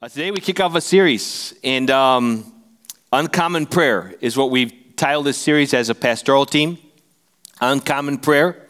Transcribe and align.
Uh, 0.00 0.08
today 0.08 0.30
we 0.30 0.38
kick 0.38 0.60
off 0.60 0.76
a 0.76 0.80
series, 0.80 1.52
and 1.64 1.90
um, 1.90 2.44
Uncommon 3.12 3.66
Prayer 3.66 4.14
is 4.20 4.36
what 4.36 4.48
we've 4.48 4.72
titled 4.94 5.26
this 5.26 5.36
series 5.36 5.74
as 5.74 5.90
a 5.90 5.94
pastoral 5.94 6.46
team. 6.46 6.78
Uncommon 7.60 8.18
Prayer. 8.18 8.64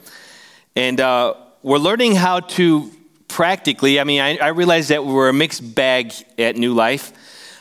And 0.75 0.99
uh, 0.99 1.35
we're 1.62 1.77
learning 1.77 2.14
how 2.14 2.41
to 2.41 2.91
practically, 3.29 4.01
I 4.01 4.04
mean, 4.04 4.22
I, 4.22 4.38
I, 4.38 4.49
realize 4.49 4.88
that 4.88 5.04
we're 5.04 5.29
a 5.29 5.35
mixed 5.35 5.75
bag 5.75 6.14
at 6.38 6.56
New 6.56 6.72
Life. 6.72 7.12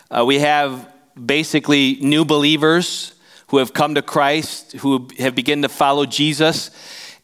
Uh, 0.09 0.23
we 0.25 0.39
have 0.39 0.89
basically 1.25 1.97
new 1.99 2.23
believers 2.23 3.15
who 3.47 3.57
have 3.57 3.73
come 3.73 3.95
to 3.95 4.01
Christ, 4.01 4.77
who 4.77 5.09
have 5.19 5.35
begun 5.35 5.63
to 5.63 5.69
follow 5.69 6.05
Jesus. 6.05 6.71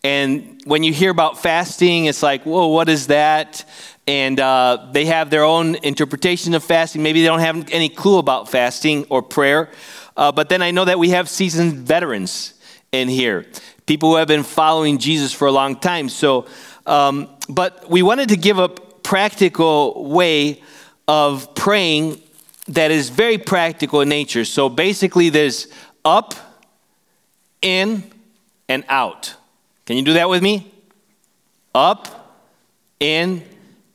And 0.03 0.61
when 0.65 0.83
you 0.83 0.91
hear 0.91 1.09
about 1.09 1.41
fasting, 1.41 2.05
it's 2.05 2.21
like, 2.21 2.43
whoa, 2.43 2.67
what 2.67 2.89
is 2.89 3.07
that? 3.07 3.63
And 4.07 4.39
uh, 4.39 4.89
they 4.91 5.05
have 5.05 5.29
their 5.29 5.43
own 5.43 5.75
interpretation 5.75 6.53
of 6.53 6.63
fasting. 6.63 7.03
Maybe 7.03 7.21
they 7.21 7.27
don't 7.27 7.39
have 7.39 7.69
any 7.71 7.89
clue 7.89 8.17
about 8.17 8.49
fasting 8.49 9.05
or 9.09 9.21
prayer. 9.21 9.69
Uh, 10.17 10.31
but 10.31 10.49
then 10.49 10.61
I 10.61 10.71
know 10.71 10.85
that 10.85 10.99
we 10.99 11.09
have 11.09 11.29
seasoned 11.29 11.73
veterans 11.73 12.53
in 12.91 13.07
here, 13.07 13.45
people 13.85 14.11
who 14.11 14.17
have 14.17 14.27
been 14.27 14.43
following 14.43 14.99
Jesus 14.99 15.33
for 15.33 15.47
a 15.47 15.51
long 15.51 15.75
time. 15.75 16.09
So, 16.09 16.45
um, 16.85 17.29
but 17.49 17.89
we 17.89 18.03
wanted 18.03 18.29
to 18.29 18.37
give 18.37 18.59
a 18.59 18.69
practical 18.69 20.09
way 20.09 20.61
of 21.07 21.55
praying 21.55 22.21
that 22.67 22.91
is 22.91 23.09
very 23.09 23.37
practical 23.37 24.01
in 24.01 24.09
nature. 24.09 24.45
So 24.45 24.69
basically, 24.69 25.29
there's 25.29 25.67
up, 26.05 26.35
in, 27.61 28.03
and 28.69 28.83
out. 28.87 29.35
Can 29.85 29.97
you 29.97 30.03
do 30.03 30.13
that 30.13 30.29
with 30.29 30.41
me? 30.41 30.71
Up, 31.75 32.37
in, 32.99 33.43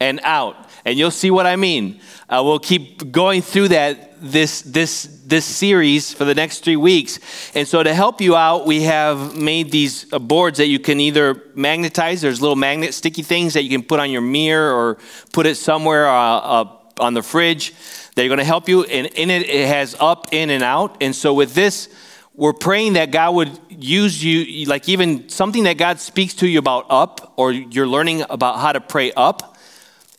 and 0.00 0.20
out. 0.22 0.56
And 0.84 0.98
you'll 0.98 1.10
see 1.10 1.30
what 1.30 1.46
I 1.46 1.56
mean. 1.56 2.00
Uh, 2.28 2.42
we'll 2.44 2.58
keep 2.58 3.10
going 3.10 3.42
through 3.42 3.68
that 3.68 4.04
this 4.20 4.62
this 4.62 5.04
this 5.26 5.44
series 5.44 6.12
for 6.12 6.24
the 6.24 6.34
next 6.34 6.64
three 6.64 6.76
weeks. 6.76 7.20
And 7.54 7.68
so 7.68 7.82
to 7.82 7.94
help 7.94 8.20
you 8.20 8.34
out, 8.34 8.66
we 8.66 8.82
have 8.82 9.36
made 9.36 9.70
these 9.70 10.12
uh, 10.12 10.18
boards 10.18 10.58
that 10.58 10.66
you 10.66 10.78
can 10.78 11.00
either 11.00 11.42
magnetize. 11.54 12.20
There's 12.20 12.40
little 12.40 12.56
magnet 12.56 12.94
sticky 12.94 13.22
things 13.22 13.54
that 13.54 13.62
you 13.62 13.70
can 13.70 13.82
put 13.82 14.00
on 14.00 14.10
your 14.10 14.22
mirror 14.22 14.72
or 14.72 14.98
put 15.32 15.46
it 15.46 15.56
somewhere 15.56 16.08
uh, 16.08 16.14
uh 16.14 16.74
on 17.00 17.14
the 17.14 17.22
fridge. 17.22 17.74
They're 18.16 18.28
going 18.28 18.38
to 18.38 18.44
help 18.44 18.68
you. 18.68 18.82
And 18.84 19.06
in 19.06 19.30
it, 19.30 19.48
it 19.48 19.68
has 19.68 19.94
up, 20.00 20.28
in, 20.32 20.50
and 20.50 20.64
out. 20.64 20.96
And 21.00 21.14
so 21.14 21.32
with 21.32 21.54
this, 21.54 21.88
we're 22.34 22.52
praying 22.52 22.94
that 22.94 23.12
God 23.12 23.34
would 23.36 23.56
use 23.68 24.22
you, 24.22 24.66
like 24.66 24.88
even 24.88 25.28
something 25.28 25.64
that 25.64 25.78
God 25.78 26.00
speaks 26.00 26.34
to 26.34 26.48
you 26.48 26.58
about 26.58 26.86
up, 26.90 27.34
or 27.36 27.52
you're 27.52 27.86
learning 27.86 28.24
about 28.28 28.58
how 28.58 28.72
to 28.72 28.80
pray 28.80 29.12
up 29.12 29.57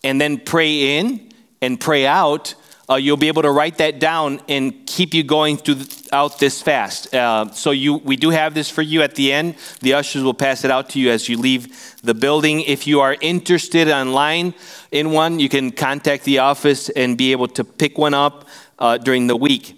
and 0.04 0.20
then 0.20 0.38
pray 0.38 0.98
in 0.98 1.32
and 1.62 1.80
pray 1.80 2.06
out, 2.06 2.56
uh, 2.90 2.96
you'll 2.96 3.18
be 3.18 3.28
able 3.28 3.44
to 3.44 3.52
write 3.52 3.78
that 3.78 4.00
down 4.00 4.42
and 4.50 4.88
keep 4.88 5.14
you 5.14 5.24
going 5.24 5.58
throughout 5.58 6.40
this 6.40 6.62
fast. 6.62 7.14
Uh, 7.14 7.52
so 7.52 7.70
you, 7.70 7.96
we 7.98 8.16
do 8.16 8.32
have 8.32 8.56
this 8.56 8.70
for 8.70 8.82
you 8.82 9.04
at 9.04 9.14
the 9.14 9.32
end. 9.32 9.56
The 9.82 9.94
ushers 9.94 10.24
will 10.24 10.34
pass 10.34 10.64
it 10.64 10.72
out 10.72 10.90
to 10.92 11.00
you 11.00 11.12
as 11.12 11.30
you 11.30 11.38
leave 11.38 11.96
the 12.02 12.16
building. 12.16 12.62
If 12.62 12.88
you 12.88 13.02
are 13.02 13.16
interested 13.22 13.90
online 13.90 14.56
in 14.92 15.12
one, 15.12 15.40
you 15.40 15.50
can 15.50 15.72
contact 15.72 16.24
the 16.24 16.40
office 16.40 16.90
and 16.90 17.16
be 17.16 17.32
able 17.32 17.48
to 17.50 17.64
pick 17.64 17.98
one 17.98 18.16
up 18.16 18.48
uh, 18.80 18.98
during 18.98 19.28
the 19.28 19.36
week. 19.36 19.76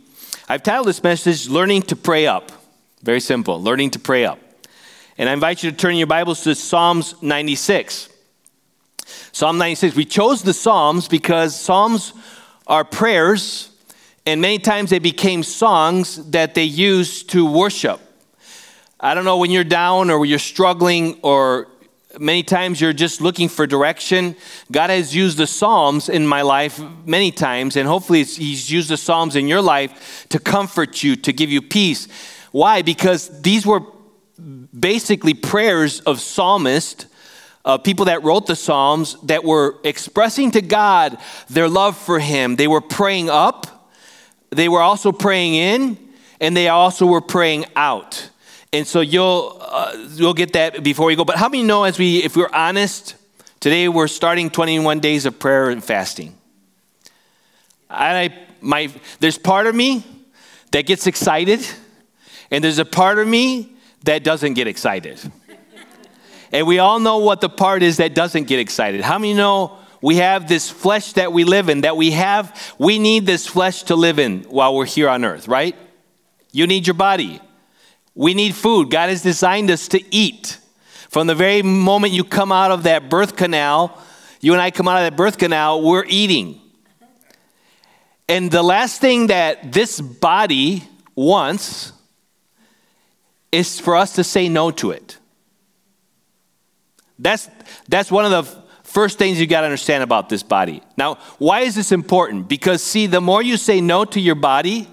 I've 0.47 0.63
titled 0.63 0.87
this 0.87 1.03
message 1.03 1.49
"Learning 1.49 1.81
to 1.83 1.95
Pray 1.95 2.27
Up." 2.27 2.51
Very 3.03 3.19
simple, 3.19 3.61
learning 3.61 3.91
to 3.91 3.99
pray 3.99 4.25
up. 4.25 4.39
And 5.17 5.27
I 5.27 5.33
invite 5.33 5.63
you 5.63 5.71
to 5.71 5.77
turn 5.77 5.95
your 5.95 6.07
Bibles 6.07 6.43
to 6.43 6.55
Psalms 6.55 7.21
96. 7.21 8.10
Psalm 9.33 9.57
96. 9.57 9.95
We 9.95 10.05
chose 10.05 10.43
the 10.43 10.53
Psalms 10.53 11.07
because 11.07 11.59
Psalms 11.59 12.13
are 12.67 12.83
prayers, 12.83 13.71
and 14.25 14.41
many 14.41 14.59
times 14.59 14.89
they 14.89 14.99
became 14.99 15.41
songs 15.43 16.29
that 16.31 16.53
they 16.53 16.65
used 16.65 17.29
to 17.29 17.49
worship. 17.49 18.01
I 18.99 19.13
don't 19.13 19.23
know 19.23 19.37
when 19.37 19.49
you're 19.49 19.63
down 19.63 20.09
or 20.09 20.25
you're 20.25 20.37
struggling 20.37 21.17
or 21.21 21.67
many 22.19 22.43
times 22.43 22.81
you're 22.81 22.91
just 22.91 23.21
looking 23.21 23.47
for 23.47 23.65
direction. 23.65 24.35
God 24.69 24.89
has 24.89 25.15
used 25.15 25.37
the 25.37 25.47
Psalms 25.47 26.09
in 26.09 26.27
my 26.27 26.41
life 26.41 26.81
many 27.05 27.31
times, 27.31 27.77
and 27.77 27.87
hopefully 27.87 28.25
He's 28.25 28.69
used 28.69 28.89
the 28.89 28.97
Psalms 28.97 29.37
in 29.37 29.47
your 29.47 29.61
life 29.61 30.25
to 30.29 30.39
comfort 30.39 31.03
you, 31.03 31.15
to 31.15 31.31
give 31.31 31.49
you 31.49 31.61
peace. 31.61 32.09
Why? 32.51 32.81
Because 32.81 33.41
these 33.41 33.65
were 33.65 33.81
basically 34.77 35.33
prayers 35.33 36.01
of 36.01 36.19
psalmists 36.19 37.05
uh, 37.63 37.77
people 37.77 38.05
that 38.05 38.23
wrote 38.23 38.47
the 38.47 38.55
Psalms 38.55 39.15
that 39.23 39.43
were 39.43 39.77
expressing 39.83 40.51
to 40.51 40.61
God 40.61 41.17
their 41.49 41.69
love 41.69 41.97
for 41.97 42.19
Him. 42.19 42.55
They 42.55 42.67
were 42.67 42.81
praying 42.81 43.29
up, 43.29 43.89
they 44.49 44.67
were 44.67 44.81
also 44.81 45.11
praying 45.11 45.55
in, 45.55 45.97
and 46.39 46.57
they 46.57 46.67
also 46.67 47.05
were 47.05 47.21
praying 47.21 47.65
out. 47.75 48.29
And 48.73 48.87
so 48.87 49.01
you'll 49.01 49.57
uh, 49.59 49.93
you'll 50.11 50.33
get 50.33 50.53
that 50.53 50.83
before 50.83 51.07
we 51.07 51.15
go. 51.15 51.25
But 51.25 51.37
how 51.37 51.49
many 51.49 51.63
know 51.63 51.83
as 51.83 51.99
we, 51.99 52.23
if 52.23 52.35
we're 52.37 52.49
honest, 52.53 53.15
today 53.59 53.89
we're 53.89 54.07
starting 54.07 54.49
21 54.49 54.99
days 54.99 55.25
of 55.25 55.39
prayer 55.39 55.69
and 55.69 55.83
fasting. 55.83 56.37
And 57.89 58.31
I 58.31 58.47
my 58.61 58.89
there's 59.19 59.37
part 59.37 59.67
of 59.67 59.75
me 59.75 60.05
that 60.71 60.85
gets 60.85 61.05
excited, 61.05 61.65
and 62.49 62.63
there's 62.63 62.79
a 62.79 62.85
part 62.85 63.19
of 63.19 63.27
me 63.27 63.75
that 64.05 64.23
doesn't 64.23 64.53
get 64.53 64.67
excited. 64.67 65.19
And 66.51 66.67
we 66.67 66.79
all 66.79 66.99
know 66.99 67.19
what 67.19 67.41
the 67.41 67.49
part 67.49 67.83
is 67.83 67.97
that 67.97 68.13
doesn't 68.13 68.45
get 68.45 68.59
excited. 68.59 69.01
How 69.01 69.17
many 69.17 69.33
know 69.33 69.77
we 70.01 70.17
have 70.17 70.47
this 70.47 70.69
flesh 70.69 71.13
that 71.13 71.31
we 71.31 71.43
live 71.43 71.69
in, 71.69 71.81
that 71.81 71.95
we 71.95 72.11
have, 72.11 72.75
we 72.77 72.99
need 72.99 73.25
this 73.25 73.47
flesh 73.47 73.83
to 73.83 73.95
live 73.95 74.19
in 74.19 74.43
while 74.43 74.75
we're 74.75 74.85
here 74.85 75.07
on 75.07 75.23
earth, 75.23 75.47
right? 75.47 75.75
You 76.51 76.67
need 76.67 76.87
your 76.87 76.95
body. 76.95 77.39
We 78.15 78.33
need 78.33 78.55
food. 78.55 78.89
God 78.89 79.09
has 79.09 79.21
designed 79.21 79.71
us 79.71 79.87
to 79.89 80.03
eat. 80.13 80.57
From 81.09 81.27
the 81.27 81.35
very 81.35 81.61
moment 81.61 82.13
you 82.13 82.23
come 82.23 82.51
out 82.51 82.71
of 82.71 82.83
that 82.83 83.09
birth 83.09 83.35
canal, 83.35 83.97
you 84.41 84.53
and 84.53 84.61
I 84.61 84.71
come 84.71 84.87
out 84.87 84.97
of 84.97 85.03
that 85.03 85.15
birth 85.15 85.37
canal, 85.37 85.81
we're 85.81 86.05
eating. 86.07 86.59
And 88.27 88.49
the 88.49 88.63
last 88.63 88.99
thing 89.01 89.27
that 89.27 89.71
this 89.71 90.01
body 90.01 90.83
wants 91.15 91.93
is 93.51 93.79
for 93.79 93.95
us 93.95 94.13
to 94.15 94.23
say 94.23 94.49
no 94.49 94.71
to 94.71 94.91
it. 94.91 95.17
That's, 97.21 97.49
that's 97.87 98.11
one 98.11 98.25
of 98.25 98.31
the 98.31 98.61
first 98.83 99.17
things 99.17 99.39
you 99.39 99.47
got 99.47 99.61
to 99.61 99.67
understand 99.67 100.03
about 100.03 100.27
this 100.27 100.43
body. 100.43 100.81
Now, 100.97 101.15
why 101.37 101.61
is 101.61 101.75
this 101.75 101.91
important? 101.91 102.49
Because, 102.49 102.83
see, 102.83 103.05
the 103.05 103.21
more 103.21 103.41
you 103.41 103.57
say 103.57 103.79
no 103.79 104.03
to 104.05 104.19
your 104.19 104.35
body, 104.35 104.87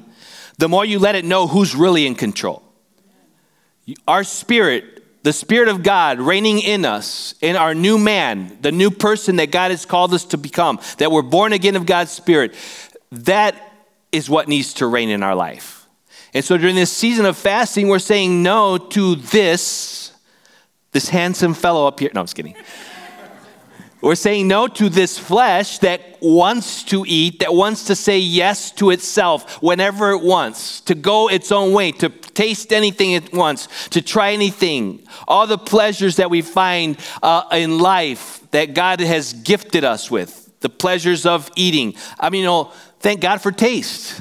the 0.59 0.69
more 0.69 0.85
you 0.85 0.99
let 0.99 1.15
it 1.15 1.25
know 1.25 1.47
who's 1.47 1.75
really 1.75 2.07
in 2.07 2.15
control. 2.15 2.63
Our 4.07 4.23
spirit, 4.25 5.23
the 5.23 5.33
Spirit 5.33 5.69
of 5.69 5.83
God 5.83 6.21
reigning 6.21 6.61
in 6.61 6.85
us, 6.85 7.35
in 7.41 7.57
our 7.57 7.75
new 7.75 7.97
man, 7.97 8.59
the 8.61 8.73
new 8.73 8.91
person 8.91 9.37
that 9.37 9.51
God 9.51 9.71
has 9.71 9.87
called 9.87 10.13
us 10.13 10.25
to 10.27 10.37
become, 10.37 10.79
that 10.99 11.11
we're 11.11 11.23
born 11.23 11.55
again 11.55 11.75
of 11.75 11.87
God's 11.87 12.11
Spirit, 12.11 12.55
that 13.11 13.55
is 14.13 14.29
what 14.29 14.49
needs 14.49 14.75
to 14.75 14.87
reign 14.87 15.09
in 15.09 15.23
our 15.23 15.35
life. 15.35 15.87
And 16.35 16.45
so 16.45 16.59
during 16.59 16.75
this 16.75 16.93
season 16.93 17.25
of 17.25 17.39
fasting, 17.39 17.89
we're 17.89 17.99
saying 17.99 18.43
no 18.43 18.77
to 18.77 19.15
this 19.17 20.08
this 20.93 21.09
handsome 21.09 21.55
fellow 21.55 21.87
up 21.87 22.01
here. 22.01 22.11
No, 22.15 22.21
I'm 22.21 22.27
just 22.27 22.37
kidding. 22.37 22.55
We're 24.01 24.15
saying 24.15 24.47
no 24.47 24.69
to 24.69 24.89
this 24.89 25.19
flesh 25.19 25.79
that 25.81 26.01
wants 26.21 26.85
to 26.85 27.05
eat, 27.07 27.41
that 27.41 27.53
wants 27.53 27.87
to 27.87 27.97
say 27.97 28.19
yes 28.19 28.71
to 28.73 28.91
itself 28.91 29.61
whenever 29.61 30.13
it 30.13 30.23
wants, 30.23 30.81
to 30.83 30.95
go 30.95 31.29
its 31.29 31.51
own 31.51 31.73
way, 31.73 31.91
to 31.93 32.09
taste 32.09 32.73
anything 32.73 33.13
it 33.13 33.33
wants, 33.33 33.89
to 33.89 34.01
try 34.01 34.31
anything. 34.33 35.05
All 35.27 35.49
the 35.49 35.59
pleasures 35.59 36.17
that 36.17 36.31
we 36.31 36.43
find 36.43 36.97
uh, 37.25 37.43
in 37.51 37.79
life 37.79 38.41
that 38.53 38.73
God 38.73 39.01
has 39.01 39.33
gifted 39.33 39.83
us 39.83 40.13
with, 40.13 40.49
the 40.61 40.69
pleasures 40.69 41.27
of 41.27 41.51
eating. 41.57 41.97
I 42.21 42.31
mean, 42.31 42.43
you 42.43 42.47
know, 42.47 42.73
thank 43.01 43.21
God 43.21 43.43
for 43.43 43.51
taste. 43.51 44.21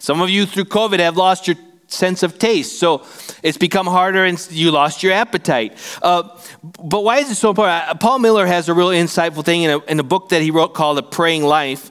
Some 0.00 0.20
of 0.20 0.30
you 0.30 0.46
through 0.46 0.64
COVID 0.64 0.98
have 0.98 1.16
lost 1.16 1.46
your 1.46 1.56
sense 1.88 2.22
of 2.22 2.38
taste. 2.38 2.78
So 2.78 3.04
it's 3.42 3.58
become 3.58 3.86
harder 3.86 4.24
and 4.24 4.44
you 4.50 4.70
lost 4.70 5.02
your 5.02 5.12
appetite. 5.12 5.76
Uh, 6.02 6.28
but 6.62 7.04
why 7.04 7.18
is 7.18 7.30
it 7.30 7.36
so 7.36 7.50
important? 7.50 7.88
Uh, 7.88 7.94
Paul 7.94 8.18
Miller 8.18 8.46
has 8.46 8.68
a 8.68 8.74
real 8.74 8.88
insightful 8.88 9.44
thing 9.44 9.62
in 9.62 9.70
a, 9.70 9.78
in 9.84 10.00
a 10.00 10.04
book 10.04 10.30
that 10.30 10.42
he 10.42 10.50
wrote 10.50 10.74
called 10.74 10.98
A 10.98 11.02
Praying 11.02 11.44
Life. 11.44 11.90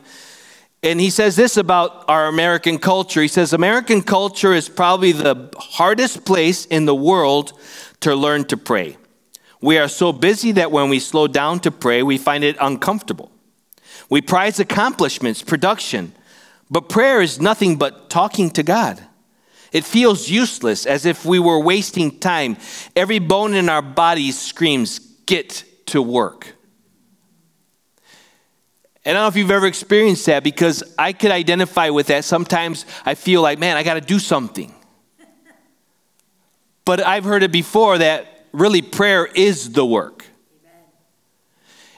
And 0.84 1.00
he 1.00 1.10
says 1.10 1.36
this 1.36 1.58
about 1.58 2.06
our 2.08 2.28
American 2.28 2.78
culture. 2.78 3.22
He 3.22 3.28
says, 3.28 3.54
American 3.54 4.04
culture 4.04 4.54
is 4.54 4.70
probably 4.70 5.14
the 5.14 5.50
hardest 5.58 6.26
place 6.26 6.66
in 6.66 6.86
the 6.86 6.94
world 6.94 7.54
to 8.02 8.16
learn 8.16 8.46
to 8.46 8.58
pray. 8.58 8.98
We 9.62 9.80
are 9.80 9.88
so 9.88 10.14
busy 10.14 10.52
that 10.52 10.72
when 10.72 10.90
we 10.90 11.00
slow 11.00 11.28
down 11.28 11.60
to 11.62 11.72
pray, 11.72 12.04
we 12.04 12.20
find 12.20 12.44
it 12.44 12.56
uncomfortable. 12.62 13.32
We 14.12 14.22
prize 14.22 14.60
accomplishments, 14.60 15.42
production, 15.42 16.14
but 16.70 16.90
prayer 16.90 17.20
is 17.22 17.42
nothing 17.42 17.78
but 17.78 18.10
talking 18.12 18.52
to 18.52 18.62
God. 18.62 19.02
It 19.76 19.84
feels 19.84 20.30
useless, 20.30 20.86
as 20.86 21.06
if 21.06 21.26
we 21.26 21.38
were 21.38 21.60
wasting 21.60 22.18
time. 22.18 22.56
Every 22.96 23.20
bone 23.20 23.54
in 23.54 23.68
our 23.68 23.82
body 23.82 24.32
screams, 24.32 25.00
Get 25.26 25.66
to 25.88 26.02
work. 26.02 26.56
And 29.04 29.18
I 29.18 29.20
don't 29.20 29.24
know 29.24 29.28
if 29.28 29.36
you've 29.36 29.52
ever 29.52 29.68
experienced 29.68 30.28
that 30.28 30.46
because 30.46 30.82
I 30.98 31.12
could 31.12 31.32
identify 31.32 31.90
with 31.90 32.08
that. 32.08 32.24
Sometimes 32.24 32.86
I 33.06 33.16
feel 33.16 33.42
like, 33.42 33.60
man, 33.60 33.76
I 33.76 33.84
got 33.84 33.96
to 33.96 34.02
do 34.02 34.18
something. 34.18 34.74
But 36.86 37.06
I've 37.06 37.26
heard 37.26 37.44
it 37.44 37.52
before 37.52 37.98
that 37.98 38.46
really 38.54 38.82
prayer 38.82 39.26
is 39.26 39.74
the 39.74 39.86
work. 39.86 40.26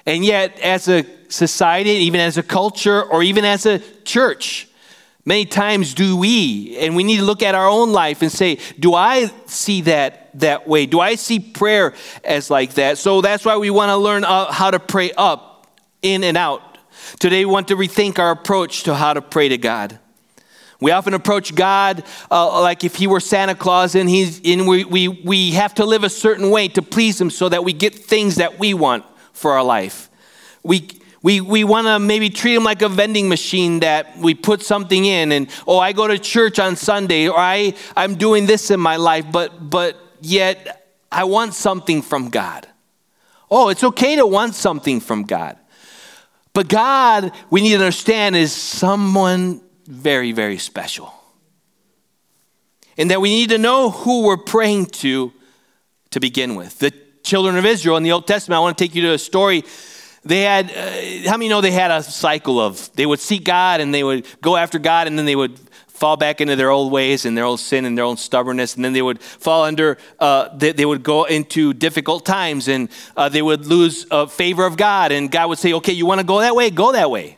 And 0.08 0.26
yet, 0.26 0.58
as 0.62 0.88
a 0.88 1.06
society, 1.30 1.92
even 1.92 2.22
as 2.22 2.38
a 2.38 2.44
culture, 2.44 3.04
or 3.04 3.22
even 3.22 3.46
as 3.46 3.68
a 3.68 3.80
church, 4.04 4.68
many 5.28 5.44
times 5.44 5.94
do 5.94 6.16
we, 6.16 6.78
and 6.80 6.96
we 6.96 7.04
need 7.04 7.18
to 7.18 7.26
look 7.26 7.44
at 7.44 7.54
our 7.54 7.68
own 7.68 7.92
life 7.92 8.22
and 8.22 8.32
say, 8.32 8.60
do 8.80 8.94
I 8.94 9.30
see 9.46 9.82
that 9.82 10.30
that 10.40 10.68
way? 10.68 10.86
Do 10.86 11.02
I 11.02 11.16
see 11.16 11.40
prayer 11.42 11.94
as 12.24 12.50
like 12.50 12.76
that? 12.76 12.98
So 12.98 13.20
that's 13.20 13.44
why 13.44 13.58
we 13.58 13.70
want 13.70 13.90
to 13.90 13.98
learn 13.98 14.24
uh, 14.24 14.50
how 14.52 14.72
to 14.72 14.80
pray 14.80 15.12
up, 15.18 15.68
in 16.02 16.24
and 16.24 16.38
out. 16.38 16.78
Today, 17.20 17.44
we 17.44 17.52
want 17.52 17.68
to 17.68 17.76
rethink 17.76 18.20
our 18.20 18.32
approach 18.32 18.84
to 18.84 18.96
how 18.96 19.14
to 19.14 19.22
pray 19.22 19.50
to 19.50 19.58
God. 19.58 20.00
We 20.80 20.92
often 20.92 21.14
approach 21.14 21.54
God 21.54 22.04
uh, 22.32 22.62
like 22.62 22.86
if 22.86 22.96
He 22.96 23.08
were 23.08 23.20
Santa 23.20 23.56
Claus, 23.56 23.96
and, 23.96 24.08
he's, 24.08 24.40
and 24.46 24.66
we, 24.66 24.86
we, 24.86 25.08
we 25.10 25.52
have 25.52 25.74
to 25.76 25.86
live 25.86 26.06
a 26.06 26.10
certain 26.10 26.52
way 26.52 26.70
to 26.70 26.82
please 26.82 27.20
Him 27.20 27.32
so 27.32 27.50
that 27.50 27.66
we 27.66 27.74
get 27.74 27.94
things 27.94 28.36
that 28.36 28.60
we 28.60 28.74
want 28.74 29.04
for 29.34 29.54
our 29.54 29.64
life. 29.64 30.10
We, 30.64 30.88
we, 31.28 31.42
we 31.42 31.66
want 31.66 31.88
to 31.88 32.00
maybe 32.00 32.30
treat 32.30 32.56
Him 32.56 32.64
like 32.64 32.82
a 32.82 32.88
vending 32.88 33.28
machine 33.28 33.82
that 33.82 34.18
we 34.18 34.34
put 34.34 34.62
something 34.62 35.04
in, 35.04 35.34
and 35.34 35.50
oh, 35.68 35.78
I 35.78 35.92
go 35.92 36.08
to 36.08 36.18
church 36.18 36.58
on 36.58 36.78
Sunday, 36.78 37.28
or 37.28 37.38
I, 37.38 37.74
I'm 37.98 38.16
doing 38.16 38.46
this 38.46 38.72
in 38.72 38.80
my 38.80 38.96
life, 38.96 39.26
but, 39.30 39.70
but 39.70 39.98
yet 40.22 40.88
I 41.12 41.26
want 41.26 41.54
something 41.54 42.02
from 42.02 42.30
God. 42.30 42.66
Oh, 43.52 43.68
it's 43.68 43.84
okay 43.84 44.16
to 44.16 44.26
want 44.26 44.56
something 44.56 45.02
from 45.02 45.24
God. 45.24 45.58
But 46.54 46.70
God, 46.70 47.34
we 47.50 47.60
need 47.60 47.72
to 47.72 47.76
understand, 47.80 48.38
is 48.38 48.54
someone 48.54 49.60
very, 49.86 50.32
very 50.32 50.58
special. 50.58 51.14
And 52.98 53.12
that 53.12 53.20
we 53.20 53.28
need 53.28 53.50
to 53.50 53.58
know 53.58 53.90
who 53.90 54.22
we're 54.22 54.38
praying 54.38 54.86
to 55.04 55.34
to 56.12 56.22
begin 56.22 56.56
with. 56.56 56.80
The 56.80 56.94
children 57.22 57.58
of 57.58 57.66
Israel 57.66 57.98
in 57.98 58.04
the 58.04 58.14
Old 58.14 58.28
Testament, 58.28 58.56
I 58.56 58.62
want 58.62 58.78
to 58.78 58.82
take 58.82 58.96
you 58.96 59.02
to 59.02 59.12
a 59.12 59.20
story. 59.20 59.66
They 60.28 60.42
had, 60.42 60.72
uh, 60.72 61.30
how 61.30 61.38
many 61.38 61.50
know 61.50 61.62
they 61.62 61.72
had 61.72 61.90
a 61.90 62.04
cycle 62.04 62.60
of, 62.60 62.94
they 62.96 63.06
would 63.06 63.20
seek 63.20 63.44
God 63.44 63.80
and 63.80 63.94
they 63.94 64.04
would 64.04 64.26
go 64.42 64.58
after 64.58 64.78
God 64.78 65.08
and 65.08 65.18
then 65.18 65.26
they 65.26 65.36
would 65.36 65.58
fall 65.98 66.16
back 66.16 66.42
into 66.42 66.56
their 66.56 66.70
old 66.70 66.92
ways 66.92 67.26
and 67.26 67.36
their 67.36 67.44
old 67.44 67.60
sin 67.60 67.86
and 67.86 67.98
their 67.98 68.06
own 68.06 68.18
stubbornness, 68.18 68.76
and 68.76 68.86
then 68.86 68.94
they 68.94 69.02
would 69.02 69.22
fall 69.22 69.64
under, 69.64 69.98
uh, 70.20 70.56
they, 70.56 70.72
they, 70.72 70.86
would 70.86 71.02
go 71.02 71.24
into 71.24 71.74
difficult 71.74 72.24
times 72.24 72.68
and 72.68 72.90
uh, 73.16 73.28
they 73.30 73.42
would 73.42 73.66
lose 73.66 74.06
uh, 74.12 74.28
favor 74.28 74.66
of 74.66 74.78
God, 74.78 75.12
and 75.12 75.32
God 75.32 75.50
would 75.50 75.58
say, 75.58 75.74
Okay, 75.74 75.94
you 75.94 76.06
want 76.06 76.20
to 76.22 76.26
go 76.26 76.40
that 76.40 76.56
way? 76.56 76.70
Go 76.70 76.92
that 76.92 77.10
way. 77.10 77.38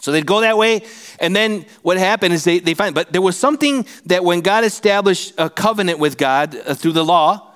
So 0.00 0.10
they'd 0.12 0.26
go 0.26 0.40
that 0.40 0.56
way, 0.56 0.82
and 1.18 1.36
then 1.36 1.66
what 1.82 1.98
happened 1.98 2.32
is 2.32 2.44
they, 2.44 2.58
they 2.58 2.72
find, 2.72 2.94
but 2.94 3.12
there 3.12 3.20
was 3.20 3.36
something 3.36 3.84
that 4.06 4.24
when 4.24 4.40
God 4.40 4.64
established 4.64 5.34
a 5.36 5.50
covenant 5.50 5.98
with 5.98 6.16
God 6.16 6.56
uh, 6.56 6.74
through 6.74 6.92
the 6.92 7.04
law, 7.04 7.49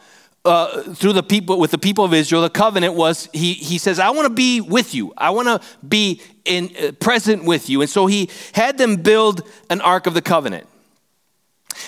uh, 0.44 0.82
through 0.94 1.14
the 1.14 1.22
people 1.22 1.58
with 1.58 1.70
the 1.70 1.78
people 1.78 2.04
of 2.04 2.12
Israel, 2.12 2.42
the 2.42 2.50
covenant 2.50 2.94
was 2.94 3.28
he 3.32 3.54
he 3.54 3.78
says, 3.78 3.98
"I 3.98 4.10
want 4.10 4.26
to 4.26 4.34
be 4.34 4.60
with 4.60 4.94
you. 4.94 5.12
I 5.16 5.30
want 5.30 5.48
to 5.48 5.60
be 5.86 6.20
in 6.44 6.70
uh, 6.82 6.92
present 6.92 7.44
with 7.44 7.70
you." 7.70 7.80
And 7.80 7.88
so 7.88 8.06
he 8.06 8.28
had 8.52 8.76
them 8.76 8.96
build 8.96 9.42
an 9.70 9.80
ark 9.80 10.06
of 10.06 10.14
the 10.14 10.22
covenant. 10.22 10.66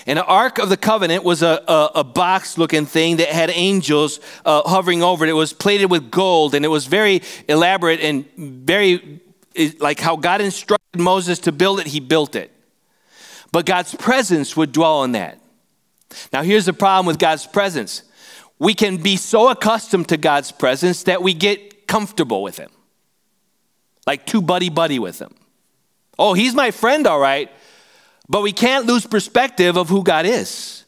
And 0.06 0.18
an 0.18 0.24
ark 0.26 0.58
of 0.58 0.68
the 0.68 0.76
covenant 0.76 1.22
was 1.22 1.42
a, 1.42 1.62
a, 1.68 1.90
a 1.96 2.04
box-looking 2.04 2.86
thing 2.86 3.18
that 3.18 3.28
had 3.28 3.50
angels 3.50 4.20
uh, 4.44 4.62
hovering 4.62 5.02
over 5.02 5.24
it. 5.24 5.30
It 5.30 5.34
was 5.34 5.52
plated 5.52 5.90
with 5.90 6.10
gold, 6.10 6.54
and 6.54 6.64
it 6.64 6.68
was 6.68 6.86
very 6.86 7.22
elaborate 7.48 8.00
and 8.00 8.24
very 8.36 9.20
like 9.78 10.00
how 10.00 10.16
God 10.16 10.40
instructed 10.40 11.00
Moses 11.00 11.38
to 11.40 11.52
build 11.52 11.80
it. 11.80 11.86
He 11.86 12.00
built 12.00 12.36
it, 12.36 12.50
but 13.52 13.66
God's 13.66 13.94
presence 13.94 14.56
would 14.56 14.72
dwell 14.72 15.04
in 15.04 15.12
that. 15.12 15.38
Now, 16.32 16.42
here's 16.42 16.66
the 16.66 16.72
problem 16.72 17.06
with 17.06 17.18
God's 17.18 17.46
presence 17.46 18.02
we 18.58 18.74
can 18.74 18.96
be 18.96 19.16
so 19.16 19.50
accustomed 19.50 20.08
to 20.08 20.16
God's 20.16 20.52
presence 20.52 21.02
that 21.04 21.22
we 21.22 21.34
get 21.34 21.86
comfortable 21.86 22.42
with 22.42 22.56
Him, 22.56 22.70
like 24.06 24.24
too 24.24 24.40
buddy 24.40 24.70
buddy 24.70 24.98
with 24.98 25.20
Him. 25.20 25.34
Oh, 26.18 26.32
He's 26.32 26.54
my 26.54 26.70
friend, 26.70 27.06
all 27.06 27.20
right, 27.20 27.50
but 28.28 28.42
we 28.42 28.52
can't 28.52 28.86
lose 28.86 29.06
perspective 29.06 29.76
of 29.76 29.88
who 29.88 30.02
God 30.02 30.24
is. 30.24 30.85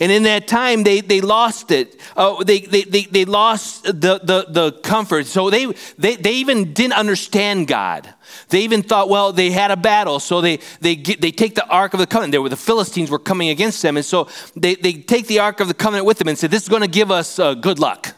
And 0.00 0.10
in 0.10 0.24
that 0.24 0.48
time, 0.48 0.82
they, 0.82 1.00
they 1.00 1.20
lost 1.20 1.70
it. 1.70 2.00
Uh, 2.16 2.42
they, 2.42 2.60
they, 2.60 2.82
they, 2.82 3.02
they 3.02 3.24
lost 3.24 3.84
the, 3.84 4.20
the, 4.22 4.46
the 4.48 4.72
comfort. 4.82 5.26
So 5.26 5.50
they, 5.50 5.66
they, 5.98 6.16
they 6.16 6.34
even 6.34 6.72
didn't 6.72 6.94
understand 6.94 7.68
God. 7.68 8.12
They 8.48 8.62
even 8.62 8.82
thought, 8.82 9.08
well, 9.08 9.32
they 9.32 9.50
had 9.50 9.70
a 9.70 9.76
battle. 9.76 10.20
So 10.20 10.40
they, 10.40 10.58
they, 10.80 10.96
get, 10.96 11.20
they 11.20 11.30
take 11.30 11.54
the 11.54 11.66
Ark 11.68 11.94
of 11.94 12.00
the 12.00 12.06
Covenant. 12.06 12.32
There 12.32 12.42
were 12.42 12.48
the 12.48 12.56
Philistines 12.56 13.10
were 13.10 13.18
coming 13.18 13.50
against 13.50 13.82
them. 13.82 13.96
And 13.96 14.04
so 14.04 14.28
they, 14.56 14.74
they 14.74 14.94
take 14.94 15.26
the 15.26 15.38
Ark 15.38 15.60
of 15.60 15.68
the 15.68 15.74
Covenant 15.74 16.06
with 16.06 16.18
them 16.18 16.28
and 16.28 16.38
say, 16.38 16.48
this 16.48 16.62
is 16.62 16.68
going 16.68 16.82
to 16.82 16.88
give 16.88 17.10
us 17.10 17.38
uh, 17.38 17.54
good 17.54 17.78
luck. 17.78 18.14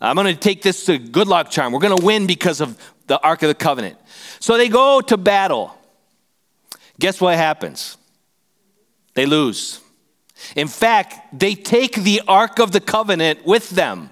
I'm 0.00 0.14
going 0.14 0.26
to 0.26 0.34
take 0.34 0.62
this 0.62 0.84
to 0.86 0.98
good 0.98 1.26
luck 1.26 1.50
charm. 1.50 1.72
We're 1.72 1.80
going 1.80 1.96
to 1.96 2.04
win 2.04 2.26
because 2.26 2.60
of 2.60 2.78
the 3.06 3.20
Ark 3.20 3.42
of 3.42 3.48
the 3.48 3.54
Covenant. 3.54 3.98
So 4.40 4.56
they 4.56 4.68
go 4.68 5.00
to 5.00 5.16
battle. 5.16 5.76
Guess 6.98 7.20
what 7.20 7.36
happens? 7.36 7.96
They 9.14 9.26
lose. 9.26 9.80
In 10.54 10.68
fact, 10.68 11.38
they 11.38 11.54
take 11.54 11.96
the 11.96 12.22
Ark 12.28 12.58
of 12.58 12.72
the 12.72 12.80
Covenant 12.80 13.44
with 13.44 13.70
them. 13.70 14.10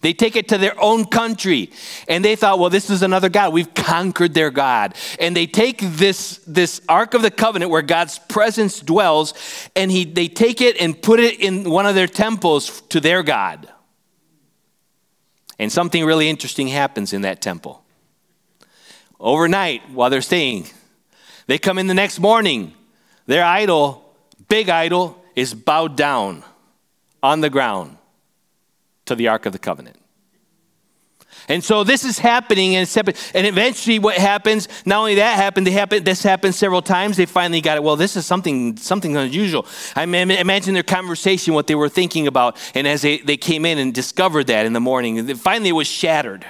They 0.00 0.12
take 0.12 0.36
it 0.36 0.48
to 0.48 0.58
their 0.58 0.78
own 0.80 1.04
country 1.04 1.70
and 2.08 2.24
they 2.24 2.36
thought, 2.36 2.58
well, 2.58 2.70
this 2.70 2.90
is 2.90 3.02
another 3.02 3.28
God. 3.28 3.52
We've 3.52 3.72
conquered 3.74 4.34
their 4.34 4.50
God. 4.50 4.94
And 5.20 5.36
they 5.36 5.46
take 5.46 5.80
this, 5.80 6.38
this 6.46 6.80
Ark 6.88 7.14
of 7.14 7.22
the 7.22 7.30
Covenant 7.30 7.70
where 7.70 7.82
God's 7.82 8.18
presence 8.18 8.80
dwells 8.80 9.34
and 9.74 9.90
he, 9.90 10.04
they 10.04 10.28
take 10.28 10.60
it 10.60 10.80
and 10.80 11.00
put 11.00 11.20
it 11.20 11.40
in 11.40 11.68
one 11.68 11.86
of 11.86 11.94
their 11.94 12.06
temples 12.06 12.80
to 12.88 13.00
their 13.00 13.22
God. 13.22 13.68
And 15.58 15.72
something 15.72 16.04
really 16.04 16.28
interesting 16.28 16.68
happens 16.68 17.12
in 17.12 17.22
that 17.22 17.40
temple. 17.40 17.82
Overnight, 19.18 19.90
while 19.90 20.10
they're 20.10 20.20
staying, 20.20 20.66
they 21.46 21.58
come 21.58 21.78
in 21.78 21.86
the 21.86 21.94
next 21.94 22.18
morning. 22.18 22.74
Their 23.26 23.44
idol, 23.44 24.14
big 24.48 24.68
idol, 24.68 25.22
is 25.36 25.54
bowed 25.54 25.96
down 25.96 26.42
on 27.22 27.42
the 27.42 27.50
ground 27.50 27.98
to 29.04 29.14
the 29.14 29.28
Ark 29.28 29.46
of 29.46 29.52
the 29.52 29.58
Covenant. 29.58 29.96
And 31.48 31.62
so 31.62 31.84
this 31.84 32.04
is 32.04 32.18
happening, 32.18 32.74
and, 32.74 32.92
and 33.34 33.46
eventually, 33.46 34.00
what 34.00 34.16
happens? 34.16 34.68
Not 34.84 34.98
only 34.98 35.16
that 35.16 35.36
happened, 35.36 35.66
they 35.66 35.70
happen, 35.70 36.02
this 36.02 36.22
happened 36.22 36.56
several 36.56 36.82
times. 36.82 37.16
They 37.16 37.26
finally 37.26 37.60
got 37.60 37.76
it. 37.76 37.84
Well, 37.84 37.94
this 37.94 38.16
is 38.16 38.26
something 38.26 38.76
something 38.78 39.16
unusual. 39.16 39.64
I 39.94 40.02
imagine 40.02 40.74
their 40.74 40.82
conversation, 40.82 41.54
what 41.54 41.68
they 41.68 41.76
were 41.76 41.88
thinking 41.88 42.26
about, 42.26 42.56
and 42.74 42.88
as 42.88 43.02
they, 43.02 43.18
they 43.18 43.36
came 43.36 43.64
in 43.64 43.78
and 43.78 43.94
discovered 43.94 44.48
that 44.48 44.66
in 44.66 44.72
the 44.72 44.80
morning, 44.80 45.34
finally 45.36 45.68
it 45.68 45.74
was 45.74 45.86
shattered. 45.86 46.44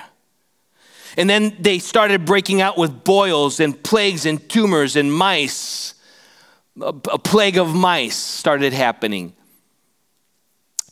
And 1.18 1.28
then 1.28 1.54
they 1.58 1.78
started 1.78 2.25
breaking 2.25 2.62
out 2.62 2.78
with 2.78 3.04
boils 3.04 3.61
and 3.61 3.82
plagues 3.82 4.25
and 4.25 4.49
tumors 4.49 4.96
and 4.96 5.12
mice 5.12 5.94
a, 6.80 6.92
plague 6.92 7.59
of 7.59 7.75
mice 7.75 8.16
started 8.16 8.73
happening 8.73 9.35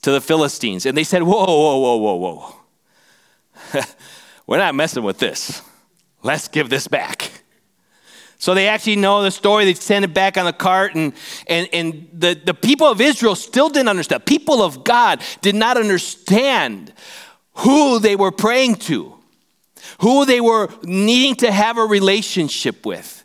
to 0.03 0.11
the 0.11 0.21
Philistines. 0.21 0.87
And 0.87 0.97
they 0.97 1.05
said, 1.05 1.23
Whoa, 1.23 1.45
whoa, 1.45 1.79
whoa, 1.79 1.97
whoa, 1.97 2.15
whoa. 3.73 3.83
We're 4.47 4.59
not 4.59 4.75
messing 4.75 5.03
with 5.03 5.19
this. 5.19 5.63
Let's 6.23 6.49
give 6.49 6.71
this 6.71 6.89
back. 6.89 7.31
So 8.39 8.53
they 8.53 8.69
actually 8.69 8.97
know 8.97 9.23
the 9.23 9.31
story. 9.31 9.65
They 9.65 9.75
send 9.75 10.05
it 10.05 10.13
back 10.13 10.37
on 10.37 10.45
the 10.45 10.53
cart, 10.53 10.95
and, 10.95 11.15
and, 11.47 11.69
and 11.73 12.09
the, 12.13 12.35
the 12.35 12.53
people 12.53 12.87
of 12.87 13.01
Israel 13.01 13.37
still 13.37 13.71
didn't 13.71 13.89
understand. 13.89 14.27
People 14.27 14.63
of 14.63 14.85
God 14.85 15.23
did 15.41 15.55
not 15.55 15.79
understand 15.79 16.93
who 17.59 17.99
they 17.99 18.17
were 18.17 18.33
praying 18.33 18.75
to, 18.75 19.15
who 20.01 20.27
they 20.27 20.43
were 20.43 20.69
needing 20.83 21.37
to 21.37 21.51
have 21.51 21.79
a 21.79 21.85
relationship 21.85 22.85
with. 22.85 23.24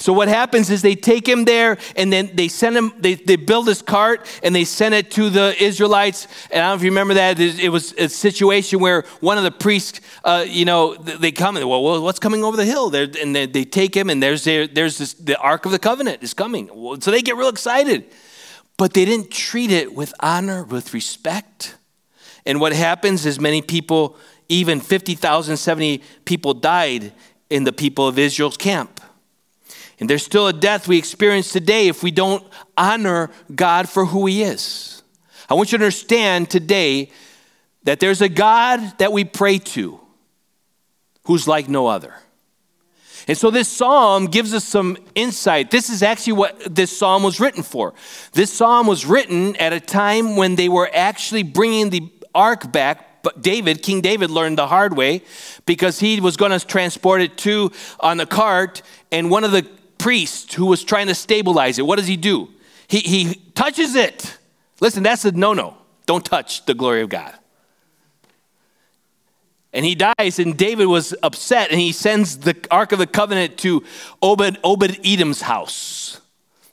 So 0.00 0.12
what 0.12 0.28
happens 0.28 0.70
is 0.70 0.80
they 0.80 0.94
take 0.94 1.28
him 1.28 1.44
there 1.44 1.76
and 1.96 2.12
then 2.12 2.30
they 2.32 2.46
send 2.46 2.76
him, 2.76 2.92
they, 2.98 3.14
they 3.14 3.34
build 3.34 3.66
this 3.66 3.82
cart 3.82 4.28
and 4.44 4.54
they 4.54 4.64
send 4.64 4.94
it 4.94 5.10
to 5.12 5.28
the 5.28 5.60
Israelites. 5.60 6.28
And 6.52 6.62
I 6.62 6.68
don't 6.68 6.70
know 6.70 6.74
if 6.76 6.82
you 6.84 6.90
remember 6.90 7.14
that. 7.14 7.40
It 7.40 7.68
was 7.68 7.94
a 7.94 8.08
situation 8.08 8.78
where 8.78 9.02
one 9.18 9.38
of 9.38 9.44
the 9.44 9.50
priests, 9.50 10.00
uh, 10.22 10.44
you 10.46 10.64
know, 10.64 10.94
they 10.94 11.32
come 11.32 11.56
and, 11.56 11.68
well, 11.68 12.00
what's 12.00 12.20
coming 12.20 12.44
over 12.44 12.56
the 12.56 12.64
hill? 12.64 12.90
They're, 12.90 13.08
and 13.20 13.34
they, 13.34 13.46
they, 13.46 13.64
take 13.64 13.94
him 13.94 14.08
and 14.08 14.22
there's, 14.22 14.44
their, 14.44 14.68
there's 14.68 14.98
this, 14.98 15.14
the 15.14 15.36
Ark 15.36 15.66
of 15.66 15.72
the 15.72 15.80
Covenant 15.80 16.22
is 16.22 16.32
coming. 16.32 16.68
So 17.00 17.10
they 17.10 17.20
get 17.20 17.36
real 17.36 17.48
excited. 17.48 18.04
But 18.76 18.94
they 18.94 19.04
didn't 19.04 19.32
treat 19.32 19.72
it 19.72 19.94
with 19.94 20.14
honor, 20.20 20.62
with 20.62 20.94
respect. 20.94 21.76
And 22.46 22.60
what 22.60 22.72
happens 22.72 23.26
is 23.26 23.40
many 23.40 23.62
people, 23.62 24.16
even 24.48 24.80
50,000, 24.80 25.56
70 25.56 26.02
people 26.24 26.54
died 26.54 27.12
in 27.50 27.64
the 27.64 27.72
people 27.72 28.06
of 28.06 28.16
Israel's 28.16 28.56
camp. 28.56 29.00
And 30.00 30.08
there's 30.08 30.24
still 30.24 30.46
a 30.46 30.52
death 30.52 30.86
we 30.86 30.98
experience 30.98 31.52
today 31.52 31.88
if 31.88 32.02
we 32.02 32.10
don't 32.10 32.46
honor 32.76 33.30
God 33.54 33.88
for 33.88 34.04
who 34.04 34.26
He 34.26 34.42
is. 34.42 35.02
I 35.48 35.54
want 35.54 35.72
you 35.72 35.78
to 35.78 35.84
understand 35.84 36.50
today 36.50 37.10
that 37.84 38.00
there's 38.00 38.20
a 38.20 38.28
God 38.28 38.98
that 38.98 39.12
we 39.12 39.24
pray 39.24 39.58
to 39.58 40.00
who's 41.24 41.48
like 41.48 41.68
no 41.68 41.86
other. 41.86 42.14
And 43.26 43.36
so 43.36 43.50
this 43.50 43.68
psalm 43.68 44.26
gives 44.26 44.54
us 44.54 44.64
some 44.64 44.96
insight. 45.14 45.70
This 45.70 45.90
is 45.90 46.02
actually 46.02 46.34
what 46.34 46.74
this 46.74 46.96
psalm 46.96 47.22
was 47.22 47.40
written 47.40 47.62
for. 47.62 47.92
This 48.32 48.50
psalm 48.50 48.86
was 48.86 49.04
written 49.04 49.54
at 49.56 49.74
a 49.74 49.80
time 49.80 50.36
when 50.36 50.56
they 50.56 50.68
were 50.70 50.90
actually 50.92 51.42
bringing 51.42 51.90
the 51.90 52.10
ark 52.34 52.72
back. 52.72 53.22
But 53.22 53.42
David, 53.42 53.82
King 53.82 54.00
David, 54.00 54.30
learned 54.30 54.56
the 54.56 54.66
hard 54.66 54.96
way 54.96 55.22
because 55.66 56.00
he 56.00 56.20
was 56.20 56.38
going 56.38 56.58
to 56.58 56.66
transport 56.66 57.20
it 57.20 57.36
to 57.38 57.70
on 58.00 58.16
the 58.16 58.24
cart. 58.24 58.80
And 59.12 59.30
one 59.30 59.44
of 59.44 59.52
the 59.52 59.66
priests 59.98 60.54
who 60.54 60.66
was 60.66 60.84
trying 60.84 61.08
to 61.08 61.14
stabilize 61.14 61.78
it, 61.78 61.86
what 61.86 61.96
does 61.96 62.06
he 62.06 62.16
do? 62.16 62.48
He, 62.86 62.98
he 63.00 63.34
touches 63.54 63.94
it. 63.94 64.38
Listen, 64.80 65.02
that's 65.02 65.24
a 65.24 65.32
no 65.32 65.52
no. 65.52 65.76
Don't 66.06 66.24
touch 66.24 66.64
the 66.64 66.74
glory 66.74 67.02
of 67.02 67.08
God. 67.10 67.34
And 69.72 69.84
he 69.84 69.94
dies, 69.94 70.38
and 70.38 70.56
David 70.56 70.86
was 70.86 71.14
upset, 71.22 71.70
and 71.70 71.78
he 71.78 71.92
sends 71.92 72.38
the 72.38 72.56
Ark 72.70 72.92
of 72.92 72.98
the 72.98 73.06
Covenant 73.06 73.58
to 73.58 73.84
Obed, 74.22 74.58
Obed 74.64 74.98
Edom's 75.04 75.42
house. 75.42 76.20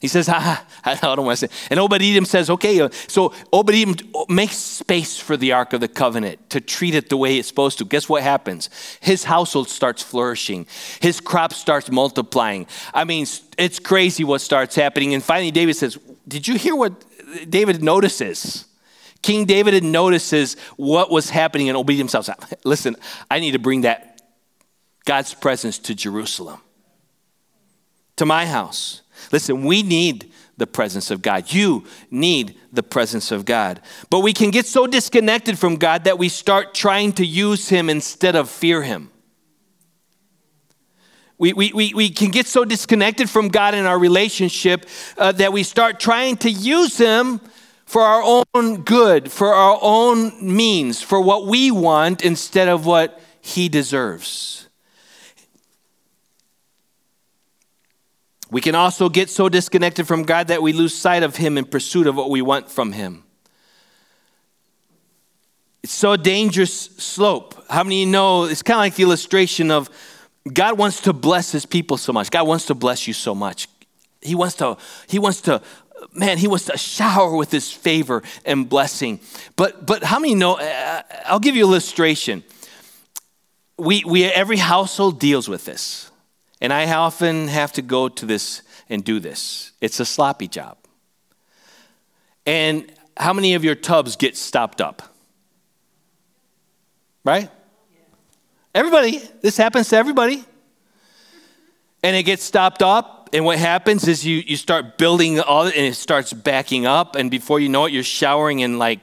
He 0.06 0.10
says, 0.10 0.30
ah, 0.32 0.64
I 0.84 0.94
don't 0.94 1.26
want 1.26 1.40
to 1.40 1.48
say. 1.48 1.68
And 1.72 1.80
Edom 1.80 2.26
says, 2.26 2.52
okay. 2.52 2.80
Uh, 2.80 2.90
so 3.08 3.34
Edom 3.52 3.96
makes 4.30 4.56
space 4.56 5.18
for 5.18 5.36
the 5.36 5.52
Ark 5.52 5.74
of 5.74 5.82
the 5.82 5.88
Covenant 5.88 6.48
to 6.52 6.62
treat 6.62 6.94
it 6.94 7.10
the 7.10 7.18
way 7.18 7.40
it's 7.40 7.48
supposed 7.48 7.80
to. 7.80 7.86
Guess 7.86 8.08
what 8.08 8.22
happens? 8.22 8.70
His 9.00 9.24
household 9.24 9.68
starts 9.68 10.04
flourishing, 10.04 10.68
his 11.02 11.20
crop 11.20 11.54
starts 11.54 11.90
multiplying. 11.90 12.68
I 12.94 13.04
mean, 13.04 13.26
it's 13.58 13.80
crazy 13.80 14.24
what 14.24 14.42
starts 14.42 14.76
happening. 14.76 15.16
And 15.16 15.24
finally, 15.24 15.50
David 15.50 15.76
says, 15.76 15.98
Did 16.28 16.48
you 16.48 16.56
hear 16.56 16.76
what 16.76 16.94
David 17.50 17.82
notices? 17.82 18.66
King 19.24 19.46
David 19.46 19.84
notices 19.84 20.56
what 20.76 21.10
was 21.10 21.32
happening 21.32 21.66
in 21.66 21.76
Obed 21.76 21.90
Edom's 21.90 22.14
house. 22.14 22.30
Listen, 22.64 22.96
I 23.32 23.40
need 23.40 23.54
to 23.54 23.60
bring 23.60 23.82
that 23.82 24.22
God's 25.04 25.34
presence 25.34 25.80
to 25.80 25.96
Jerusalem, 25.96 26.62
to 28.18 28.26
my 28.28 28.46
house. 28.46 29.02
Listen, 29.32 29.64
we 29.64 29.84
need 29.84 30.32
the 30.58 30.68
presence 30.68 31.12
of 31.12 31.22
God. 31.22 31.52
You 31.52 31.86
need 32.10 32.58
the 32.72 32.84
presence 32.84 33.32
of 33.32 33.46
God. 33.46 33.82
But 34.10 34.20
we 34.20 34.34
can 34.34 34.52
get 34.52 34.66
so 34.66 34.88
disconnected 34.88 35.60
from 35.60 35.76
God 35.76 36.06
that 36.06 36.18
we 36.18 36.30
start 36.30 36.74
trying 36.74 37.14
to 37.14 37.26
use 37.26 37.70
Him 37.70 37.90
instead 37.90 38.36
of 38.36 38.50
fear 38.50 38.82
Him. 38.82 39.12
We, 41.38 41.52
we, 41.52 41.74
we, 41.74 41.94
we 41.94 42.10
can 42.10 42.32
get 42.32 42.48
so 42.48 42.64
disconnected 42.64 43.30
from 43.30 43.50
God 43.50 43.74
in 43.74 43.86
our 43.86 44.00
relationship 44.00 44.86
uh, 45.18 45.34
that 45.34 45.52
we 45.52 45.64
start 45.64 46.00
trying 46.00 46.38
to 46.38 46.50
use 46.50 46.98
Him 46.98 47.42
for 47.86 48.02
our 48.02 48.46
own 48.54 48.82
good, 48.84 49.32
for 49.32 49.54
our 49.54 49.78
own 49.82 50.56
means, 50.56 51.02
for 51.02 51.20
what 51.20 51.46
we 51.46 51.72
want 51.72 52.24
instead 52.24 52.70
of 52.70 52.86
what 52.86 53.22
He 53.42 53.68
deserves. 53.68 54.65
We 58.56 58.62
can 58.62 58.74
also 58.74 59.10
get 59.10 59.30
so 59.30 59.50
disconnected 59.50 60.08
from 60.08 60.24
God 60.24 60.48
that 60.48 60.62
we 60.62 60.72
lose 60.72 60.96
sight 60.96 61.24
of 61.24 61.36
Him 61.36 61.58
in 61.58 61.66
pursuit 61.66 62.08
of 62.08 62.16
what 62.16 62.30
we 62.30 62.42
want 62.42 62.72
from 62.72 62.94
Him. 62.94 63.26
It's 65.84 65.92
so 65.92 66.16
dangerous 66.16 66.74
slope. 66.74 67.62
How 67.70 67.84
many 67.84 68.00
you 68.00 68.06
know 68.06 68.46
it's 68.46 68.64
kind 68.64 68.78
of 68.78 68.80
like 68.80 68.96
the 68.96 69.04
illustration 69.04 69.72
of 69.72 69.90
God 70.54 70.78
wants 70.78 71.02
to 71.02 71.12
bless 71.12 71.52
His 71.52 71.66
people 71.66 71.98
so 71.98 72.14
much. 72.14 72.32
God 72.32 72.48
wants 72.48 72.68
to 72.68 72.76
bless 72.76 73.08
you 73.08 73.14
so 73.14 73.36
much. 73.36 73.68
He 74.22 74.36
wants 74.36 74.56
to, 74.56 74.78
He 75.10 75.20
wants 75.20 75.42
to 75.42 75.62
man, 76.14 76.38
he 76.38 76.48
wants 76.48 76.64
to 76.68 76.78
shower 76.78 77.36
with 77.36 77.52
his 77.52 77.70
favor 77.74 78.24
and 78.46 78.70
blessing. 78.70 79.20
But 79.58 79.86
but 79.86 80.02
how 80.02 80.18
many 80.18 80.34
know? 80.34 80.60
Uh, 80.60 81.02
I'll 81.26 81.42
give 81.42 81.58
you 81.58 81.64
illustration. 81.64 82.42
We 83.78 84.06
we 84.06 84.24
every 84.24 84.58
household 84.58 85.20
deals 85.20 85.50
with 85.50 85.66
this, 85.66 86.10
and 86.62 86.72
I 86.74 86.92
often 86.94 87.48
have 87.48 87.72
to 87.74 87.82
go 87.82 88.10
to 88.10 88.26
this 88.26 88.62
and 88.90 89.04
do 89.04 89.20
this. 89.20 89.72
It's 89.82 90.00
a 90.00 90.06
sloppy 90.06 90.48
job. 90.48 90.78
And 92.46 92.92
how 93.18 93.34
many 93.34 93.56
of 93.56 93.64
your 93.64 93.76
tubs 93.76 94.16
get 94.16 94.38
stopped 94.38 94.82
up? 94.82 95.02
Right? 97.24 97.50
Everybody. 98.74 99.22
This 99.42 99.58
happens 99.58 99.90
to 99.90 99.98
everybody. 99.98 100.44
And 102.04 102.16
it 102.16 102.24
gets 102.24 102.44
stopped 102.44 102.84
up 102.84 103.16
and 103.36 103.44
what 103.44 103.58
happens 103.58 104.08
is 104.08 104.26
you, 104.26 104.38
you 104.38 104.56
start 104.56 104.98
building 104.98 105.42
all 105.42 105.68
it 105.68 105.76
and 105.76 105.86
it 105.86 105.96
starts 105.96 106.32
backing 106.32 106.86
up, 106.86 107.18
and 107.18 107.30
before 107.30 107.60
you 107.60 107.68
know 107.68 107.86
it, 107.86 107.92
you're 107.92 108.02
showering 108.02 108.60
in 108.60 108.80
like 108.80 109.00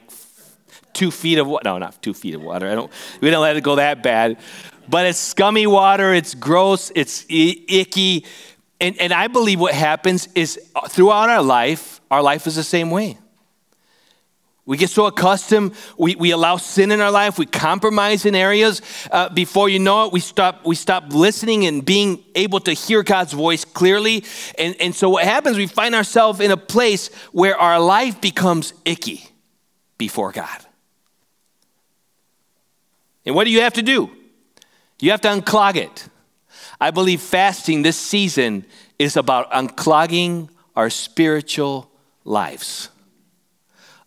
two 0.95 1.11
feet 1.11 1.39
of 1.39 1.47
water. 1.47 1.65
No, 1.65 1.77
not 1.77 2.01
two 2.03 2.15
feet 2.15 2.35
of 2.35 2.43
water. 2.43 2.71
I 2.71 2.75
don't. 2.75 2.91
We 3.21 3.31
don't 3.31 3.43
let 3.43 3.57
it 3.57 3.63
go 3.63 3.77
that 3.77 4.03
bad, 4.03 4.39
but 4.89 5.07
it's 5.07 5.19
scummy 5.19 5.67
water. 5.67 6.13
It's 6.13 6.35
gross. 6.35 6.91
It's 6.95 7.25
icky, 7.29 8.25
and 8.81 9.01
and 9.01 9.13
I 9.13 9.29
believe 9.29 9.61
what 9.61 9.75
happens 9.75 10.29
is 10.35 10.61
uh, 10.75 10.89
throughout 10.89 11.31
our 11.31 11.43
life, 11.43 12.01
our 12.11 12.23
life 12.23 12.47
is 12.47 12.57
the 12.57 12.63
same 12.63 12.91
way. 12.91 13.19
We 14.65 14.77
get 14.77 14.91
so 14.91 15.07
accustomed, 15.07 15.75
we, 15.99 16.15
we 16.15 16.31
allow 16.31 16.57
sin 16.57 16.93
in 16.93 17.01
our 17.01 17.11
life, 17.11 17.37
we 17.37 17.47
compromise 17.47 18.25
in 18.25 18.37
areas. 18.37 18.81
Uh, 19.11 19.29
before 19.29 19.69
you 19.69 19.81
know 19.81 20.07
it, 20.07 20.13
we 20.13 20.21
stop, 20.21 20.65
we 20.65 20.77
stop 20.77 21.13
listening 21.13 21.67
and 21.67 21.85
being 21.85 22.23
able 22.37 22.61
to 22.61 22.73
hear 22.73 23.03
God's 23.03 23.33
voice 23.33 23.65
clearly. 23.65 24.25
And, 24.57 24.77
and 24.81 24.95
so 24.95 25.09
what 25.11 25.25
happens, 25.25 25.57
we 25.57 25.67
find 25.67 25.97
ourselves 25.97 26.39
in 26.39 26.53
a 26.53 26.57
place 26.57 27.13
where 27.33 27.57
our 27.59 27.81
life 27.81 28.21
becomes 28.21 28.73
icky 28.85 29.27
before 29.99 30.31
God. 30.31 30.61
And 33.27 33.35
what 33.35 33.45
do 33.45 33.51
you 33.51 33.63
have 33.63 33.75
to 33.75 33.83
do? 33.83 34.13
You 35.03 35.11
have 35.11 35.21
to 35.23 35.29
unclog 35.29 35.77
it. 35.77 36.09
I 36.81 36.91
believe 36.91 37.21
fasting 37.21 37.83
this 37.83 37.97
season 37.97 38.65
is 38.99 39.17
about 39.17 39.51
unclogging 39.51 40.49
our 40.75 40.91
spiritual 40.91 41.91
lives 42.25 42.89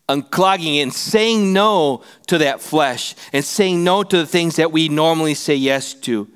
unclogging 0.08 0.82
and 0.82 0.92
saying 0.92 1.52
no 1.52 2.02
to 2.28 2.38
that 2.38 2.60
flesh 2.60 3.14
and 3.32 3.44
saying 3.44 3.82
no 3.82 4.02
to 4.02 4.18
the 4.18 4.26
things 4.26 4.56
that 4.56 4.72
we 4.72 4.88
normally 4.88 5.34
say 5.34 5.54
yes 5.54 5.94
to. 5.94 6.28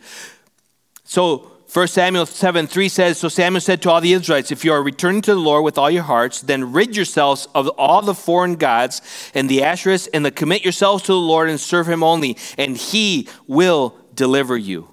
So 1.04 1.50
1 1.72 1.86
Samuel 1.86 2.26
7 2.26 2.66
3 2.66 2.88
says, 2.88 3.18
So 3.18 3.28
Samuel 3.28 3.60
said 3.60 3.80
to 3.82 3.90
all 3.90 4.00
the 4.00 4.12
Israelites, 4.12 4.50
If 4.50 4.64
you 4.64 4.72
are 4.72 4.82
returning 4.82 5.22
to 5.22 5.34
the 5.34 5.40
Lord 5.40 5.62
with 5.62 5.78
all 5.78 5.90
your 5.90 6.02
hearts, 6.02 6.40
then 6.40 6.72
rid 6.72 6.96
yourselves 6.96 7.46
of 7.54 7.68
all 7.68 8.02
the 8.02 8.14
foreign 8.14 8.56
gods 8.56 9.02
and 9.34 9.48
the 9.48 9.58
Asherahs, 9.58 10.08
and 10.12 10.24
the 10.24 10.32
commit 10.32 10.64
yourselves 10.64 11.04
to 11.04 11.12
the 11.12 11.18
Lord 11.18 11.48
and 11.48 11.60
serve 11.60 11.88
him 11.88 12.02
only, 12.02 12.36
and 12.58 12.76
he 12.76 13.28
will 13.46 13.94
deliver 14.20 14.56
you. 14.56 14.88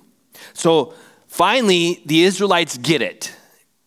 So 0.53 0.93
finally, 1.27 2.01
the 2.05 2.23
Israelites 2.23 2.77
get 2.77 3.01
it. 3.01 3.35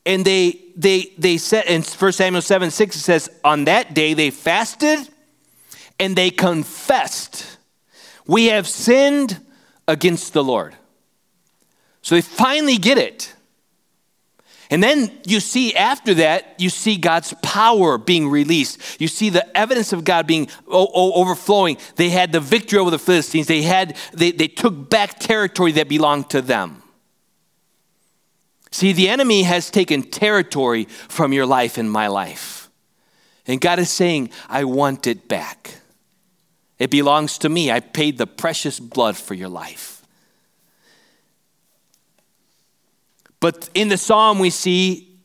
And 0.04 0.24
they 0.24 0.70
they, 0.80 1.12
they 1.18 1.36
said 1.36 1.66
in 1.66 1.82
1 1.82 2.12
Samuel 2.12 2.40
7 2.40 2.70
6, 2.70 2.96
it 2.96 2.98
says, 2.98 3.30
On 3.44 3.64
that 3.64 3.92
day 3.92 4.14
they 4.14 4.30
fasted 4.30 4.98
and 5.98 6.16
they 6.16 6.30
confessed, 6.30 7.58
We 8.26 8.46
have 8.46 8.66
sinned 8.66 9.40
against 9.86 10.32
the 10.32 10.42
Lord. 10.42 10.74
So 12.00 12.14
they 12.14 12.22
finally 12.22 12.78
get 12.78 12.96
it. 12.96 13.34
And 14.70 14.80
then 14.80 15.10
you 15.26 15.40
see 15.40 15.74
after 15.74 16.14
that, 16.14 16.54
you 16.58 16.70
see 16.70 16.96
God's 16.96 17.34
power 17.42 17.98
being 17.98 18.28
released. 18.28 19.00
You 19.00 19.08
see 19.08 19.28
the 19.28 19.56
evidence 19.56 19.92
of 19.92 20.04
God 20.04 20.28
being 20.28 20.48
o- 20.68 20.88
o- 20.94 21.12
overflowing. 21.14 21.76
They 21.96 22.08
had 22.08 22.30
the 22.30 22.38
victory 22.38 22.78
over 22.78 22.90
the 22.90 22.98
Philistines. 22.98 23.48
They 23.48 23.62
had 23.62 23.96
they, 24.12 24.30
they 24.30 24.46
took 24.46 24.88
back 24.88 25.18
territory 25.18 25.72
that 25.72 25.88
belonged 25.88 26.30
to 26.30 26.40
them. 26.40 26.84
See, 28.70 28.92
the 28.92 29.08
enemy 29.08 29.42
has 29.42 29.70
taken 29.70 30.04
territory 30.04 30.84
from 30.84 31.32
your 31.32 31.46
life 31.46 31.76
and 31.76 31.90
my 31.90 32.06
life. 32.06 32.70
And 33.48 33.60
God 33.60 33.80
is 33.80 33.90
saying, 33.90 34.30
I 34.48 34.62
want 34.62 35.08
it 35.08 35.26
back. 35.26 35.80
It 36.78 36.90
belongs 36.90 37.38
to 37.38 37.48
me. 37.48 37.72
I 37.72 37.80
paid 37.80 38.16
the 38.16 38.28
precious 38.28 38.78
blood 38.78 39.16
for 39.16 39.34
your 39.34 39.48
life. 39.48 39.99
But 43.40 43.70
in 43.74 43.88
the 43.88 43.96
psalm, 43.96 44.38
we 44.38 44.50
see 44.50 45.18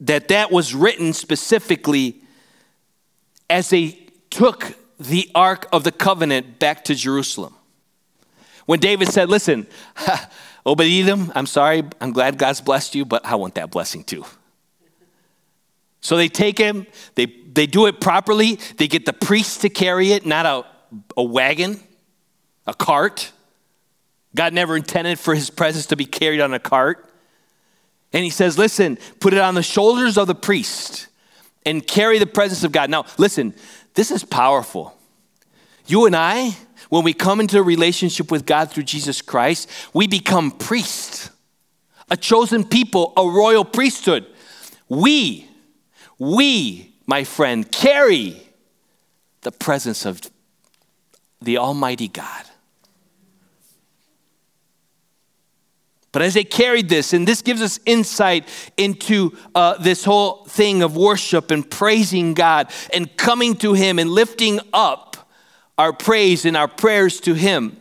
that 0.00 0.28
that 0.28 0.50
was 0.50 0.74
written 0.74 1.12
specifically 1.12 2.20
as 3.48 3.70
they 3.70 3.98
took 4.30 4.74
the 4.98 5.30
Ark 5.34 5.66
of 5.72 5.84
the 5.84 5.92
Covenant 5.92 6.58
back 6.58 6.84
to 6.84 6.94
Jerusalem. 6.94 7.54
When 8.66 8.80
David 8.80 9.08
said, 9.08 9.28
Listen, 9.28 9.66
Obed 10.66 10.82
Edom, 10.82 11.30
I'm 11.34 11.46
sorry, 11.46 11.84
I'm 12.00 12.12
glad 12.12 12.38
God's 12.38 12.62
blessed 12.62 12.94
you, 12.94 13.04
but 13.04 13.24
I 13.24 13.34
want 13.34 13.56
that 13.56 13.70
blessing 13.70 14.02
too. 14.02 14.24
So 16.00 16.16
they 16.16 16.28
take 16.28 16.58
him, 16.58 16.86
they, 17.14 17.26
they 17.26 17.66
do 17.66 17.86
it 17.86 18.00
properly, 18.00 18.58
they 18.76 18.88
get 18.88 19.06
the 19.06 19.12
priest 19.12 19.62
to 19.62 19.68
carry 19.68 20.12
it, 20.12 20.26
not 20.26 20.46
a, 20.46 20.64
a 21.16 21.22
wagon, 21.22 21.80
a 22.66 22.74
cart. 22.74 23.32
God 24.34 24.52
never 24.52 24.76
intended 24.76 25.18
for 25.18 25.34
his 25.34 25.50
presence 25.50 25.86
to 25.86 25.96
be 25.96 26.04
carried 26.04 26.40
on 26.40 26.52
a 26.52 26.58
cart. 26.58 27.03
And 28.14 28.24
he 28.24 28.30
says, 28.30 28.56
Listen, 28.56 28.96
put 29.20 29.34
it 29.34 29.40
on 29.40 29.54
the 29.54 29.62
shoulders 29.62 30.16
of 30.16 30.26
the 30.26 30.34
priest 30.34 31.08
and 31.66 31.86
carry 31.86 32.18
the 32.18 32.26
presence 32.26 32.64
of 32.64 32.72
God. 32.72 32.88
Now, 32.88 33.04
listen, 33.18 33.52
this 33.92 34.10
is 34.10 34.24
powerful. 34.24 34.96
You 35.86 36.06
and 36.06 36.16
I, 36.16 36.56
when 36.88 37.04
we 37.04 37.12
come 37.12 37.40
into 37.40 37.58
a 37.58 37.62
relationship 37.62 38.30
with 38.30 38.46
God 38.46 38.70
through 38.70 38.84
Jesus 38.84 39.20
Christ, 39.20 39.68
we 39.92 40.06
become 40.06 40.50
priests 40.50 41.30
a 42.10 42.16
chosen 42.16 42.64
people, 42.64 43.12
a 43.16 43.26
royal 43.26 43.64
priesthood. 43.64 44.26
We, 44.88 45.48
we, 46.18 46.94
my 47.06 47.24
friend, 47.24 47.70
carry 47.70 48.40
the 49.40 49.52
presence 49.52 50.04
of 50.04 50.20
the 51.40 51.58
Almighty 51.58 52.08
God. 52.08 52.44
But 56.14 56.22
as 56.22 56.34
they 56.34 56.44
carried 56.44 56.88
this, 56.88 57.12
and 57.12 57.26
this 57.26 57.42
gives 57.42 57.60
us 57.60 57.80
insight 57.84 58.48
into 58.76 59.36
uh, 59.52 59.78
this 59.78 60.04
whole 60.04 60.44
thing 60.44 60.84
of 60.84 60.96
worship 60.96 61.50
and 61.50 61.68
praising 61.68 62.34
God 62.34 62.70
and 62.92 63.14
coming 63.16 63.56
to 63.56 63.72
Him 63.72 63.98
and 63.98 64.08
lifting 64.08 64.60
up 64.72 65.28
our 65.76 65.92
praise 65.92 66.44
and 66.44 66.56
our 66.56 66.68
prayers 66.68 67.18
to 67.22 67.34
Him. 67.34 67.76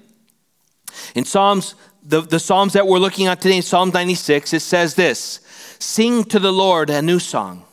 In 1.13 1.25
Psalms, 1.25 1.75
the, 2.03 2.21
the 2.21 2.39
Psalms 2.39 2.73
that 2.73 2.87
we're 2.87 2.97
looking 2.97 3.27
at 3.27 3.39
today, 3.39 3.61
Psalm 3.61 3.91
96, 3.91 4.51
it 4.53 4.61
says 4.61 4.95
this 4.95 5.39
Sing 5.77 6.23
to 6.23 6.39
the 6.39 6.51
Lord 6.51 6.89
a 6.89 7.03
new 7.03 7.19
song 7.19 7.63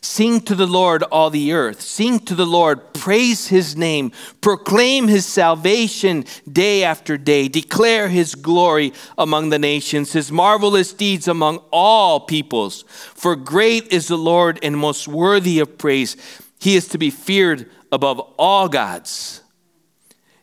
Sing 0.00 0.40
to 0.42 0.54
the 0.54 0.66
Lord, 0.66 1.02
all 1.04 1.30
the 1.30 1.52
earth. 1.52 1.80
Sing 1.80 2.18
to 2.20 2.34
the 2.34 2.46
Lord, 2.46 2.94
praise 2.94 3.48
his 3.48 3.76
name, 3.76 4.12
proclaim 4.40 5.08
his 5.08 5.26
salvation 5.26 6.24
day 6.50 6.84
after 6.84 7.16
day, 7.18 7.48
declare 7.48 8.08
his 8.08 8.34
glory 8.34 8.92
among 9.18 9.50
the 9.50 9.58
nations, 9.58 10.12
his 10.12 10.30
marvelous 10.30 10.92
deeds 10.92 11.28
among 11.28 11.58
all 11.70 12.20
peoples. 12.20 12.84
For 12.88 13.36
great 13.36 13.92
is 13.92 14.08
the 14.08 14.18
Lord 14.18 14.58
and 14.62 14.76
most 14.76 15.08
worthy 15.08 15.60
of 15.60 15.78
praise. 15.78 16.16
He 16.58 16.76
is 16.76 16.88
to 16.88 16.98
be 16.98 17.10
feared 17.10 17.70
above 17.92 18.20
all 18.38 18.68
gods. 18.68 19.42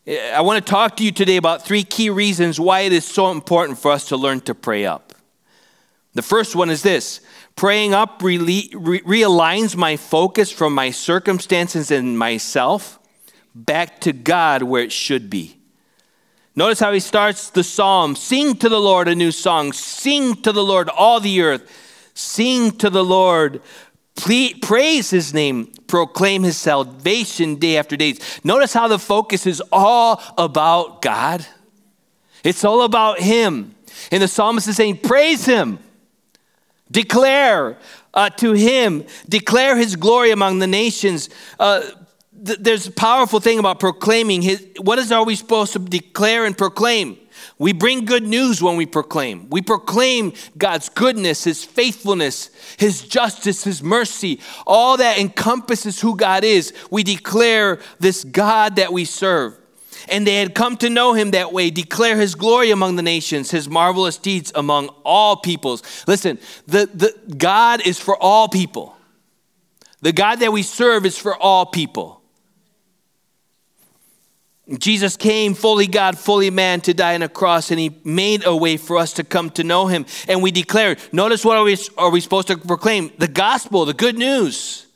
I 0.05 0.41
want 0.41 0.63
to 0.63 0.69
talk 0.69 0.97
to 0.97 1.03
you 1.03 1.11
today 1.11 1.37
about 1.37 1.65
three 1.65 1.83
key 1.83 2.09
reasons 2.09 2.59
why 2.59 2.81
it 2.81 2.91
is 2.91 3.05
so 3.05 3.31
important 3.31 3.79
for 3.79 3.91
us 3.91 4.09
to 4.09 4.17
learn 4.17 4.41
to 4.41 4.53
pray 4.53 4.85
up. 4.85 5.12
The 6.13 6.21
first 6.21 6.55
one 6.55 6.69
is 6.69 6.81
this 6.81 7.21
Praying 7.55 7.93
up 7.93 8.21
re- 8.23 8.37
re- 8.37 9.01
realigns 9.01 9.75
my 9.75 9.97
focus 9.97 10.51
from 10.51 10.73
my 10.73 10.91
circumstances 10.91 11.91
and 11.91 12.17
myself 12.17 12.99
back 13.55 14.01
to 14.01 14.13
God 14.13 14.63
where 14.63 14.83
it 14.83 14.91
should 14.91 15.29
be. 15.29 15.57
Notice 16.55 16.79
how 16.79 16.93
he 16.93 16.99
starts 16.99 17.49
the 17.49 17.63
psalm 17.63 18.15
Sing 18.15 18.55
to 18.57 18.69
the 18.69 18.79
Lord 18.79 19.07
a 19.07 19.15
new 19.15 19.31
song, 19.31 19.73
sing 19.73 20.35
to 20.43 20.51
the 20.51 20.63
Lord 20.63 20.89
all 20.89 21.19
the 21.19 21.41
earth, 21.41 22.11
sing 22.13 22.71
to 22.77 22.89
the 22.89 23.03
Lord. 23.03 23.61
Praise 24.15 25.09
his 25.09 25.33
name, 25.33 25.71
proclaim 25.87 26.43
his 26.43 26.55
salvation 26.55 27.55
day 27.55 27.77
after 27.77 27.97
day. 27.97 28.15
Notice 28.43 28.71
how 28.71 28.87
the 28.87 28.99
focus 28.99 29.47
is 29.47 29.61
all 29.71 30.21
about 30.37 31.01
God. 31.01 31.45
It's 32.43 32.63
all 32.63 32.83
about 32.83 33.19
him. 33.19 33.73
And 34.11 34.21
the 34.21 34.27
psalmist 34.27 34.67
is 34.67 34.75
saying, 34.75 34.99
Praise 34.99 35.45
him. 35.45 35.79
Declare 36.93 37.77
uh, 38.13 38.29
to 38.29 38.53
him, 38.53 39.03
declare 39.27 39.75
his 39.75 39.95
glory 39.95 40.29
among 40.29 40.59
the 40.59 40.67
nations. 40.67 41.29
Uh, 41.59 41.81
th- 42.45 42.59
there's 42.59 42.85
a 42.85 42.91
powerful 42.91 43.39
thing 43.39 43.57
about 43.57 43.79
proclaiming. 43.79 44.43
His, 44.43 44.65
what 44.79 44.99
is 44.99 45.11
are 45.11 45.25
we 45.25 45.35
supposed 45.35 45.73
to 45.73 45.79
declare 45.79 46.45
and 46.45 46.55
proclaim? 46.55 47.17
We 47.57 47.73
bring 47.73 48.05
good 48.05 48.23
news 48.23 48.61
when 48.61 48.77
we 48.77 48.85
proclaim. 48.85 49.49
We 49.49 49.63
proclaim 49.63 50.33
God's 50.55 50.87
goodness, 50.89 51.43
His 51.43 51.63
faithfulness, 51.63 52.51
His 52.77 53.01
justice, 53.01 53.63
His 53.63 53.81
mercy, 53.81 54.39
all 54.67 54.97
that 54.97 55.17
encompasses 55.17 55.99
who 55.99 56.15
God 56.15 56.43
is. 56.43 56.73
We 56.91 57.03
declare 57.03 57.79
this 57.99 58.23
God 58.23 58.75
that 58.75 58.93
we 58.93 59.05
serve 59.05 59.57
and 60.09 60.25
they 60.25 60.35
had 60.35 60.55
come 60.55 60.77
to 60.77 60.89
know 60.89 61.13
him 61.13 61.31
that 61.31 61.53
way, 61.53 61.69
declare 61.69 62.17
his 62.17 62.35
glory 62.35 62.71
among 62.71 62.95
the 62.95 63.01
nations, 63.01 63.51
his 63.51 63.69
marvelous 63.69 64.17
deeds 64.17 64.51
among 64.55 64.89
all 65.03 65.37
peoples. 65.37 65.83
Listen, 66.07 66.39
the, 66.67 66.89
the 66.93 67.35
God 67.35 67.85
is 67.85 67.99
for 67.99 68.17
all 68.17 68.47
people. 68.47 68.95
The 70.01 70.11
God 70.11 70.39
that 70.39 70.51
we 70.51 70.63
serve 70.63 71.05
is 71.05 71.17
for 71.17 71.35
all 71.35 71.65
people. 71.65 72.21
Jesus 74.77 75.17
came 75.17 75.55
fully 75.55 75.87
God, 75.87 76.17
fully 76.17 76.49
man 76.49 76.79
to 76.81 76.93
die 76.93 77.15
on 77.15 77.21
a 77.21 77.29
cross, 77.29 77.69
and 77.69 77.79
he 77.79 77.99
made 78.05 78.45
a 78.45 78.55
way 78.55 78.77
for 78.77 78.97
us 78.97 79.13
to 79.13 79.23
come 79.23 79.49
to 79.51 79.63
know 79.63 79.87
him. 79.87 80.05
And 80.27 80.41
we 80.41 80.51
declare, 80.51 80.95
notice 81.11 81.43
what 81.43 81.57
are 81.57 81.63
we, 81.63 81.77
are 81.97 82.09
we 82.09 82.21
supposed 82.21 82.47
to 82.47 82.57
proclaim? 82.57 83.11
The 83.17 83.27
gospel, 83.27 83.85
the 83.85 83.93
good 83.93 84.17
news. 84.17 84.87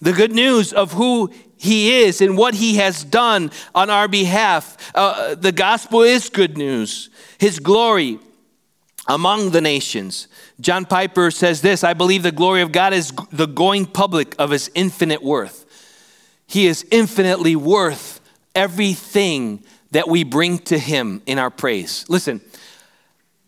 The 0.00 0.12
good 0.12 0.32
news 0.32 0.72
of 0.72 0.92
who 0.92 1.32
he 1.62 2.02
is 2.02 2.20
and 2.20 2.36
what 2.36 2.54
He 2.54 2.78
has 2.78 3.04
done 3.04 3.52
on 3.72 3.88
our 3.88 4.08
behalf. 4.08 4.76
Uh, 4.96 5.36
the 5.36 5.52
gospel 5.52 6.02
is 6.02 6.28
good 6.28 6.58
news, 6.58 7.08
His 7.38 7.60
glory 7.60 8.18
among 9.06 9.50
the 9.50 9.60
nations. 9.60 10.26
John 10.60 10.84
Piper 10.84 11.30
says 11.30 11.62
this 11.62 11.84
I 11.84 11.94
believe 11.94 12.24
the 12.24 12.32
glory 12.32 12.62
of 12.62 12.72
God 12.72 12.92
is 12.92 13.12
the 13.30 13.46
going 13.46 13.86
public 13.86 14.34
of 14.40 14.50
His 14.50 14.72
infinite 14.74 15.22
worth. 15.22 15.64
He 16.48 16.66
is 16.66 16.84
infinitely 16.90 17.54
worth 17.54 18.20
everything 18.56 19.62
that 19.92 20.08
we 20.08 20.24
bring 20.24 20.58
to 20.58 20.76
Him 20.76 21.22
in 21.26 21.38
our 21.38 21.50
praise. 21.50 22.04
Listen, 22.08 22.40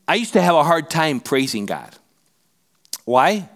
I 0.06 0.14
used 0.14 0.34
to 0.34 0.40
have 0.40 0.54
a 0.54 0.62
hard 0.62 0.88
time 0.88 1.18
praising 1.18 1.66
God. 1.66 1.92
Why? 3.06 3.48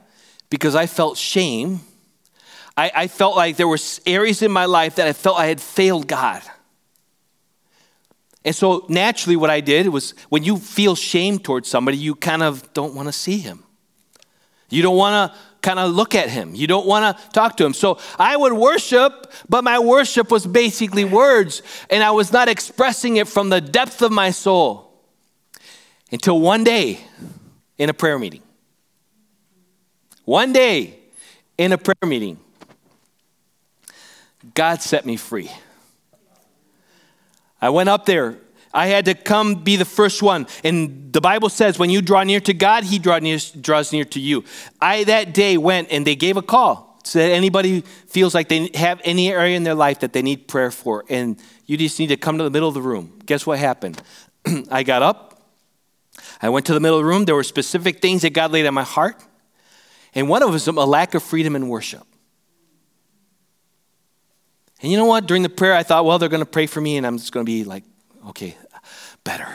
Because 0.50 0.74
I 0.74 0.86
felt 0.86 1.16
shame 1.16 1.78
I, 2.78 2.92
I 2.94 3.08
felt 3.08 3.34
like 3.34 3.56
there 3.56 3.66
were 3.66 3.78
areas 4.06 4.40
in 4.40 4.52
my 4.52 4.66
life 4.66 4.94
that 4.94 5.08
I 5.08 5.12
felt 5.12 5.36
I 5.36 5.46
had 5.46 5.60
failed 5.60 6.06
God. 6.06 6.42
And 8.44 8.54
so 8.54 8.86
naturally, 8.88 9.34
what 9.34 9.50
I 9.50 9.60
did 9.60 9.88
was 9.88 10.14
when 10.28 10.44
you 10.44 10.58
feel 10.58 10.94
shame 10.94 11.40
towards 11.40 11.68
somebody, 11.68 11.96
you 11.96 12.14
kind 12.14 12.40
of 12.40 12.72
don't 12.74 12.94
want 12.94 13.08
to 13.08 13.12
see 13.12 13.38
him. 13.38 13.64
You 14.70 14.82
don't 14.82 14.96
want 14.96 15.32
to 15.32 15.38
kind 15.60 15.80
of 15.80 15.90
look 15.90 16.14
at 16.14 16.30
him. 16.30 16.54
You 16.54 16.68
don't 16.68 16.86
want 16.86 17.18
to 17.18 17.30
talk 17.30 17.56
to 17.56 17.66
him. 17.66 17.74
So 17.74 17.98
I 18.16 18.36
would 18.36 18.52
worship, 18.52 19.32
but 19.48 19.64
my 19.64 19.80
worship 19.80 20.30
was 20.30 20.46
basically 20.46 21.04
words, 21.04 21.62
and 21.90 22.04
I 22.04 22.12
was 22.12 22.32
not 22.32 22.48
expressing 22.48 23.16
it 23.16 23.26
from 23.26 23.48
the 23.48 23.60
depth 23.60 24.02
of 24.02 24.12
my 24.12 24.30
soul 24.30 24.92
until 26.12 26.38
one 26.38 26.62
day 26.62 27.00
in 27.76 27.90
a 27.90 27.94
prayer 27.94 28.20
meeting. 28.20 28.42
One 30.24 30.52
day 30.52 31.00
in 31.56 31.72
a 31.72 31.78
prayer 31.78 32.06
meeting, 32.06 32.38
God 34.58 34.82
set 34.82 35.06
me 35.06 35.16
free. 35.16 35.52
I 37.60 37.68
went 37.70 37.88
up 37.88 38.06
there. 38.06 38.38
I 38.74 38.88
had 38.88 39.04
to 39.04 39.14
come 39.14 39.62
be 39.62 39.76
the 39.76 39.84
first 39.84 40.20
one. 40.20 40.48
And 40.64 41.12
the 41.12 41.20
Bible 41.20 41.48
says 41.48 41.78
when 41.78 41.90
you 41.90 42.02
draw 42.02 42.24
near 42.24 42.40
to 42.40 42.52
God, 42.52 42.82
He 42.82 42.98
draw 42.98 43.20
near, 43.20 43.38
draws 43.60 43.92
near 43.92 44.04
to 44.06 44.18
you. 44.18 44.42
I 44.80 45.04
that 45.04 45.32
day 45.32 45.58
went 45.58 45.92
and 45.92 46.04
they 46.04 46.16
gave 46.16 46.36
a 46.36 46.42
call. 46.42 46.98
Said 47.04 47.30
anybody 47.30 47.82
feels 48.08 48.34
like 48.34 48.48
they 48.48 48.68
have 48.74 49.00
any 49.04 49.30
area 49.30 49.56
in 49.56 49.62
their 49.62 49.76
life 49.76 50.00
that 50.00 50.12
they 50.12 50.22
need 50.22 50.48
prayer 50.48 50.72
for, 50.72 51.04
and 51.08 51.40
you 51.66 51.76
just 51.76 51.96
need 52.00 52.08
to 52.08 52.16
come 52.16 52.36
to 52.38 52.42
the 52.42 52.50
middle 52.50 52.66
of 52.66 52.74
the 52.74 52.82
room. 52.82 53.16
Guess 53.26 53.46
what 53.46 53.60
happened? 53.60 54.02
I 54.72 54.82
got 54.82 55.02
up. 55.02 55.40
I 56.42 56.48
went 56.48 56.66
to 56.66 56.74
the 56.74 56.80
middle 56.80 56.98
of 56.98 57.04
the 57.04 57.08
room. 57.08 57.26
There 57.26 57.36
were 57.36 57.44
specific 57.44 58.02
things 58.02 58.22
that 58.22 58.30
God 58.30 58.50
laid 58.50 58.66
on 58.66 58.74
my 58.74 58.82
heart. 58.82 59.24
And 60.16 60.28
one 60.28 60.42
of 60.42 60.48
them 60.48 60.54
was 60.54 60.66
a 60.66 60.72
lack 60.72 61.14
of 61.14 61.22
freedom 61.22 61.54
in 61.54 61.68
worship. 61.68 62.04
And 64.80 64.92
you 64.92 64.98
know 64.98 65.06
what? 65.06 65.26
During 65.26 65.42
the 65.42 65.48
prayer, 65.48 65.74
I 65.74 65.82
thought, 65.82 66.04
well, 66.04 66.18
they're 66.18 66.28
going 66.28 66.42
to 66.42 66.46
pray 66.46 66.66
for 66.66 66.80
me, 66.80 66.96
and 66.96 67.06
I'm 67.06 67.18
just 67.18 67.32
going 67.32 67.44
to 67.44 67.50
be 67.50 67.64
like, 67.64 67.84
okay, 68.28 68.56
better. 69.24 69.48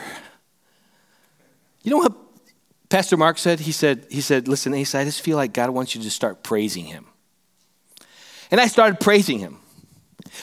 You 1.82 1.90
know 1.90 1.98
what 1.98 2.14
Pastor 2.88 3.16
Mark 3.16 3.38
said? 3.38 3.60
He 3.60 3.72
said, 3.72 4.06
he 4.10 4.20
said, 4.20 4.48
listen, 4.48 4.74
Ace, 4.74 4.94
I 4.94 5.04
just 5.04 5.22
feel 5.22 5.36
like 5.36 5.52
God 5.52 5.70
wants 5.70 5.94
you 5.94 6.02
to 6.02 6.10
start 6.10 6.42
praising 6.42 6.84
him. 6.84 7.06
And 8.50 8.60
I 8.60 8.66
started 8.66 9.00
praising 9.00 9.38
him. 9.38 9.58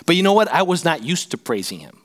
But 0.06 0.16
you 0.16 0.24
know 0.24 0.34
what? 0.34 0.48
I 0.50 0.64
was 0.64 0.84
not 0.84 1.04
used 1.04 1.32
to 1.32 1.38
praising 1.38 1.80
him. 1.80 2.02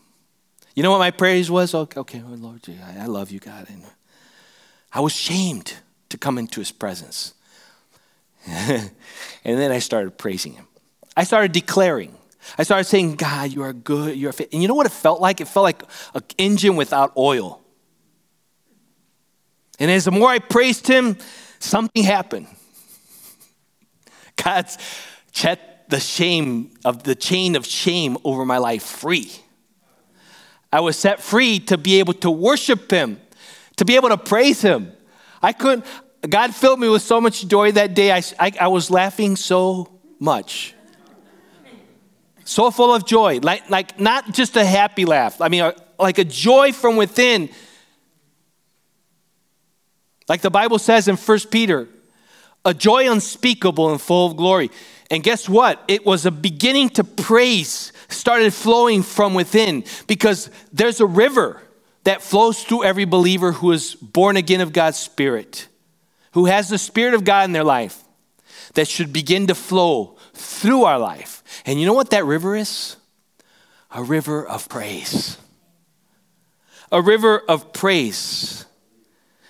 You 0.74 0.82
know 0.82 0.90
what 0.90 0.98
my 0.98 1.10
praise 1.10 1.50
was? 1.50 1.74
Oh, 1.74 1.80
okay, 1.80 2.00
okay 2.00 2.22
oh, 2.24 2.34
Lord, 2.34 2.60
I 2.98 3.06
love 3.06 3.30
you, 3.30 3.40
God. 3.40 3.66
And 3.68 3.82
I 4.92 5.00
was 5.00 5.12
shamed 5.12 5.74
to 6.10 6.18
come 6.18 6.38
into 6.38 6.60
his 6.60 6.70
presence. 6.70 7.34
and 8.46 8.90
then 9.42 9.72
I 9.72 9.78
started 9.78 10.18
praising 10.18 10.52
him. 10.52 10.68
I 11.16 11.24
started 11.24 11.52
declaring. 11.52 12.14
I 12.58 12.62
started 12.62 12.84
saying, 12.84 13.16
God, 13.16 13.52
you 13.52 13.62
are 13.62 13.72
good. 13.72 14.16
You 14.16 14.28
are 14.28 14.32
fit. 14.32 14.52
And 14.52 14.62
you 14.62 14.68
know 14.68 14.74
what 14.74 14.86
it 14.86 14.92
felt 14.92 15.20
like? 15.20 15.40
It 15.40 15.48
felt 15.48 15.64
like 15.64 15.82
an 16.14 16.22
engine 16.38 16.76
without 16.76 17.12
oil. 17.16 17.62
And 19.78 19.90
as 19.90 20.04
the 20.04 20.10
more 20.10 20.28
I 20.28 20.38
praised 20.38 20.86
him, 20.86 21.18
something 21.58 22.02
happened. 22.02 22.46
God 24.42 24.66
set 25.32 25.88
the 25.88 26.00
shame 26.00 26.70
of 26.84 27.02
the 27.02 27.14
chain 27.14 27.56
of 27.56 27.66
shame 27.66 28.16
over 28.24 28.44
my 28.44 28.58
life 28.58 28.82
free. 28.82 29.30
I 30.72 30.80
was 30.80 30.96
set 30.96 31.20
free 31.20 31.58
to 31.60 31.78
be 31.78 31.98
able 32.00 32.14
to 32.14 32.30
worship 32.30 32.90
him, 32.90 33.20
to 33.76 33.84
be 33.84 33.96
able 33.96 34.08
to 34.08 34.18
praise 34.18 34.62
him. 34.62 34.92
I 35.42 35.52
couldn't, 35.52 35.84
God 36.28 36.54
filled 36.54 36.80
me 36.80 36.88
with 36.88 37.02
so 37.02 37.20
much 37.20 37.46
joy 37.46 37.72
that 37.72 37.94
day. 37.94 38.12
I, 38.12 38.22
I, 38.38 38.52
I 38.62 38.68
was 38.68 38.90
laughing 38.90 39.36
so 39.36 40.00
much 40.18 40.74
so 42.46 42.70
full 42.70 42.94
of 42.94 43.04
joy, 43.04 43.40
like, 43.42 43.68
like 43.68 44.00
not 44.00 44.32
just 44.32 44.56
a 44.56 44.64
happy 44.64 45.04
laugh, 45.04 45.40
I 45.42 45.48
mean, 45.48 45.70
like 45.98 46.18
a 46.18 46.24
joy 46.24 46.72
from 46.72 46.96
within 46.96 47.50
Like 50.28 50.40
the 50.40 50.50
Bible 50.50 50.78
says 50.78 51.08
in 51.08 51.16
1 51.16 51.38
Peter, 51.50 51.88
a 52.64 52.74
joy 52.74 53.10
unspeakable 53.10 53.90
and 53.90 54.00
full 54.00 54.26
of 54.26 54.36
glory. 54.36 54.70
And 55.10 55.22
guess 55.22 55.48
what? 55.48 55.82
It 55.86 56.04
was 56.04 56.26
a 56.26 56.30
beginning 56.30 56.90
to 56.90 57.04
praise 57.04 57.92
started 58.08 58.52
flowing 58.52 59.02
from 59.02 59.34
within 59.34 59.84
because 60.06 60.50
there's 60.72 61.00
a 61.00 61.06
river 61.06 61.62
that 62.04 62.22
flows 62.22 62.62
through 62.62 62.84
every 62.84 63.04
believer 63.04 63.52
who 63.52 63.72
is 63.72 63.94
born 63.94 64.36
again 64.36 64.60
of 64.60 64.72
God's 64.72 64.98
Spirit, 64.98 65.68
who 66.32 66.46
has 66.46 66.68
the 66.68 66.78
Spirit 66.78 67.14
of 67.14 67.24
God 67.24 67.44
in 67.44 67.52
their 67.52 67.64
life 67.64 68.02
that 68.74 68.88
should 68.88 69.12
begin 69.12 69.46
to 69.46 69.54
flow 69.54 70.16
through 70.34 70.84
our 70.84 70.98
life. 70.98 71.35
And 71.66 71.80
you 71.80 71.86
know 71.86 71.92
what 71.92 72.10
that 72.10 72.24
river 72.24 72.56
is? 72.56 72.96
A 73.90 74.02
river 74.02 74.46
of 74.46 74.68
praise. 74.68 75.36
A 76.92 77.02
river 77.02 77.42
of 77.48 77.72
praise 77.72 78.64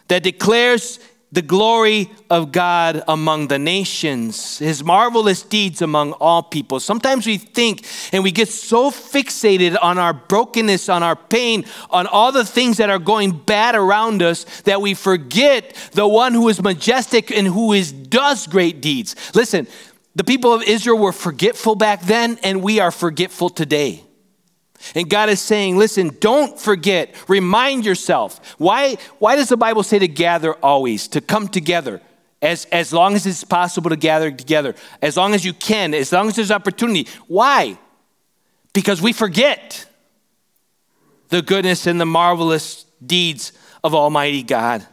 that 0.08 0.22
declares 0.22 0.98
the 1.32 1.42
glory 1.42 2.10
of 2.30 2.52
God 2.52 3.02
among 3.08 3.48
the 3.48 3.58
nations, 3.58 4.58
his 4.58 4.82
marvelous 4.82 5.42
deeds 5.42 5.82
among 5.82 6.12
all 6.12 6.42
people. 6.42 6.80
Sometimes 6.80 7.26
we 7.26 7.36
think 7.36 7.84
and 8.12 8.22
we 8.22 8.30
get 8.30 8.48
so 8.48 8.90
fixated 8.90 9.76
on 9.82 9.98
our 9.98 10.14
brokenness, 10.14 10.88
on 10.88 11.02
our 11.02 11.16
pain, 11.16 11.66
on 11.90 12.06
all 12.06 12.32
the 12.32 12.44
things 12.44 12.78
that 12.78 12.88
are 12.88 13.00
going 13.00 13.32
bad 13.32 13.74
around 13.74 14.22
us 14.22 14.44
that 14.62 14.80
we 14.80 14.94
forget 14.94 15.74
the 15.92 16.08
one 16.08 16.32
who 16.32 16.48
is 16.48 16.62
majestic 16.62 17.30
and 17.30 17.46
who 17.46 17.72
is 17.72 17.92
does 17.92 18.46
great 18.46 18.80
deeds. 18.80 19.14
Listen, 19.34 19.66
the 20.16 20.24
people 20.24 20.54
of 20.54 20.62
Israel 20.62 20.98
were 20.98 21.12
forgetful 21.12 21.74
back 21.74 22.00
then 22.00 22.38
and 22.42 22.62
we 22.62 22.80
are 22.80 22.90
forgetful 22.90 23.50
today. 23.50 24.02
And 24.94 25.10
God 25.10 25.28
is 25.28 25.40
saying, 25.40 25.76
listen, 25.76 26.16
don't 26.20 26.58
forget, 26.58 27.14
remind 27.28 27.84
yourself. 27.84 28.54
Why, 28.56 28.96
why 29.18 29.36
does 29.36 29.50
the 29.50 29.58
Bible 29.58 29.82
say 29.82 29.98
to 29.98 30.08
gather 30.08 30.54
always, 30.54 31.06
to 31.08 31.20
come 31.20 31.48
together? 31.48 32.00
As, 32.40 32.64
as 32.66 32.94
long 32.94 33.14
as 33.14 33.26
it's 33.26 33.44
possible 33.44 33.90
to 33.90 33.96
gather 33.96 34.30
together, 34.30 34.74
as 35.02 35.18
long 35.18 35.34
as 35.34 35.44
you 35.44 35.52
can, 35.52 35.92
as 35.92 36.12
long 36.12 36.28
as 36.28 36.36
there's 36.36 36.50
opportunity. 36.50 37.08
Why? 37.26 37.78
Because 38.72 39.02
we 39.02 39.12
forget 39.12 39.86
the 41.28 41.42
goodness 41.42 41.86
and 41.86 42.00
the 42.00 42.06
marvelous 42.06 42.84
deeds 43.04 43.52
of 43.84 43.94
Almighty 43.94 44.42
God. 44.42 44.86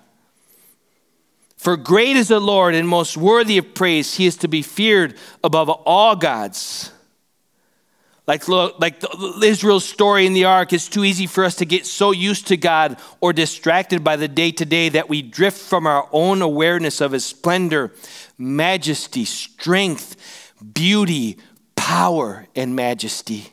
For 1.64 1.78
great 1.78 2.18
is 2.18 2.28
the 2.28 2.42
Lord 2.42 2.76
and 2.76 2.86
most 2.86 3.16
worthy 3.16 3.58
of 3.58 3.74
praise. 3.74 4.16
He 4.16 4.26
is 4.26 4.36
to 4.40 4.50
be 4.50 4.62
feared 4.62 5.16
above 5.46 5.70
all 5.70 6.14
gods. 6.14 6.92
Like, 8.28 8.50
like 8.50 9.00
the, 9.00 9.42
Israel's 9.46 9.86
story 9.86 10.26
in 10.26 10.34
the 10.34 10.44
ark, 10.44 10.74
it's 10.74 10.90
too 10.90 11.06
easy 11.06 11.26
for 11.26 11.46
us 11.46 11.56
to 11.56 11.66
get 11.66 11.86
so 11.86 12.12
used 12.12 12.48
to 12.48 12.58
God 12.58 12.98
or 13.22 13.32
distracted 13.32 14.04
by 14.04 14.18
the 14.18 14.28
day 14.28 14.52
to 14.52 14.66
day 14.66 14.90
that 14.90 15.08
we 15.08 15.22
drift 15.22 15.58
from 15.58 15.88
our 15.88 16.10
own 16.12 16.42
awareness 16.42 17.00
of 17.00 17.14
His 17.14 17.24
splendor, 17.24 17.94
majesty, 18.38 19.24
strength, 19.24 20.52
beauty, 20.74 21.38
power, 21.78 22.46
and 22.58 22.76
majesty. 22.76 23.53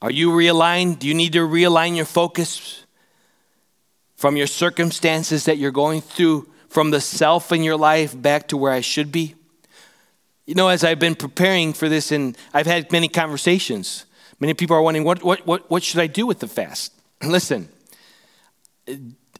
Are 0.00 0.10
you 0.10 0.30
realigned? 0.30 1.00
Do 1.00 1.08
you 1.08 1.14
need 1.14 1.32
to 1.32 1.40
realign 1.40 1.96
your 1.96 2.04
focus 2.04 2.84
from 4.16 4.36
your 4.36 4.46
circumstances 4.46 5.44
that 5.44 5.58
you're 5.58 5.70
going 5.70 6.00
through? 6.00 6.48
from 6.68 6.90
the 6.90 7.00
self 7.00 7.50
in 7.50 7.62
your 7.62 7.76
life 7.76 8.20
back 8.20 8.48
to 8.48 8.56
where 8.56 8.72
I 8.72 8.80
should 8.80 9.10
be? 9.10 9.34
You 10.46 10.54
know, 10.54 10.68
as 10.68 10.84
I've 10.84 10.98
been 10.98 11.14
preparing 11.14 11.72
for 11.72 11.88
this, 11.88 12.12
and 12.12 12.36
I've 12.54 12.66
had 12.66 12.90
many 12.92 13.08
conversations, 13.08 14.06
many 14.40 14.54
people 14.54 14.76
are 14.76 14.82
wondering, 14.82 15.04
what, 15.04 15.22
what, 15.22 15.46
what, 15.46 15.70
what 15.70 15.82
should 15.82 16.00
I 16.00 16.06
do 16.06 16.26
with 16.26 16.38
the 16.38 16.46
fast? 16.46 16.92
Listen, 17.22 17.68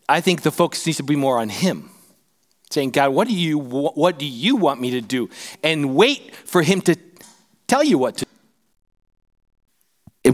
I 0.09 0.21
think 0.21 0.43
the 0.43 0.51
focus 0.51 0.85
needs 0.87 0.99
to 0.99 1.03
be 1.03 1.17
more 1.17 1.39
on 1.39 1.49
Him. 1.49 1.91
Saying, 2.71 2.91
God, 2.91 3.11
what 3.11 3.29
do 3.29 3.35
you, 3.35 3.59
what 3.59 4.19
do 4.19 4.27
you 4.27 4.57
want 4.57 4.81
me 4.81 4.91
to 4.91 5.01
do? 5.01 5.31
And 5.63 5.95
wait 5.95 6.35
for 6.35 6.61
Him 6.61 6.83
to 6.83 6.97
tell 7.67 7.83
you 7.83 7.97
what 7.97 8.19
to 8.19 8.27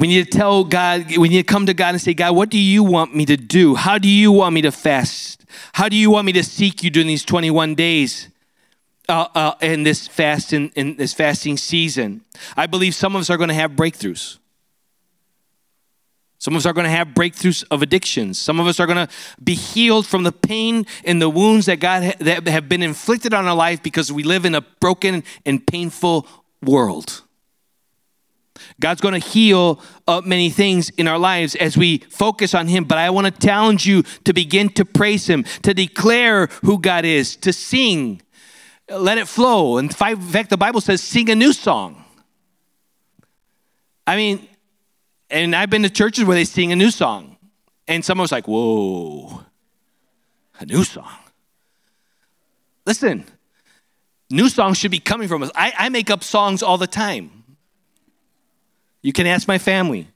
we 0.00 0.08
need 0.08 0.30
to 0.30 0.38
tell 0.38 0.64
God, 0.64 1.16
we 1.16 1.28
need 1.28 1.46
to 1.46 1.52
come 1.52 1.66
to 1.66 1.74
God 1.74 1.90
and 1.90 2.00
say, 2.00 2.14
God, 2.14 2.34
what 2.34 2.48
do 2.48 2.58
you 2.58 2.82
want 2.82 3.14
me 3.14 3.24
to 3.26 3.36
do? 3.36 3.74
How 3.74 3.98
do 3.98 4.08
you 4.08 4.32
want 4.32 4.54
me 4.54 4.62
to 4.62 4.72
fast? 4.72 5.44
How 5.72 5.88
do 5.88 5.96
you 5.96 6.10
want 6.10 6.26
me 6.26 6.32
to 6.32 6.42
seek 6.42 6.82
you 6.82 6.90
during 6.90 7.06
these 7.06 7.24
21 7.24 7.74
days? 7.74 8.28
Uh, 9.06 9.26
uh, 9.34 9.54
in 9.60 9.82
this 9.82 10.08
fast 10.08 10.54
in, 10.54 10.70
in 10.70 10.96
this 10.96 11.12
fasting 11.12 11.58
season, 11.58 12.22
I 12.56 12.66
believe 12.66 12.94
some 12.94 13.14
of 13.14 13.20
us 13.20 13.28
are 13.28 13.36
going 13.36 13.50
to 13.50 13.54
have 13.54 13.72
breakthroughs. 13.72 14.38
Some 16.38 16.54
of 16.54 16.58
us 16.58 16.66
are 16.66 16.72
going 16.72 16.84
to 16.84 16.90
have 16.90 17.08
breakthroughs 17.08 17.64
of 17.70 17.82
addictions. 17.82 18.38
Some 18.38 18.60
of 18.60 18.66
us 18.66 18.80
are 18.80 18.86
going 18.86 19.06
to 19.06 19.12
be 19.42 19.54
healed 19.54 20.06
from 20.06 20.22
the 20.22 20.32
pain 20.32 20.86
and 21.04 21.20
the 21.20 21.28
wounds 21.28 21.66
that 21.66 21.80
God 21.80 22.02
ha- 22.02 22.16
that 22.20 22.46
have 22.48 22.66
been 22.66 22.82
inflicted 22.82 23.34
on 23.34 23.46
our 23.46 23.54
life 23.54 23.82
because 23.82 24.10
we 24.10 24.22
live 24.22 24.46
in 24.46 24.54
a 24.54 24.62
broken 24.62 25.22
and 25.44 25.66
painful 25.66 26.26
world. 26.62 27.23
God's 28.80 29.00
going 29.00 29.20
to 29.20 29.26
heal 29.26 29.80
uh, 30.06 30.22
many 30.24 30.50
things 30.50 30.90
in 30.90 31.08
our 31.08 31.18
lives 31.18 31.54
as 31.56 31.76
we 31.76 31.98
focus 31.98 32.54
on 32.54 32.68
Him. 32.68 32.84
But 32.84 32.98
I 32.98 33.10
want 33.10 33.26
to 33.26 33.46
challenge 33.46 33.86
you 33.86 34.02
to 34.24 34.32
begin 34.32 34.68
to 34.70 34.84
praise 34.84 35.28
Him, 35.28 35.44
to 35.62 35.74
declare 35.74 36.46
who 36.62 36.78
God 36.78 37.04
is, 37.04 37.36
to 37.36 37.52
sing. 37.52 38.22
Let 38.88 39.18
it 39.18 39.28
flow. 39.28 39.78
And 39.78 39.90
in 39.90 40.18
fact, 40.20 40.50
the 40.50 40.56
Bible 40.56 40.80
says, 40.80 41.02
sing 41.02 41.30
a 41.30 41.34
new 41.34 41.52
song. 41.52 42.04
I 44.06 44.16
mean, 44.16 44.46
and 45.30 45.56
I've 45.56 45.70
been 45.70 45.82
to 45.82 45.90
churches 45.90 46.24
where 46.24 46.36
they 46.36 46.44
sing 46.44 46.72
a 46.72 46.76
new 46.76 46.90
song. 46.90 47.36
And 47.88 48.04
someone 48.04 48.24
was 48.24 48.32
like, 48.32 48.48
whoa, 48.48 49.42
a 50.58 50.66
new 50.66 50.84
song. 50.84 51.10
Listen, 52.86 53.24
new 54.30 54.48
songs 54.48 54.78
should 54.78 54.90
be 54.90 55.00
coming 55.00 55.28
from 55.28 55.42
us. 55.42 55.50
I, 55.54 55.72
I 55.76 55.88
make 55.88 56.10
up 56.10 56.22
songs 56.22 56.62
all 56.62 56.78
the 56.78 56.86
time. 56.86 57.43
You 59.04 59.12
can 59.12 59.26
ask 59.26 59.46
my 59.46 59.58
family. 59.58 60.08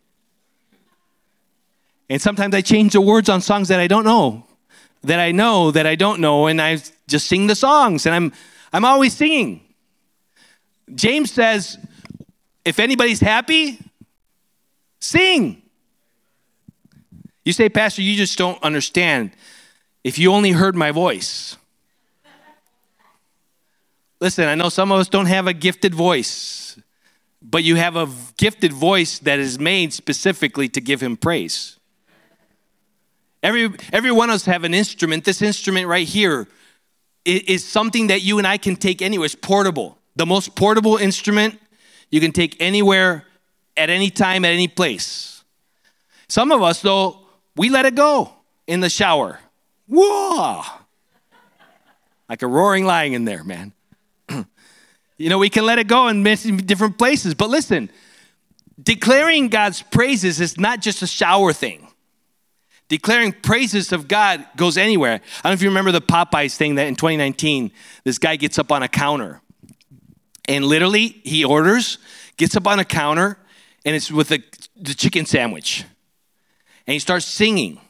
And 2.09 2.23
sometimes 2.23 2.55
I 2.55 2.63
change 2.63 2.95
the 2.95 3.03
words 3.03 3.29
on 3.29 3.43
songs 3.43 3.69
that 3.69 3.79
I 3.79 3.87
don't 3.87 4.05
know, 4.05 4.47
that 5.03 5.21
I 5.21 5.31
know, 5.31 5.71
that 5.71 5.87
I 5.87 5.95
don't 5.95 6.21
know, 6.21 6.47
and 6.47 6.61
I 6.61 6.79
just 7.07 7.27
sing 7.27 7.49
the 7.49 7.55
songs, 7.55 8.07
and 8.07 8.15
I'm, 8.15 8.33
I'm 8.73 8.87
always 8.87 9.15
singing. 9.15 9.61
James 10.95 11.31
says, 11.31 11.77
if 12.65 12.79
anybody's 12.81 13.21
happy, 13.21 13.79
sing. 15.01 15.61
You 17.45 17.53
say, 17.53 17.69
Pastor, 17.69 18.01
you 18.01 18.17
just 18.17 18.39
don't 18.39 18.61
understand. 18.63 19.33
If 20.03 20.19
you 20.19 20.33
only 20.33 20.53
heard 20.53 20.75
my 20.75 20.93
voice. 20.93 21.59
Listen, 24.19 24.49
I 24.49 24.55
know 24.55 24.71
some 24.71 24.91
of 24.91 24.99
us 24.99 25.11
don't 25.11 25.27
have 25.27 25.47
a 25.47 25.53
gifted 25.53 25.95
voice 25.95 26.68
but 27.43 27.65
you 27.65 27.77
have 27.77 27.97
a 27.97 28.09
gifted 28.37 28.73
voice 28.73 29.19
that 29.21 29.39
is 29.39 29.59
made 29.59 29.93
specifically 29.93 30.69
to 30.69 30.81
give 30.81 31.01
him 31.01 31.17
praise. 31.17 31.79
Every, 33.43 33.71
every 33.93 34.11
one 34.11 34.31
of 34.31 34.35
us 34.35 34.45
have 34.47 34.65
an 34.65 34.75
instrument. 34.75 35.25
This 35.25 35.43
instrument 35.43 35.87
right 35.87 36.07
here 36.07 36.49
is, 37.25 37.43
is 37.43 37.65
something 37.65 38.09
that 38.09 38.23
you 38.23 38.39
and 38.39 38.47
I 38.47 38.59
can 38.59 38.75
take 38.75 39.01
anywhere. 39.01 39.27
It's 39.27 39.35
portable. 39.35 39.97
The 40.17 40.27
most 40.27 40.57
portable 40.57 40.97
instrument 40.97 41.59
you 42.11 42.21
can 42.21 42.33
take 42.33 42.57
anywhere, 42.61 43.25
at 43.77 43.91
any 43.91 44.11
time, 44.11 44.45
at 44.45 44.53
any 44.53 44.67
place. 44.67 45.45
Some 46.29 46.51
of 46.51 46.63
us, 46.63 46.83
though, 46.83 47.21
we 47.57 47.71
let 47.71 47.87
it 47.87 47.95
go 47.95 48.33
in 48.67 48.81
the 48.81 48.91
shower. 48.91 49.39
Whoa! 49.87 50.63
Like 52.29 52.43
a 52.43 52.47
roaring 52.47 52.85
lion 52.85 53.15
in 53.15 53.25
there, 53.25 53.45
man. 53.45 53.73
You 55.19 55.29
know, 55.29 55.39
we 55.39 55.51
can 55.51 55.67
let 55.67 55.79
it 55.79 55.89
go 55.89 56.09
in 56.09 56.23
different 56.23 56.97
places. 56.97 57.35
But 57.35 57.51
listen, 57.51 57.91
declaring 58.81 59.49
God's 59.49 59.83
praises 59.83 60.41
is 60.41 60.59
not 60.59 60.81
just 60.81 61.03
a 61.03 61.07
shower 61.07 61.53
thing. 61.53 61.89
Declaring 62.89 63.33
praises 63.33 63.93
of 63.93 64.09
God 64.09 64.47
goes 64.57 64.79
anywhere. 64.79 65.15
I 65.15 65.43
don't 65.43 65.51
know 65.51 65.53
if 65.53 65.63
you 65.63 65.69
remember 65.69 65.93
the 65.93 66.01
Popeyes 66.01 66.57
thing 66.57 66.77
that 66.77 66.87
in 66.87 66.95
2019, 66.95 67.73
this 68.05 68.17
guy 68.17 68.37
gets 68.37 68.59
up 68.59 68.73
on 68.73 68.83
a 68.83 68.89
counter 68.89 69.43
and 70.49 70.65
literally 70.65 71.21
he 71.25 71.45
orders, 71.45 71.99
gets 72.39 72.57
up 72.57 72.67
on 72.67 72.79
a 72.79 72.85
counter, 72.85 73.37
and 73.85 73.95
it's 73.95 74.11
with 74.11 74.33
a, 74.33 74.43
the 74.77 74.95
chicken 74.95 75.27
sandwich. 75.27 75.85
And 76.87 76.95
he 76.95 76.99
starts 76.99 77.27
singing. 77.27 77.81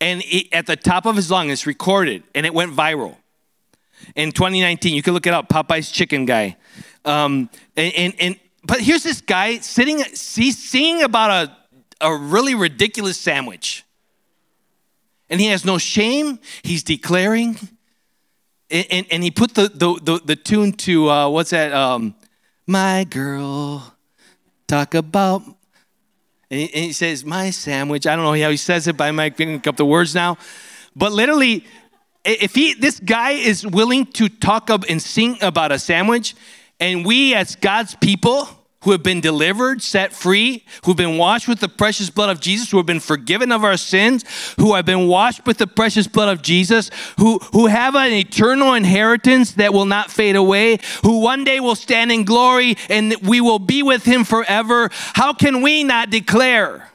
And 0.00 0.22
it, 0.24 0.52
at 0.52 0.66
the 0.66 0.74
top 0.74 1.06
of 1.06 1.14
his 1.14 1.30
lung, 1.30 1.50
it's 1.50 1.66
recorded 1.66 2.24
and 2.34 2.44
it 2.44 2.52
went 2.52 2.72
viral 2.72 3.16
in 4.14 4.32
2019. 4.32 4.94
You 4.94 5.02
can 5.02 5.14
look 5.14 5.26
it 5.26 5.34
up, 5.34 5.48
Popeye's 5.48 5.90
Chicken 5.90 6.26
Guy. 6.26 6.56
Um, 7.04 7.50
and, 7.76 7.94
and, 7.94 8.14
and, 8.18 8.40
but 8.64 8.80
here's 8.80 9.02
this 9.02 9.20
guy 9.20 9.58
sitting, 9.58 9.98
singing 10.04 11.02
about 11.02 11.48
a, 12.00 12.06
a 12.06 12.16
really 12.16 12.54
ridiculous 12.54 13.16
sandwich. 13.16 13.84
And 15.28 15.40
he 15.40 15.46
has 15.46 15.64
no 15.64 15.78
shame. 15.78 16.38
He's 16.62 16.82
declaring. 16.82 17.56
And, 18.70 18.86
and, 18.90 19.06
and 19.10 19.22
he 19.22 19.30
put 19.30 19.54
the, 19.54 19.68
the, 19.68 19.98
the, 20.02 20.20
the 20.24 20.36
tune 20.36 20.72
to, 20.72 21.10
uh, 21.10 21.28
what's 21.28 21.50
that? 21.50 21.72
Um, 21.72 22.14
My 22.66 23.04
girl, 23.04 23.94
talk 24.66 24.94
about. 24.94 25.42
And 26.50 26.68
he, 26.68 26.92
says, 26.92 27.24
My 27.24 27.50
sandwich. 27.50 28.06
I 28.06 28.14
don't 28.14 28.24
know 28.26 28.40
how 28.42 28.50
he 28.50 28.58
says 28.58 28.86
it, 28.86 28.96
but 28.96 29.04
I 29.04 29.10
might 29.10 29.36
pick 29.36 29.66
up 29.66 29.76
the 29.76 29.86
words 29.86 30.14
now. 30.14 30.36
But 30.94 31.12
literally, 31.12 31.64
if 32.24 32.54
he 32.54 32.74
this 32.74 33.00
guy 33.00 33.32
is 33.32 33.66
willing 33.66 34.06
to 34.06 34.28
talk 34.28 34.70
up 34.70 34.84
and 34.88 35.00
sing 35.00 35.38
about 35.42 35.72
a 35.72 35.78
sandwich, 35.78 36.34
and 36.78 37.04
we 37.04 37.34
as 37.34 37.56
God's 37.56 37.94
people 37.96 38.48
who 38.82 38.90
have 38.90 39.02
been 39.02 39.20
delivered, 39.20 39.80
set 39.80 40.12
free, 40.12 40.64
who've 40.84 40.96
been 40.96 41.16
washed 41.16 41.46
with 41.46 41.60
the 41.60 41.68
precious 41.68 42.10
blood 42.10 42.30
of 42.30 42.40
Jesus, 42.40 42.70
who 42.70 42.76
have 42.78 42.86
been 42.86 43.00
forgiven 43.00 43.52
of 43.52 43.64
our 43.64 43.76
sins, 43.76 44.24
who 44.58 44.74
have 44.74 44.84
been 44.84 45.06
washed 45.06 45.46
with 45.46 45.58
the 45.58 45.66
precious 45.66 46.08
blood 46.08 46.28
of 46.28 46.42
Jesus, 46.42 46.90
who, 47.18 47.38
who 47.52 47.66
have 47.66 47.94
an 47.94 48.12
eternal 48.12 48.74
inheritance 48.74 49.52
that 49.52 49.72
will 49.72 49.86
not 49.86 50.10
fade 50.10 50.36
away, 50.36 50.78
who 51.04 51.20
one 51.20 51.44
day 51.44 51.60
will 51.60 51.76
stand 51.76 52.10
in 52.10 52.24
glory 52.24 52.76
and 52.88 53.14
we 53.22 53.40
will 53.40 53.60
be 53.60 53.82
with 53.82 54.04
him 54.04 54.24
forever. 54.24 54.90
How 54.92 55.32
can 55.32 55.62
we 55.62 55.84
not 55.84 56.10
declare? 56.10 56.91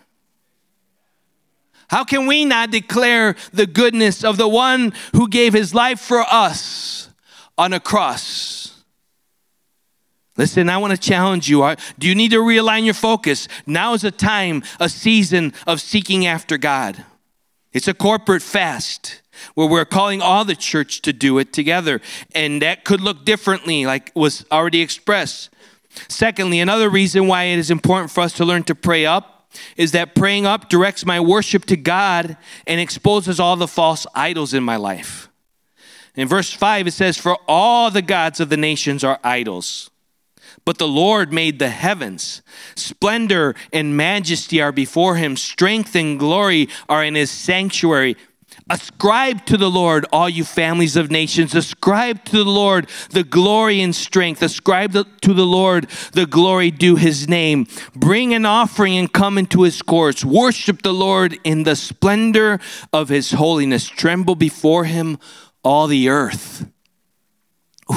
How 1.90 2.04
can 2.04 2.28
we 2.28 2.44
not 2.44 2.72
declare 2.72 3.36
the 3.54 3.66
goodness 3.66 4.24
of 4.24 4.38
the 4.38 4.48
one 4.48 4.94
who 5.14 5.30
gave 5.30 5.54
his 5.54 5.74
life 5.74 6.00
for 6.00 6.22
us 6.22 7.10
on 7.58 7.74
a 7.74 7.80
cross? 7.80 8.84
Listen, 10.36 10.70
I 10.70 10.78
want 10.78 10.92
to 10.92 11.00
challenge 11.00 11.50
you. 11.50 11.76
Do 11.98 12.08
you 12.08 12.14
need 12.14 12.32
to 12.32 12.38
realign 12.38 12.86
your 12.86 12.94
focus? 12.94 13.48
Now 13.66 13.94
is 13.94 14.04
a 14.04 14.12
time, 14.12 14.64
a 14.80 14.90
season 14.90 15.54
of 15.66 15.82
seeking 15.82 16.28
after 16.28 16.58
God. 16.58 17.04
It's 17.74 17.88
a 17.88 17.94
corporate 17.94 18.44
fast 18.44 19.22
where 19.56 19.68
we're 19.68 19.86
calling 19.86 20.22
all 20.22 20.46
the 20.46 20.56
church 20.56 21.02
to 21.04 21.14
do 21.14 21.38
it 21.40 21.54
together. 21.54 22.02
And 22.36 22.62
that 22.62 22.84
could 22.86 23.02
look 23.02 23.26
differently, 23.26 23.86
like 23.86 24.12
was 24.16 24.46
already 24.52 24.82
expressed. 24.82 25.50
Secondly, 26.08 26.60
another 26.60 26.90
reason 26.90 27.28
why 27.28 27.46
it 27.46 27.58
is 27.58 27.72
important 27.72 28.12
for 28.12 28.22
us 28.22 28.34
to 28.34 28.46
learn 28.46 28.64
to 28.64 28.76
pray 28.76 29.06
up 29.06 29.37
is 29.76 29.92
that 29.92 30.16
praying 30.16 30.46
up 30.46 30.70
directs 30.70 31.06
my 31.06 31.20
worship 31.20 31.66
to 31.66 31.78
God 31.78 32.38
and 32.66 32.80
exposes 32.80 33.40
all 33.40 33.56
the 33.56 33.68
false 33.68 34.06
idols 34.14 34.54
in 34.54 34.64
my 34.64 34.76
life. 34.76 35.30
In 36.16 36.28
verse 36.28 36.52
5, 36.52 36.88
it 36.88 36.92
says, 36.92 37.18
For 37.18 37.38
all 37.48 37.92
the 37.92 38.02
gods 38.02 38.40
of 38.40 38.50
the 38.50 38.58
nations 38.58 39.04
are 39.04 39.20
idols 39.24 39.90
but 40.68 40.80
the 40.80 40.88
Lord 40.88 41.32
made 41.32 41.60
the 41.60 41.70
heavens. 41.70 42.42
Splendor 42.76 43.56
and 43.72 43.96
majesty 43.96 44.62
are 44.62 44.74
before 44.74 45.16
him, 45.16 45.38
strength 45.38 45.96
and 45.96 46.20
glory 46.20 46.68
are 46.90 47.06
in 47.06 47.16
his 47.16 47.32
sanctuary. 47.32 48.18
Ascribe 48.70 49.46
to 49.46 49.56
the 49.56 49.70
Lord, 49.70 50.06
all 50.12 50.28
you 50.28 50.44
families 50.44 50.98
of 50.98 51.10
nations. 51.10 51.56
Ascribe 51.56 52.26
to 52.26 52.44
the 52.44 52.50
Lord 52.50 52.90
the 53.12 53.24
glory 53.24 53.82
and 53.82 53.96
strength. 53.96 54.42
Ascribe 54.42 54.92
to 55.22 55.34
the 55.34 55.46
Lord 55.46 55.88
the 56.12 56.26
glory 56.26 56.70
due 56.72 56.98
his 56.98 57.30
name. 57.30 57.68
Bring 57.96 58.34
an 58.34 58.46
offering 58.46 58.98
and 58.98 59.12
come 59.12 59.38
into 59.38 59.62
his 59.62 59.82
courts. 59.82 60.26
Worship 60.26 60.82
the 60.82 60.94
Lord 60.94 61.38
in 61.46 61.64
the 61.64 61.78
splendor 61.78 62.60
of 62.92 63.08
his 63.08 63.32
holiness. 63.32 63.88
Tremble 63.88 64.36
before 64.36 64.84
him, 64.84 65.18
all 65.64 65.88
the 65.88 66.10
earth. 66.10 66.68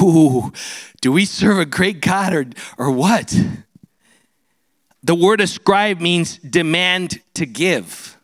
Ooh, 0.01 0.53
do 1.01 1.11
we 1.11 1.25
serve 1.25 1.59
a 1.59 1.67
great 1.67 2.01
God 2.01 2.33
or, 2.33 2.47
or 2.79 2.91
what? 2.93 3.37
The 5.03 5.17
word 5.17 5.41
ascribe 5.41 6.01
means 6.01 6.39
demand 6.39 7.21
to 7.35 7.45
give. 7.45 8.20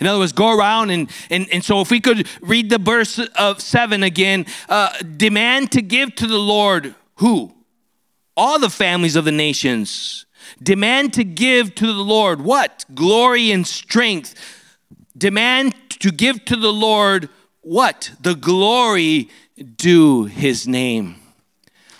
In 0.00 0.06
other 0.06 0.18
words, 0.18 0.32
go 0.32 0.56
around 0.56 0.90
and, 0.90 1.10
and, 1.28 1.46
and 1.52 1.62
so 1.62 1.82
if 1.82 1.90
we 1.90 2.00
could 2.00 2.26
read 2.40 2.70
the 2.70 2.78
verse 2.78 3.18
of 3.18 3.60
seven 3.60 4.02
again, 4.02 4.46
uh, 4.68 4.96
demand 5.16 5.72
to 5.72 5.82
give 5.82 6.14
to 6.16 6.26
the 6.26 6.38
Lord 6.38 6.94
who? 7.16 7.54
All 8.34 8.58
the 8.58 8.70
families 8.70 9.14
of 9.14 9.26
the 9.26 9.32
nations. 9.32 10.24
Demand 10.62 11.12
to 11.14 11.24
give 11.24 11.74
to 11.76 11.86
the 11.86 12.02
Lord 12.02 12.40
what? 12.40 12.86
Glory 12.94 13.50
and 13.50 13.66
strength. 13.66 14.34
Demand 15.16 15.74
to 16.00 16.10
give 16.10 16.46
to 16.46 16.56
the 16.56 16.72
Lord 16.72 17.28
what? 17.60 18.12
The 18.20 18.34
glory 18.34 19.28
due 19.76 20.24
his 20.24 20.66
name. 20.66 21.16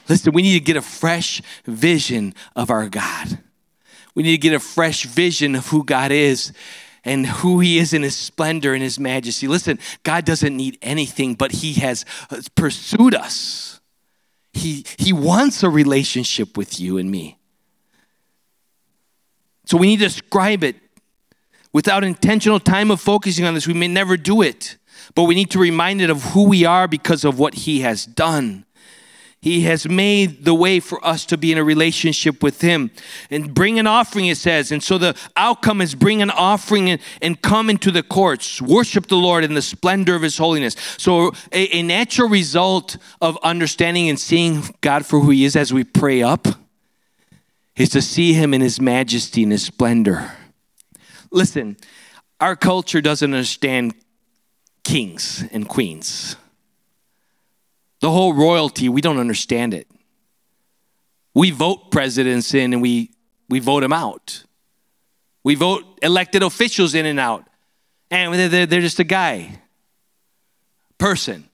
Listen, 0.08 0.32
we 0.32 0.40
need 0.40 0.54
to 0.54 0.64
get 0.64 0.76
a 0.76 0.82
fresh 0.82 1.42
vision 1.66 2.34
of 2.56 2.70
our 2.70 2.88
God. 2.88 3.38
We 4.14 4.22
need 4.22 4.32
to 4.32 4.38
get 4.38 4.54
a 4.54 4.60
fresh 4.60 5.04
vision 5.04 5.54
of 5.54 5.68
who 5.68 5.84
God 5.84 6.10
is 6.10 6.52
and 7.04 7.26
who 7.26 7.60
he 7.60 7.78
is 7.78 7.92
in 7.92 8.02
his 8.02 8.16
splendor 8.16 8.74
and 8.74 8.82
his 8.82 8.98
majesty. 8.98 9.48
Listen, 9.48 9.78
God 10.02 10.24
doesn't 10.24 10.56
need 10.56 10.78
anything, 10.82 11.34
but 11.34 11.52
he 11.52 11.74
has 11.74 12.04
pursued 12.54 13.14
us. 13.14 13.80
He, 14.52 14.84
he 14.98 15.12
wants 15.12 15.62
a 15.62 15.70
relationship 15.70 16.56
with 16.56 16.80
you 16.80 16.98
and 16.98 17.10
me. 17.10 17.38
So 19.64 19.76
we 19.76 19.86
need 19.86 19.98
to 20.00 20.06
describe 20.06 20.64
it. 20.64 20.76
Without 21.72 22.02
intentional 22.02 22.58
time 22.58 22.90
of 22.90 23.00
focusing 23.00 23.44
on 23.44 23.54
this, 23.54 23.68
we 23.68 23.74
may 23.74 23.86
never 23.86 24.16
do 24.16 24.42
it. 24.42 24.76
But 25.14 25.24
we 25.24 25.36
need 25.36 25.50
to 25.52 25.58
remind 25.58 26.00
it 26.00 26.10
of 26.10 26.22
who 26.24 26.48
we 26.48 26.64
are 26.64 26.88
because 26.88 27.24
of 27.24 27.38
what 27.38 27.54
he 27.54 27.80
has 27.80 28.04
done. 28.04 28.64
He 29.42 29.62
has 29.62 29.88
made 29.88 30.44
the 30.44 30.52
way 30.52 30.80
for 30.80 31.04
us 31.04 31.24
to 31.26 31.38
be 31.38 31.50
in 31.50 31.56
a 31.56 31.64
relationship 31.64 32.42
with 32.42 32.60
Him. 32.60 32.90
And 33.30 33.54
bring 33.54 33.78
an 33.78 33.86
offering, 33.86 34.26
it 34.26 34.36
says. 34.36 34.70
And 34.70 34.82
so 34.82 34.98
the 34.98 35.16
outcome 35.34 35.80
is 35.80 35.94
bring 35.94 36.20
an 36.20 36.30
offering 36.30 37.00
and, 37.22 37.40
come 37.40 37.70
into 37.70 37.90
the 37.90 38.02
courts, 38.02 38.60
worship 38.60 39.06
the 39.06 39.16
Lord 39.16 39.42
in 39.42 39.54
the 39.54 39.62
splendor 39.62 40.14
of 40.14 40.20
His 40.20 40.36
holiness. 40.36 40.76
So, 40.98 41.32
a, 41.52 41.78
a 41.78 41.82
natural 41.82 42.28
result 42.28 42.98
of 43.22 43.38
understanding 43.42 44.10
and 44.10 44.20
seeing 44.20 44.62
God 44.82 45.06
for 45.06 45.20
who 45.20 45.30
He 45.30 45.46
is 45.46 45.56
as 45.56 45.72
we 45.72 45.84
pray 45.84 46.22
up 46.22 46.46
is 47.76 47.88
to 47.90 48.02
see 48.02 48.34
Him 48.34 48.52
in 48.52 48.60
His 48.60 48.78
majesty 48.78 49.42
and 49.42 49.52
His 49.52 49.64
splendor. 49.64 50.32
Listen, 51.30 51.78
our 52.40 52.56
culture 52.56 53.00
doesn't 53.00 53.32
understand 53.32 53.94
kings 54.84 55.44
and 55.50 55.66
queens. 55.66 56.36
The 58.00 58.10
whole 58.10 58.32
royalty, 58.32 58.88
we 58.88 59.00
don't 59.00 59.18
understand 59.18 59.74
it. 59.74 59.86
We 61.34 61.50
vote 61.50 61.90
presidents 61.90 62.54
in 62.54 62.72
and 62.72 62.82
we, 62.82 63.12
we 63.48 63.60
vote 63.60 63.80
them 63.80 63.92
out. 63.92 64.44
We 65.44 65.54
vote 65.54 65.84
elected 66.02 66.42
officials 66.42 66.94
in 66.94 67.06
and 67.06 67.20
out. 67.20 67.44
And 68.10 68.34
they're, 68.34 68.66
they're 68.66 68.80
just 68.80 68.98
a 68.98 69.04
guy, 69.04 69.60
person. 70.98 71.48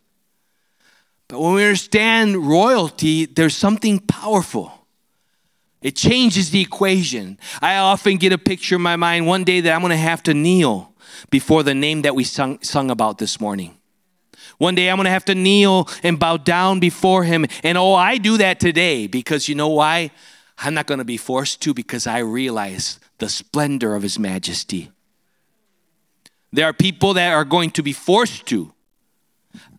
But 1.29 1.41
when 1.41 1.55
we 1.55 1.65
understand 1.65 2.37
royalty, 2.37 3.27
there's 3.27 3.57
something 3.57 3.99
powerful. 3.99 4.73
It 5.83 5.95
changes 5.95 6.51
the 6.51 6.61
equation. 6.61 7.39
I 7.61 7.77
often 7.77 8.17
get 8.17 8.33
a 8.33 8.39
picture 8.39 8.77
in 8.77 8.83
my 8.83 8.97
mind 8.97 9.27
one 9.27 9.45
day 9.45 9.61
that 9.61 9.73
I'm 9.73 9.81
going 9.81 9.91
to 9.91 9.97
have 9.97 10.23
to 10.25 10.35
kneel 10.35 10.93
before 11.31 11.63
the 11.63 11.75
name 11.75 12.03
that 12.03 12.15
we 12.15 12.25
sung, 12.25 12.61
sung 12.63 12.91
about 12.91 13.19
this 13.19 13.41
morning. 13.41 13.76
One 14.59 14.75
day 14.75 14.89
I'm 14.89 14.97
going 14.97 15.05
to 15.05 15.11
have 15.11 15.25
to 15.27 15.35
kneel 15.35 15.89
and 16.03 16.19
bow 16.19 16.37
down 16.37 16.81
before 16.81 17.25
him. 17.25 17.47
And 17.63 17.77
oh, 17.77 17.95
I 17.95 18.19
do 18.19 18.39
that 18.39 18.61
today 18.61 19.07
because 19.07 19.49
you 19.49 19.55
know 19.55 19.69
why? 19.69 20.11
I'm 20.59 20.75
not 20.75 20.87
going 20.87 20.99
to 20.99 21.05
be 21.05 21.19
forced 21.19 21.61
to 21.63 21.75
because 21.75 22.07
I 22.07 22.19
realize 22.19 22.99
the 23.19 23.29
splendor 23.29 23.95
of 23.95 24.03
his 24.03 24.19
majesty. 24.19 24.91
There 26.53 26.65
are 26.65 26.73
people 26.73 27.15
that 27.15 27.33
are 27.33 27.45
going 27.45 27.71
to 27.73 27.83
be 27.83 27.93
forced 27.93 28.47
to. 28.47 28.73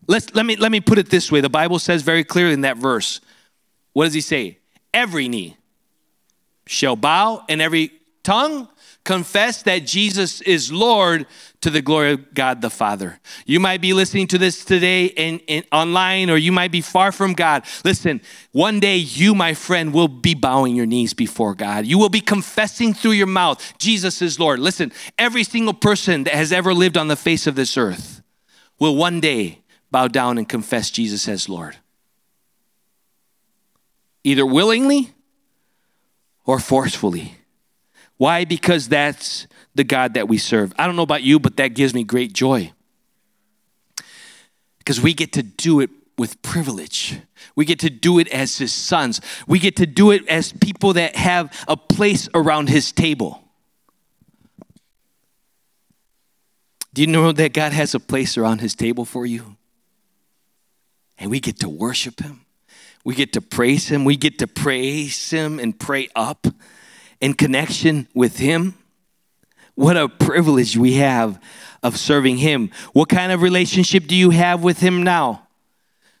Let's, 0.06 0.32
let, 0.34 0.46
me, 0.46 0.56
let 0.56 0.70
me 0.70 0.80
put 0.80 0.98
it 0.98 1.10
this 1.10 1.30
way. 1.32 1.40
The 1.40 1.50
Bible 1.50 1.78
says 1.78 2.02
very 2.02 2.24
clearly 2.24 2.54
in 2.54 2.60
that 2.60 2.76
verse. 2.76 3.20
What 3.92 4.04
does 4.04 4.14
he 4.14 4.20
say? 4.20 4.58
Every 4.94 5.28
knee 5.28 5.56
shall 6.66 6.96
bow 6.96 7.44
and 7.48 7.60
every 7.60 7.90
tongue 8.22 8.68
confess 9.08 9.62
that 9.62 9.86
Jesus 9.86 10.42
is 10.42 10.70
Lord 10.70 11.26
to 11.62 11.70
the 11.70 11.80
glory 11.80 12.12
of 12.12 12.34
God 12.34 12.60
the 12.60 12.68
Father. 12.68 13.18
You 13.46 13.58
might 13.58 13.80
be 13.80 13.94
listening 13.94 14.26
to 14.26 14.36
this 14.36 14.66
today 14.66 15.06
in, 15.06 15.38
in, 15.46 15.64
online 15.72 16.28
or 16.28 16.36
you 16.36 16.52
might 16.52 16.70
be 16.70 16.82
far 16.82 17.10
from 17.10 17.32
God. 17.32 17.64
Listen, 17.86 18.20
one 18.52 18.80
day 18.80 18.98
you, 18.98 19.34
my 19.34 19.54
friend, 19.54 19.94
will 19.94 20.08
be 20.08 20.34
bowing 20.34 20.76
your 20.76 20.84
knees 20.84 21.14
before 21.14 21.54
God. 21.54 21.86
You 21.86 21.98
will 21.98 22.10
be 22.10 22.20
confessing 22.20 22.92
through 22.92 23.12
your 23.12 23.26
mouth, 23.26 23.78
Jesus 23.78 24.20
is 24.20 24.38
Lord. 24.38 24.58
Listen, 24.58 24.92
every 25.16 25.42
single 25.42 25.72
person 25.72 26.24
that 26.24 26.34
has 26.34 26.52
ever 26.52 26.74
lived 26.74 26.98
on 26.98 27.08
the 27.08 27.16
face 27.16 27.46
of 27.46 27.54
this 27.54 27.78
earth 27.78 28.20
will 28.78 28.94
one 28.94 29.20
day 29.20 29.60
bow 29.90 30.08
down 30.08 30.36
and 30.36 30.46
confess 30.46 30.90
Jesus 30.90 31.26
as 31.28 31.48
Lord. 31.48 31.78
Either 34.22 34.44
willingly 34.44 35.14
or 36.44 36.58
forcefully. 36.58 37.37
Why? 38.18 38.44
Because 38.44 38.88
that's 38.88 39.46
the 39.74 39.84
God 39.84 40.14
that 40.14 40.28
we 40.28 40.38
serve. 40.38 40.74
I 40.78 40.86
don't 40.86 40.96
know 40.96 41.02
about 41.02 41.22
you, 41.22 41.38
but 41.38 41.56
that 41.56 41.68
gives 41.68 41.94
me 41.94 42.04
great 42.04 42.32
joy. 42.32 42.72
Because 44.78 45.00
we 45.00 45.14
get 45.14 45.32
to 45.34 45.42
do 45.42 45.80
it 45.80 45.90
with 46.18 46.42
privilege. 46.42 47.20
We 47.54 47.64
get 47.64 47.78
to 47.80 47.90
do 47.90 48.18
it 48.18 48.28
as 48.28 48.58
his 48.58 48.72
sons. 48.72 49.20
We 49.46 49.60
get 49.60 49.76
to 49.76 49.86
do 49.86 50.10
it 50.10 50.26
as 50.28 50.52
people 50.52 50.94
that 50.94 51.14
have 51.14 51.64
a 51.68 51.76
place 51.76 52.28
around 52.34 52.68
his 52.68 52.90
table. 52.90 53.44
Do 56.92 57.02
you 57.02 57.06
know 57.06 57.30
that 57.30 57.52
God 57.52 57.72
has 57.72 57.94
a 57.94 58.00
place 58.00 58.36
around 58.36 58.60
his 58.60 58.74
table 58.74 59.04
for 59.04 59.24
you? 59.24 59.56
And 61.18 61.30
we 61.30 61.38
get 61.38 61.60
to 61.60 61.68
worship 61.68 62.20
him. 62.20 62.44
We 63.04 63.14
get 63.14 63.32
to 63.34 63.40
praise 63.40 63.88
him. 63.88 64.04
We 64.04 64.16
get 64.16 64.40
to 64.40 64.48
praise 64.48 65.30
him 65.30 65.60
and 65.60 65.78
pray 65.78 66.08
up 66.16 66.48
in 67.20 67.34
connection 67.34 68.08
with 68.14 68.38
Him. 68.38 68.74
What 69.74 69.96
a 69.96 70.08
privilege 70.08 70.76
we 70.76 70.94
have 70.94 71.40
of 71.82 71.96
serving 71.96 72.38
Him. 72.38 72.70
What 72.92 73.08
kind 73.08 73.32
of 73.32 73.42
relationship 73.42 74.06
do 74.06 74.16
you 74.16 74.30
have 74.30 74.62
with 74.62 74.80
Him 74.80 75.02
now? 75.02 75.46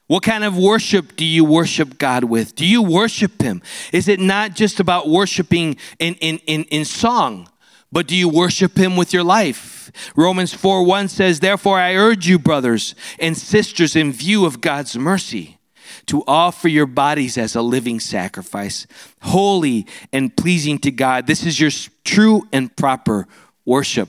What 0.06 0.22
kind 0.22 0.42
of 0.42 0.56
worship 0.56 1.16
do 1.16 1.24
you 1.24 1.44
worship 1.44 1.98
God 1.98 2.24
with? 2.24 2.54
Do 2.54 2.66
you 2.66 2.82
worship 2.82 3.42
Him? 3.42 3.62
Is 3.92 4.08
it 4.08 4.18
not 4.18 4.54
just 4.54 4.80
about 4.80 5.08
worshiping 5.08 5.76
in, 5.98 6.14
in, 6.14 6.38
in, 6.46 6.64
in 6.64 6.84
song, 6.86 7.48
but 7.92 8.06
do 8.06 8.16
you 8.16 8.28
worship 8.28 8.76
Him 8.76 8.96
with 8.96 9.12
your 9.12 9.24
life? 9.24 9.92
Romans 10.16 10.54
4 10.54 10.84
1 10.84 11.08
says, 11.08 11.40
Therefore 11.40 11.78
I 11.78 11.94
urge 11.94 12.26
you, 12.26 12.38
brothers 12.38 12.94
and 13.18 13.36
sisters, 13.36 13.94
in 13.94 14.12
view 14.12 14.46
of 14.46 14.62
God's 14.62 14.96
mercy, 14.96 15.57
to 16.06 16.22
offer 16.26 16.68
your 16.68 16.86
bodies 16.86 17.38
as 17.38 17.54
a 17.54 17.62
living 17.62 18.00
sacrifice, 18.00 18.86
holy 19.22 19.86
and 20.12 20.36
pleasing 20.36 20.78
to 20.80 20.90
God. 20.90 21.26
This 21.26 21.44
is 21.44 21.58
your 21.58 21.70
true 22.04 22.42
and 22.52 22.74
proper 22.76 23.26
worship. 23.64 24.08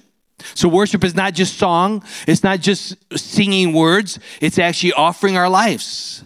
So, 0.56 0.70
worship 0.70 1.04
is 1.04 1.16
not 1.16 1.34
just 1.34 1.58
song, 1.58 2.04
it's 2.28 2.44
not 2.44 2.62
just 2.62 2.96
singing 3.18 3.74
words, 3.74 4.20
it's 4.40 4.58
actually 4.58 4.94
offering 4.94 5.36
our 5.36 5.50
lives. 5.50 6.24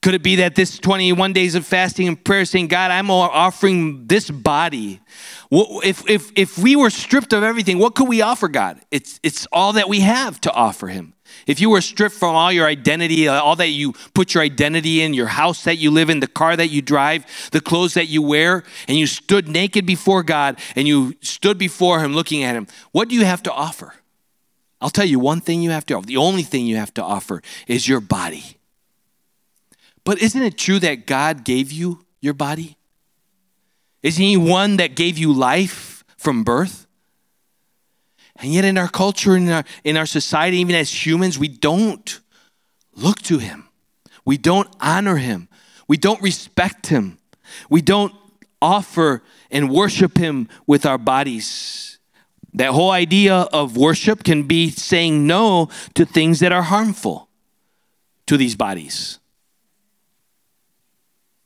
Could 0.00 0.14
it 0.14 0.22
be 0.22 0.36
that 0.36 0.54
this 0.54 0.78
21 0.78 1.32
days 1.32 1.54
of 1.56 1.66
fasting 1.66 2.06
and 2.06 2.22
prayer 2.22 2.44
saying, 2.44 2.68
God, 2.68 2.90
I'm 2.92 3.10
offering 3.10 4.06
this 4.06 4.30
body? 4.30 5.00
If, 5.50 6.08
if, 6.08 6.30
if 6.36 6.58
we 6.58 6.76
were 6.76 6.90
stripped 6.90 7.32
of 7.32 7.42
everything, 7.42 7.78
what 7.78 7.94
could 7.94 8.08
we 8.08 8.20
offer 8.20 8.48
God? 8.48 8.80
It's, 8.90 9.18
it's 9.22 9.46
all 9.50 9.72
that 9.74 9.88
we 9.88 10.00
have 10.00 10.40
to 10.42 10.52
offer 10.52 10.88
Him. 10.88 11.14
If 11.46 11.60
you 11.60 11.70
were 11.70 11.80
stripped 11.80 12.14
from 12.14 12.34
all 12.34 12.52
your 12.52 12.66
identity, 12.66 13.28
uh, 13.28 13.40
all 13.40 13.56
that 13.56 13.68
you 13.68 13.94
put 14.12 14.34
your 14.34 14.42
identity 14.42 15.00
in, 15.00 15.14
your 15.14 15.26
house 15.26 15.64
that 15.64 15.76
you 15.76 15.90
live 15.90 16.10
in, 16.10 16.20
the 16.20 16.26
car 16.26 16.56
that 16.56 16.68
you 16.68 16.82
drive, 16.82 17.24
the 17.52 17.60
clothes 17.60 17.94
that 17.94 18.08
you 18.08 18.20
wear, 18.20 18.64
and 18.86 18.98
you 18.98 19.06
stood 19.06 19.48
naked 19.48 19.86
before 19.86 20.22
God 20.22 20.58
and 20.76 20.86
you 20.86 21.14
stood 21.22 21.56
before 21.56 22.00
Him 22.00 22.14
looking 22.14 22.42
at 22.44 22.54
Him, 22.54 22.66
what 22.92 23.08
do 23.08 23.14
you 23.14 23.24
have 23.24 23.42
to 23.44 23.52
offer? 23.52 23.94
I'll 24.80 24.90
tell 24.90 25.06
you 25.06 25.18
one 25.18 25.40
thing 25.40 25.62
you 25.62 25.70
have 25.70 25.86
to 25.86 25.94
offer. 25.94 26.06
The 26.06 26.18
only 26.18 26.42
thing 26.42 26.66
you 26.66 26.76
have 26.76 26.94
to 26.94 27.02
offer 27.02 27.42
is 27.66 27.88
your 27.88 28.00
body. 28.00 28.58
But 30.04 30.22
isn't 30.22 30.42
it 30.42 30.56
true 30.56 30.78
that 30.78 31.06
God 31.06 31.44
gave 31.44 31.72
you 31.72 32.04
your 32.20 32.34
body? 32.34 32.77
Isn't 34.02 34.22
He 34.22 34.36
one 34.36 34.76
that 34.76 34.94
gave 34.94 35.18
you 35.18 35.32
life 35.32 36.04
from 36.16 36.44
birth? 36.44 36.86
And 38.36 38.52
yet, 38.52 38.64
in 38.64 38.78
our 38.78 38.88
culture, 38.88 39.36
in 39.36 39.48
our, 39.48 39.64
in 39.82 39.96
our 39.96 40.06
society, 40.06 40.58
even 40.58 40.76
as 40.76 41.06
humans, 41.06 41.38
we 41.38 41.48
don't 41.48 42.20
look 42.94 43.20
to 43.22 43.38
Him. 43.38 43.68
We 44.24 44.36
don't 44.36 44.68
honor 44.80 45.16
Him. 45.16 45.48
We 45.88 45.96
don't 45.96 46.22
respect 46.22 46.86
Him. 46.86 47.18
We 47.68 47.82
don't 47.82 48.14
offer 48.62 49.22
and 49.50 49.70
worship 49.70 50.18
Him 50.18 50.48
with 50.66 50.86
our 50.86 50.98
bodies. 50.98 51.98
That 52.54 52.72
whole 52.72 52.90
idea 52.90 53.34
of 53.34 53.76
worship 53.76 54.22
can 54.24 54.44
be 54.44 54.70
saying 54.70 55.26
no 55.26 55.68
to 55.94 56.04
things 56.04 56.40
that 56.40 56.52
are 56.52 56.62
harmful 56.62 57.28
to 58.26 58.36
these 58.36 58.54
bodies. 58.54 59.18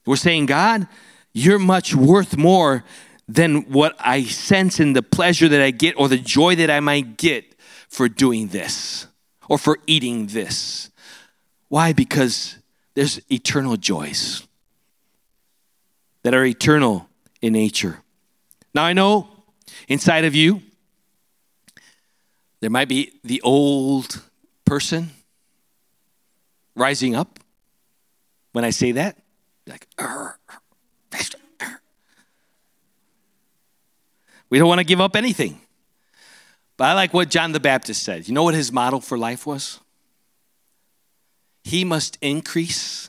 We're 0.04 0.16
saying, 0.16 0.46
God, 0.46 0.88
you're 1.32 1.58
much 1.58 1.94
worth 1.94 2.36
more 2.36 2.84
than 3.28 3.62
what 3.70 3.94
I 3.98 4.24
sense 4.24 4.80
in 4.80 4.92
the 4.92 5.02
pleasure 5.02 5.48
that 5.48 5.60
I 5.60 5.70
get 5.70 5.96
or 5.96 6.08
the 6.08 6.18
joy 6.18 6.56
that 6.56 6.70
I 6.70 6.80
might 6.80 7.16
get 7.16 7.54
for 7.88 8.08
doing 8.08 8.48
this 8.48 9.06
or 9.48 9.58
for 9.58 9.78
eating 9.86 10.26
this. 10.26 10.90
Why? 11.68 11.92
Because 11.92 12.58
there's 12.94 13.20
eternal 13.30 13.76
joys 13.76 14.46
that 16.22 16.34
are 16.34 16.44
eternal 16.44 17.08
in 17.40 17.54
nature. 17.54 18.02
Now, 18.74 18.84
I 18.84 18.92
know 18.92 19.28
inside 19.88 20.24
of 20.24 20.34
you, 20.34 20.62
there 22.60 22.70
might 22.70 22.88
be 22.88 23.12
the 23.24 23.40
old 23.42 24.22
person 24.64 25.10
rising 26.74 27.14
up 27.14 27.40
when 28.52 28.64
I 28.64 28.70
say 28.70 28.92
that 28.92 29.16
like, 29.66 29.86
we 34.52 34.58
don't 34.58 34.68
want 34.68 34.80
to 34.80 34.84
give 34.84 35.00
up 35.00 35.16
anything. 35.16 35.58
But 36.76 36.84
I 36.84 36.92
like 36.92 37.14
what 37.14 37.30
John 37.30 37.52
the 37.52 37.58
Baptist 37.58 38.02
said. 38.02 38.28
You 38.28 38.34
know 38.34 38.42
what 38.42 38.52
his 38.52 38.70
model 38.70 39.00
for 39.00 39.16
life 39.16 39.46
was? 39.46 39.80
He 41.64 41.86
must 41.86 42.18
increase 42.20 43.08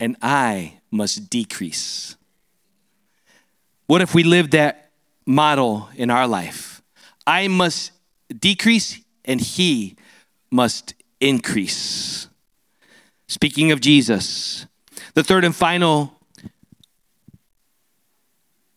and 0.00 0.16
I 0.20 0.80
must 0.90 1.30
decrease. 1.30 2.16
What 3.86 4.02
if 4.02 4.12
we 4.12 4.24
lived 4.24 4.50
that 4.52 4.90
model 5.24 5.88
in 5.94 6.10
our 6.10 6.26
life? 6.26 6.82
I 7.28 7.46
must 7.46 7.92
decrease 8.36 9.00
and 9.24 9.40
he 9.40 9.94
must 10.50 10.94
increase. 11.20 12.26
Speaking 13.28 13.70
of 13.70 13.80
Jesus, 13.80 14.66
the 15.14 15.22
third 15.22 15.44
and 15.44 15.54
final 15.54 16.18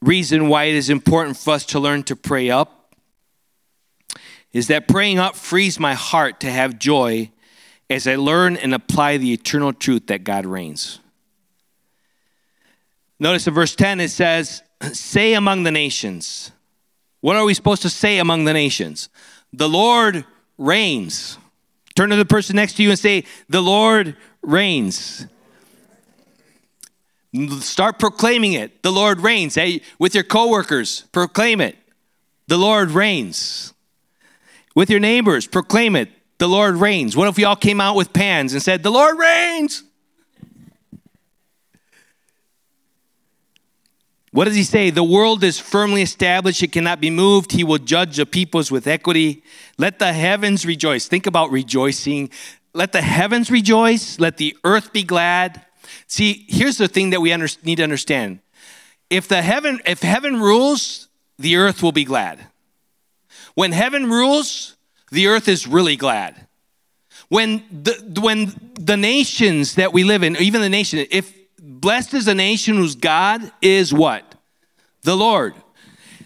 reason 0.06 0.48
why 0.48 0.66
it 0.66 0.76
is 0.76 0.90
important 0.90 1.38
for 1.38 1.54
us 1.54 1.66
to 1.68 1.80
learn 1.80 2.04
to 2.04 2.16
pray 2.16 2.50
up 2.50 2.94
is 4.54 4.68
that 4.68 4.88
praying 4.88 5.20
up 5.20 5.36
frees 5.36 5.80
my 5.80 5.94
heart 5.94 6.40
to 6.40 6.50
have 6.50 6.80
joy 6.80 7.30
as 7.90 8.08
I 8.08 8.16
learn 8.16 8.56
and 8.56 8.74
apply 8.74 9.18
the 9.18 9.34
eternal 9.34 9.74
truth 9.74 10.08
that 10.08 10.24
God 10.24 10.46
reigns. 10.46 11.00
Notice 13.20 13.48
in 13.48 13.54
verse 13.54 13.76
10 13.76 14.00
it 14.00 14.10
says, 14.10 14.64
Say 14.94 15.34
among 15.34 15.64
the 15.64 15.72
nations. 15.72 16.52
What 17.22 17.36
are 17.36 17.46
we 17.46 17.54
supposed 17.54 17.82
to 17.82 17.90
say 17.90 18.20
among 18.20 18.46
the 18.46 18.54
nations? 18.54 19.10
The 19.52 19.70
Lord 19.70 20.26
reigns. 20.58 21.38
Turn 21.96 22.10
to 22.10 22.16
the 22.16 22.26
person 22.26 22.56
next 22.56 22.74
to 22.74 22.84
you 22.84 22.90
and 22.90 23.00
say, 23.00 23.24
The 23.50 23.62
Lord 23.62 24.16
reigns. 24.42 25.28
Start 27.60 28.00
proclaiming 28.00 28.54
it. 28.54 28.82
The 28.82 28.92
Lord 28.92 29.20
reigns. 29.20 29.56
Hey, 29.56 29.82
with 30.00 30.16
your 30.16 30.24
coworkers, 30.24 31.02
proclaim 31.12 31.60
it. 31.60 31.78
The 32.48 32.58
Lord 32.58 32.92
reigns. 32.92 33.74
With 34.76 34.90
your 34.90 35.00
neighbors, 35.00 35.48
proclaim 35.48 35.96
it. 35.96 36.10
The 36.38 36.48
Lord 36.48 36.76
reigns. 36.76 37.16
What 37.16 37.28
if 37.28 37.38
we 37.38 37.44
all 37.44 37.56
came 37.56 37.82
out 37.82 37.96
with 37.96 38.14
pans 38.14 38.54
and 38.54 38.62
said, 38.62 38.84
The 38.84 38.92
Lord 38.92 39.18
reigns? 39.18 39.84
What 44.32 44.46
does 44.46 44.56
he 44.56 44.64
say? 44.64 44.90
The 44.90 45.04
world 45.04 45.46
is 45.46 45.60
firmly 45.60 46.02
established, 46.02 46.62
it 46.62 46.74
cannot 46.74 47.00
be 47.00 47.10
moved. 47.10 47.54
He 47.54 47.64
will 47.64 47.78
judge 47.78 48.18
the 48.18 48.26
peoples 48.26 48.70
with 48.70 48.86
equity. 48.86 49.44
Let 49.78 49.98
the 49.98 50.12
heavens 50.12 50.66
rejoice. 50.66 51.08
Think 51.08 51.26
about 51.26 51.52
rejoicing. 51.52 52.30
Let 52.74 52.92
the 52.92 53.02
heavens 53.02 53.50
rejoice, 53.50 54.20
let 54.20 54.36
the 54.36 54.58
earth 54.66 54.92
be 54.92 55.04
glad. 55.04 55.66
See, 56.08 56.46
here's 56.48 56.78
the 56.78 56.88
thing 56.88 57.10
that 57.12 57.22
we 57.22 57.34
under, 57.34 57.48
need 57.64 57.76
to 57.78 57.84
understand. 57.84 58.40
If 59.10 59.28
the 59.28 59.42
heaven 59.42 59.80
if 59.86 60.02
heaven 60.02 60.40
rules, 60.40 61.08
the 61.38 61.58
earth 61.58 61.84
will 61.84 61.92
be 61.92 62.06
glad. 62.06 62.48
When 63.54 63.72
heaven 63.72 64.10
rules, 64.10 64.76
the 65.12 65.28
earth 65.28 65.48
is 65.48 65.68
really 65.68 65.96
glad. 65.96 66.48
When 67.30 67.64
the 67.72 68.20
when 68.22 68.72
the 68.80 68.98
nations 68.98 69.76
that 69.76 69.94
we 69.94 70.04
live 70.04 70.24
in, 70.24 70.36
even 70.38 70.62
the 70.62 70.70
nation, 70.70 71.06
if 71.10 71.34
blessed 71.60 72.14
is 72.14 72.28
a 72.28 72.36
nation 72.36 72.76
whose 72.76 72.96
God 72.96 73.52
is 73.62 73.94
what? 73.94 74.36
The 75.04 75.16
Lord. 75.16 75.56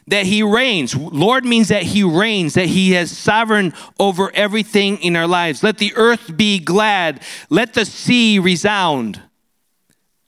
That 0.08 0.26
he 0.26 0.42
reigns. 0.42 0.96
Lord 0.96 1.46
means 1.46 1.68
that 1.68 1.84
he 1.84 2.04
reigns, 2.04 2.56
that 2.56 2.66
he 2.66 2.94
has 2.94 3.16
sovereign 3.16 3.74
over 4.00 4.32
everything 4.34 4.98
in 5.04 5.16
our 5.16 5.28
lives. 5.28 5.62
Let 5.62 5.78
the 5.78 5.94
earth 5.96 6.36
be 6.36 6.58
glad. 6.58 7.22
Let 7.50 7.76
the 7.76 7.86
sea 7.86 8.40
resound. 8.40 9.22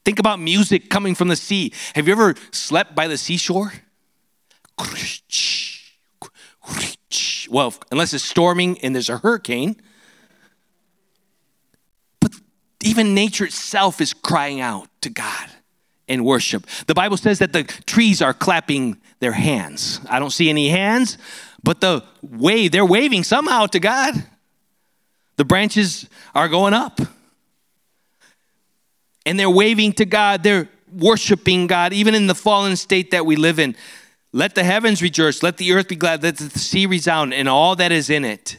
Think 0.04 0.20
about 0.20 0.40
music 0.40 0.90
coming 0.90 1.14
from 1.16 1.28
the 1.28 1.36
sea. 1.36 1.74
Have 1.96 2.08
you 2.08 2.14
ever 2.14 2.36
slept 2.52 2.96
by 2.96 3.08
the 3.08 3.18
seashore? 3.18 3.74
Well, 7.50 7.74
unless 7.92 8.14
it's 8.14 8.24
storming 8.24 8.80
and 8.80 8.96
there's 8.96 9.10
a 9.10 9.18
hurricane. 9.18 9.76
But 12.20 12.32
even 12.84 13.14
nature 13.14 13.46
itself 13.46 14.02
is 14.02 14.14
crying 14.14 14.60
out 14.60 14.88
to 15.02 15.10
God 15.10 15.50
in 16.08 16.24
worship. 16.24 16.66
The 16.88 16.94
Bible 16.94 17.18
says 17.18 17.40
that 17.40 17.54
the 17.54 17.64
trees 17.64 18.22
are 18.22 18.34
clapping 18.34 19.00
their 19.20 19.34
hands. 19.34 20.02
I 20.10 20.20
don't 20.20 20.32
see 20.32 20.50
any 20.50 20.70
hands, 20.70 21.18
but 21.64 21.80
the 21.80 22.04
wave, 22.24 22.72
they're 22.72 22.86
waving 22.86 23.24
somehow 23.24 23.68
to 23.68 23.80
God. 23.80 24.16
The 25.38 25.46
branches 25.46 26.10
are 26.34 26.48
going 26.48 26.74
up 26.74 27.00
and 29.26 29.40
they're 29.40 29.50
waving 29.50 29.94
to 29.94 30.06
God, 30.06 30.44
they're 30.44 30.70
worshiping 30.92 31.68
God, 31.68 31.94
even 31.94 32.16
in 32.16 32.28
the 32.28 32.36
fallen 32.36 32.76
state 32.76 33.12
that 33.12 33.26
we 33.26 33.36
live 33.36 33.60
in. 33.60 33.76
Let 34.34 34.56
the 34.56 34.64
heavens 34.64 35.02
rejoice, 35.02 35.44
let 35.44 35.58
the 35.58 35.74
earth 35.74 35.90
be 35.90 35.96
glad, 35.96 36.24
let 36.24 36.38
the 36.38 36.58
sea 36.58 36.86
resound, 36.86 37.34
and 37.34 37.50
all 37.50 37.76
that 37.76 37.92
is 37.92 38.10
in 38.10 38.24
it. 38.24 38.58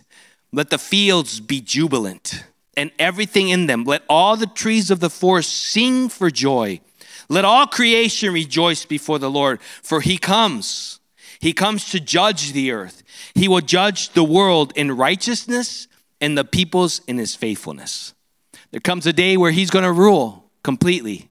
Let 0.53 0.71
the 0.71 0.79
fields 0.79 1.41
be 1.41 1.61
jubilant, 1.63 2.45
and 2.77 2.91
everything 2.99 3.49
in 3.49 3.67
them. 3.67 3.85
Let 3.85 4.03
all 4.09 4.37
the 4.37 4.47
trees 4.47 4.91
of 4.91 5.01
the 5.01 5.09
forest 5.09 5.51
sing 5.51 6.11
for 6.11 6.31
joy. 6.31 6.81
Let 7.29 7.47
all 7.47 7.67
creation 7.67 8.35
rejoice 8.35 8.85
before 8.85 9.19
the 9.19 9.31
Lord, 9.31 9.63
for 9.83 10.03
he 10.03 10.19
comes. 10.19 11.01
He 11.41 11.55
comes 11.55 11.91
to 11.91 12.01
judge 12.01 12.53
the 12.53 12.71
earth. 12.71 13.03
He 13.35 13.49
will 13.49 13.63
judge 13.63 14.11
the 14.11 14.25
world 14.25 14.73
in 14.77 14.93
righteousness 14.93 15.89
and 16.21 16.37
the 16.37 16.45
peoples 16.45 17.01
in 17.09 17.17
his 17.17 17.35
faithfulness. 17.35 18.13
There 18.71 18.81
comes 18.81 19.07
a 19.07 19.13
day 19.13 19.37
where 19.37 19.51
he's 19.51 19.71
going 19.71 19.85
to 19.85 19.93
rule 19.93 20.42
completely. 20.63 21.29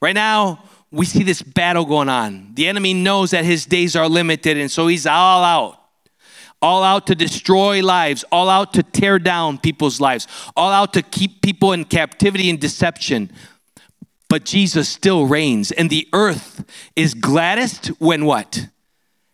Right 0.00 0.14
now, 0.14 0.64
we 0.90 1.06
see 1.06 1.22
this 1.22 1.42
battle 1.42 1.84
going 1.84 2.08
on. 2.08 2.54
The 2.54 2.68
enemy 2.68 2.92
knows 2.92 3.30
that 3.30 3.44
his 3.44 3.64
days 3.64 3.96
are 3.96 4.08
limited, 4.08 4.58
and 4.58 4.70
so 4.70 4.86
he's 4.86 5.06
all 5.06 5.42
out. 5.42 5.78
All 6.60 6.84
out 6.84 7.08
to 7.08 7.14
destroy 7.14 7.82
lives, 7.82 8.24
all 8.30 8.48
out 8.48 8.74
to 8.74 8.82
tear 8.82 9.18
down 9.18 9.58
people's 9.58 10.00
lives, 10.00 10.28
all 10.56 10.70
out 10.70 10.92
to 10.92 11.02
keep 11.02 11.42
people 11.42 11.72
in 11.72 11.84
captivity 11.84 12.50
and 12.50 12.60
deception. 12.60 13.32
But 14.28 14.44
Jesus 14.44 14.88
still 14.88 15.26
reigns, 15.26 15.72
and 15.72 15.90
the 15.90 16.08
earth 16.12 16.64
is 16.94 17.14
gladdest 17.14 17.88
when 17.98 18.24
what? 18.24 18.68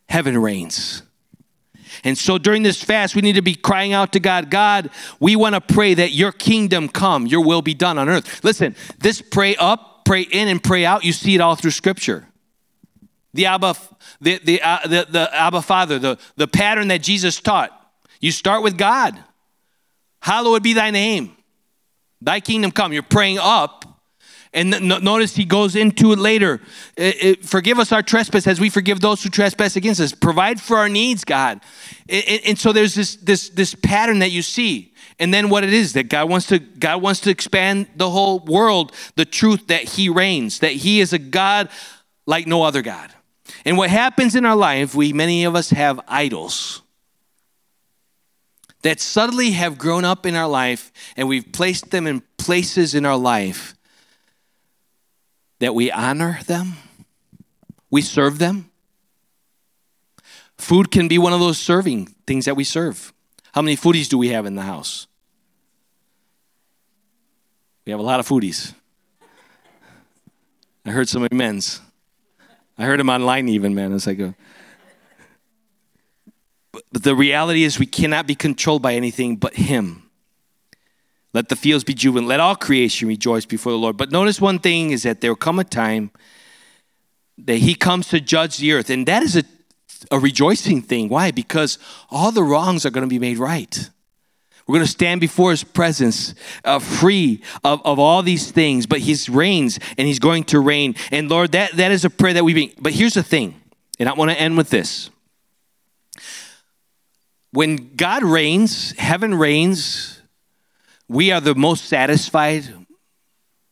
Heaven 0.08 0.38
reigns. 0.38 1.02
And 2.05 2.16
so 2.16 2.38
during 2.38 2.62
this 2.62 2.82
fast, 2.82 3.14
we 3.14 3.22
need 3.22 3.34
to 3.34 3.42
be 3.42 3.55
crying 3.55 3.92
out 3.92 4.12
to 4.12 4.20
God 4.20 4.51
God, 4.51 4.90
we 5.20 5.36
want 5.36 5.55
to 5.55 5.61
pray 5.61 5.94
that 5.94 6.12
your 6.12 6.32
kingdom 6.32 6.88
come, 6.88 7.26
your 7.26 7.44
will 7.44 7.62
be 7.62 7.74
done 7.74 7.99
on 7.99 8.09
earth. 8.09 8.44
Listen, 8.44 8.74
this 8.99 9.20
pray 9.20 9.57
up, 9.57 10.05
pray 10.05 10.22
in, 10.22 10.49
and 10.49 10.62
pray 10.62 10.84
out, 10.84 11.05
you 11.05 11.12
see 11.12 11.34
it 11.34 11.40
all 11.40 11.55
through 11.55 11.70
Scripture. 11.72 12.26
The 13.34 13.46
Abba, 13.46 13.74
the, 14.20 14.40
the, 14.42 14.62
uh, 14.62 14.80
the, 14.84 15.07
the 15.09 15.34
Abba 15.34 15.62
Father, 15.62 15.99
the, 15.99 16.18
the 16.36 16.49
pattern 16.49 16.88
that 16.88 17.03
Jesus 17.03 17.40
taught. 17.40 17.70
You 18.20 18.32
start 18.32 18.62
with 18.62 18.76
God. 18.76 19.18
Hallowed 20.20 20.62
be 20.62 20.72
thy 20.72 20.90
name. 20.90 21.36
Thy 22.20 22.40
kingdom 22.40 22.72
come. 22.72 22.92
You're 22.92 23.03
praying 23.03 23.38
up 23.38 23.84
and 24.53 24.70
notice 24.88 25.36
he 25.36 25.44
goes 25.44 25.76
into 25.76 26.12
it 26.12 26.18
later. 26.18 26.61
It, 26.96 27.24
it, 27.24 27.44
forgive 27.44 27.78
us 27.78 27.92
our 27.92 28.03
trespass 28.03 28.46
as 28.46 28.59
we 28.59 28.70
forgive 28.70 29.01
those 29.01 29.22
who 29.22 29.28
trespass 29.28 29.76
against 29.76 30.01
us. 30.01 30.12
Provide 30.12 30.61
for 30.61 30.78
our 30.78 30.88
needs, 30.88 31.24
God. 31.24 31.61
And, 32.09 32.40
and 32.46 32.59
so 32.59 32.72
there's 32.72 32.94
this, 32.94 33.16
this, 33.16 33.51
this 33.51 33.74
pattern 33.74 34.20
that 34.20 34.30
you 34.30 34.42
see. 34.42 34.94
And 35.18 35.34
then 35.34 35.51
what 35.51 35.64
it 35.64 35.72
is 35.72 35.92
that 35.94 36.09
God 36.09 36.30
wants 36.30 36.46
to 36.46 36.59
God 36.61 37.03
wants 37.03 37.20
to 37.20 37.30
expand 37.30 37.88
the 37.96 38.09
whole 38.09 38.38
world, 38.38 38.92
the 39.16 39.24
truth 39.24 39.66
that 39.66 39.82
He 39.82 40.09
reigns, 40.09 40.61
that 40.61 40.72
He 40.72 41.01
is 41.01 41.12
a 41.12 41.18
God 41.18 41.68
like 42.26 42.46
no 42.46 42.62
other 42.62 42.82
God. 42.82 43.12
And 43.64 43.76
what 43.76 43.90
happens 43.90 44.36
in 44.36 44.44
our 44.44 44.57
life, 44.57 44.94
we 44.94 45.12
many 45.12 45.44
of 45.44 45.57
us 45.57 45.70
have 45.70 46.01
idols 46.07 46.82
that 48.82 49.01
subtly 49.01 49.51
have 49.53 49.76
grown 49.76 50.05
up 50.05 50.24
in 50.24 50.36
our 50.36 50.46
life, 50.46 50.92
and 51.16 51.26
we've 51.26 51.51
placed 51.53 51.90
them 51.90 52.07
in 52.07 52.22
places 52.36 52.94
in 52.94 53.05
our 53.05 53.16
life 53.16 53.74
that 55.59 55.74
we 55.74 55.90
honor 55.90 56.40
them, 56.46 56.74
we 57.90 58.02
serve 58.02 58.38
them. 58.38 58.70
Food 60.56 60.90
can 60.90 61.09
be 61.09 61.18
one 61.18 61.32
of 61.32 61.40
those 61.40 61.59
serving 61.59 62.06
things 62.26 62.44
that 62.44 62.56
we 62.56 62.64
serve. 62.64 63.12
How 63.52 63.62
many 63.62 63.76
foodies 63.76 64.09
do 64.09 64.18
we 64.18 64.28
have 64.28 64.46
in 64.46 64.54
the 64.54 64.62
house? 64.62 65.06
We 67.86 67.92
have 67.92 68.00
a 68.00 68.04
lot 68.04 68.20
of 68.20 68.28
foodies. 68.28 68.74
I 70.84 70.90
heard 70.90 71.09
some 71.09 71.26
amens. 71.30 71.80
I 72.76 72.84
heard 72.84 73.00
them 73.00 73.11
online 73.11 73.48
even, 73.48 73.74
man, 73.74 73.92
as 73.92 74.06
I 74.06 74.14
go. 74.14 74.34
But 76.92 77.02
the 77.02 77.14
reality 77.14 77.64
is 77.64 77.78
we 77.78 77.86
cannot 77.86 78.26
be 78.26 78.34
controlled 78.34 78.82
by 78.82 78.94
anything 78.94 79.36
but 79.36 79.54
Him. 79.54 80.07
Let 81.34 81.48
the 81.48 81.56
fields 81.56 81.84
be 81.84 81.94
jubilant. 81.94 82.28
Let 82.28 82.40
all 82.40 82.56
creation 82.56 83.08
rejoice 83.08 83.44
before 83.44 83.72
the 83.72 83.78
Lord. 83.78 83.96
But 83.96 84.10
notice 84.10 84.40
one 84.40 84.58
thing 84.58 84.90
is 84.90 85.02
that 85.02 85.20
there 85.20 85.30
will 85.30 85.36
come 85.36 85.58
a 85.58 85.64
time 85.64 86.10
that 87.38 87.56
he 87.56 87.74
comes 87.74 88.08
to 88.08 88.20
judge 88.20 88.58
the 88.58 88.72
earth. 88.72 88.90
And 88.90 89.06
that 89.06 89.22
is 89.22 89.36
a, 89.36 89.44
a 90.10 90.18
rejoicing 90.18 90.82
thing. 90.82 91.08
Why? 91.08 91.30
Because 91.30 91.78
all 92.10 92.32
the 92.32 92.42
wrongs 92.42 92.86
are 92.86 92.90
going 92.90 93.06
to 93.06 93.08
be 93.08 93.18
made 93.18 93.38
right. 93.38 93.90
We're 94.66 94.74
going 94.74 94.86
to 94.86 94.90
stand 94.90 95.22
before 95.22 95.50
his 95.50 95.64
presence 95.64 96.34
uh, 96.62 96.78
free 96.78 97.42
of, 97.64 97.80
of 97.86 97.98
all 97.98 98.22
these 98.22 98.50
things, 98.50 98.86
but 98.86 98.98
he 98.98 99.16
reigns 99.30 99.78
and 99.96 100.06
he's 100.06 100.18
going 100.18 100.44
to 100.44 100.60
reign. 100.60 100.94
And 101.10 101.30
Lord, 101.30 101.52
that, 101.52 101.72
that 101.72 101.90
is 101.90 102.04
a 102.04 102.10
prayer 102.10 102.34
that 102.34 102.44
we 102.44 102.52
bring. 102.52 102.72
But 102.78 102.92
here's 102.92 103.14
the 103.14 103.22
thing, 103.22 103.58
and 103.98 104.10
I 104.10 104.12
want 104.12 104.30
to 104.30 104.38
end 104.38 104.58
with 104.58 104.68
this. 104.68 105.08
When 107.50 107.96
God 107.96 108.22
reigns, 108.22 108.92
heaven 108.98 109.34
reigns, 109.34 110.17
we 111.09 111.32
are 111.32 111.40
the 111.40 111.54
most 111.54 111.86
satisfied. 111.86 112.64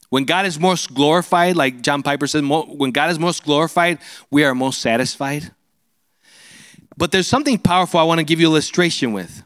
When 0.08 0.24
God 0.24 0.46
is 0.46 0.58
most 0.58 0.94
glorified, 0.94 1.56
like 1.56 1.82
John 1.82 2.02
Piper 2.02 2.26
said, 2.26 2.44
when 2.44 2.92
God 2.92 3.10
is 3.10 3.18
most 3.18 3.44
glorified, 3.44 3.98
we 4.30 4.44
are 4.44 4.54
most 4.54 4.80
satisfied. 4.80 5.52
But 6.96 7.12
there's 7.12 7.26
something 7.26 7.58
powerful 7.58 8.00
I 8.00 8.04
want 8.04 8.20
to 8.20 8.24
give 8.24 8.40
you 8.40 8.46
illustration 8.46 9.12
with. 9.12 9.42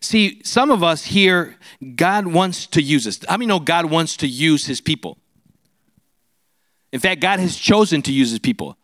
See, 0.00 0.40
some 0.44 0.70
of 0.70 0.82
us 0.82 1.04
here, 1.04 1.56
God 1.94 2.26
wants 2.26 2.66
to 2.68 2.82
use 2.82 3.06
us. 3.06 3.20
How 3.28 3.36
many 3.36 3.46
know 3.46 3.60
God 3.60 3.86
wants 3.86 4.16
to 4.18 4.26
use 4.26 4.66
his 4.66 4.80
people? 4.80 5.18
In 6.92 7.00
fact, 7.00 7.20
God 7.20 7.40
has 7.40 7.56
chosen 7.56 8.00
to 8.02 8.12
use 8.12 8.30
his 8.30 8.38
people. 8.38 8.78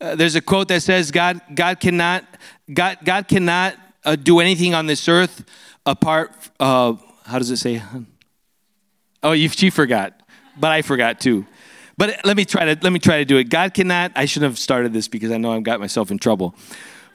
Uh, 0.00 0.14
there's 0.14 0.34
a 0.34 0.40
quote 0.40 0.68
that 0.68 0.82
says, 0.82 1.10
God, 1.10 1.40
God 1.54 1.80
cannot, 1.80 2.24
God, 2.72 2.98
God 3.04 3.28
cannot 3.28 3.76
uh, 4.04 4.16
do 4.16 4.40
anything 4.40 4.74
on 4.74 4.86
this 4.86 5.08
earth 5.08 5.44
apart 5.84 6.32
uh, 6.58 6.94
how 7.30 7.38
does 7.38 7.50
it 7.50 7.58
say? 7.58 7.82
Oh, 9.22 9.32
you, 9.32 9.48
she 9.48 9.70
forgot, 9.70 10.20
but 10.58 10.72
I 10.72 10.82
forgot 10.82 11.20
too. 11.20 11.46
But 11.96 12.24
let 12.24 12.36
me 12.36 12.44
try 12.44 12.64
to 12.64 12.80
let 12.82 12.92
me 12.92 12.98
try 12.98 13.18
to 13.18 13.24
do 13.24 13.36
it. 13.36 13.50
God 13.50 13.74
cannot. 13.74 14.12
I 14.16 14.24
shouldn't 14.24 14.50
have 14.50 14.58
started 14.58 14.92
this 14.92 15.06
because 15.06 15.30
I 15.30 15.36
know 15.36 15.52
I've 15.52 15.62
got 15.62 15.78
myself 15.80 16.10
in 16.10 16.18
trouble. 16.18 16.54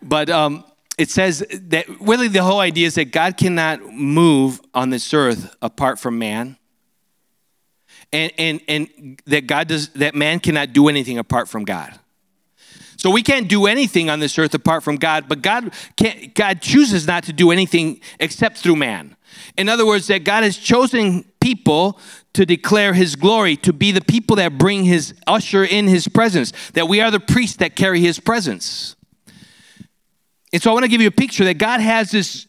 But 0.01 0.30
um, 0.30 0.63
it 0.97 1.09
says 1.09 1.45
that 1.49 1.88
really 1.99 2.28
the 2.28 2.43
whole 2.43 2.59
idea 2.59 2.88
is 2.88 2.95
that 2.95 3.11
God 3.11 3.36
cannot 3.36 3.84
move 3.91 4.61
on 4.74 4.91
this 4.91 5.13
earth 5.13 5.55
apart 5.61 5.99
from 5.99 6.20
man. 6.20 6.57
And, 8.13 8.32
and, 8.38 8.61
and 8.68 9.22
that 9.26 9.47
God 9.47 9.68
does 9.68 9.89
that 9.89 10.16
man 10.16 10.39
cannot 10.39 10.72
do 10.72 10.88
anything 10.88 11.18
apart 11.18 11.49
from 11.49 11.66
God. 11.66 11.99
So 12.97 13.09
we 13.09 13.24
can't 13.24 13.49
do 13.49 13.66
anything 13.66 14.09
on 14.09 14.20
this 14.20 14.38
earth 14.39 14.53
apart 14.53 14.84
from 14.84 14.95
God, 14.95 15.26
but 15.28 15.41
God 15.41 15.74
can't, 15.97 16.34
God 16.34 16.61
chooses 16.61 17.05
not 17.05 17.24
to 17.26 17.34
do 17.34 17.51
anything 17.51 17.99
except 18.20 18.57
through 18.57 18.78
man. 18.78 19.18
In 19.57 19.69
other 19.69 19.86
words, 19.86 20.07
that 20.07 20.23
God 20.23 20.43
has 20.43 20.57
chosen 20.57 21.25
people 21.39 21.99
to 22.33 22.45
declare 22.45 22.93
his 22.93 23.15
glory, 23.15 23.55
to 23.57 23.71
be 23.71 23.91
the 23.91 24.01
people 24.01 24.36
that 24.38 24.57
bring 24.57 24.83
his 24.83 25.13
usher 25.27 25.63
in 25.63 25.88
his 25.88 26.07
presence, 26.07 26.51
that 26.73 26.88
we 26.88 27.01
are 27.01 27.11
the 27.11 27.19
priests 27.19 27.57
that 27.57 27.75
carry 27.75 27.99
his 27.99 28.19
presence. 28.19 28.95
And 30.51 30.61
so 30.61 30.71
I 30.71 30.73
want 30.73 30.83
to 30.83 30.89
give 30.89 31.01
you 31.01 31.07
a 31.07 31.11
picture 31.11 31.43
that 31.45 31.57
God 31.57 31.81
has 31.81 32.11
this 32.11 32.47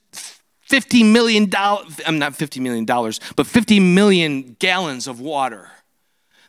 50 0.62 1.04
million 1.04 1.48
dollars, 1.48 2.00
I'm 2.06 2.18
not 2.18 2.34
50 2.34 2.60
million 2.60 2.84
dollars, 2.84 3.20
but 3.36 3.46
50 3.46 3.80
million 3.80 4.56
gallons 4.58 5.06
of 5.06 5.20
water 5.20 5.70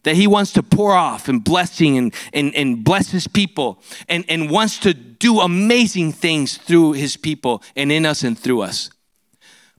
that 0.04 0.16
he 0.16 0.26
wants 0.26 0.54
to 0.54 0.64
pour 0.64 0.94
off 0.94 1.28
and 1.28 1.44
blessing 1.44 1.98
and, 1.98 2.14
and, 2.32 2.56
and 2.56 2.82
bless 2.84 3.12
his 3.12 3.28
people 3.28 3.82
and, 4.08 4.24
and 4.30 4.50
wants 4.50 4.80
to 4.80 4.94
do 4.94 5.42
amazing 5.42 6.14
things 6.14 6.58
through 6.58 6.94
his 6.94 7.18
people 7.18 7.62
and 7.76 7.92
in 7.92 8.06
us 8.06 8.24
and 8.24 8.40
through 8.40 8.62
us. 8.62 8.90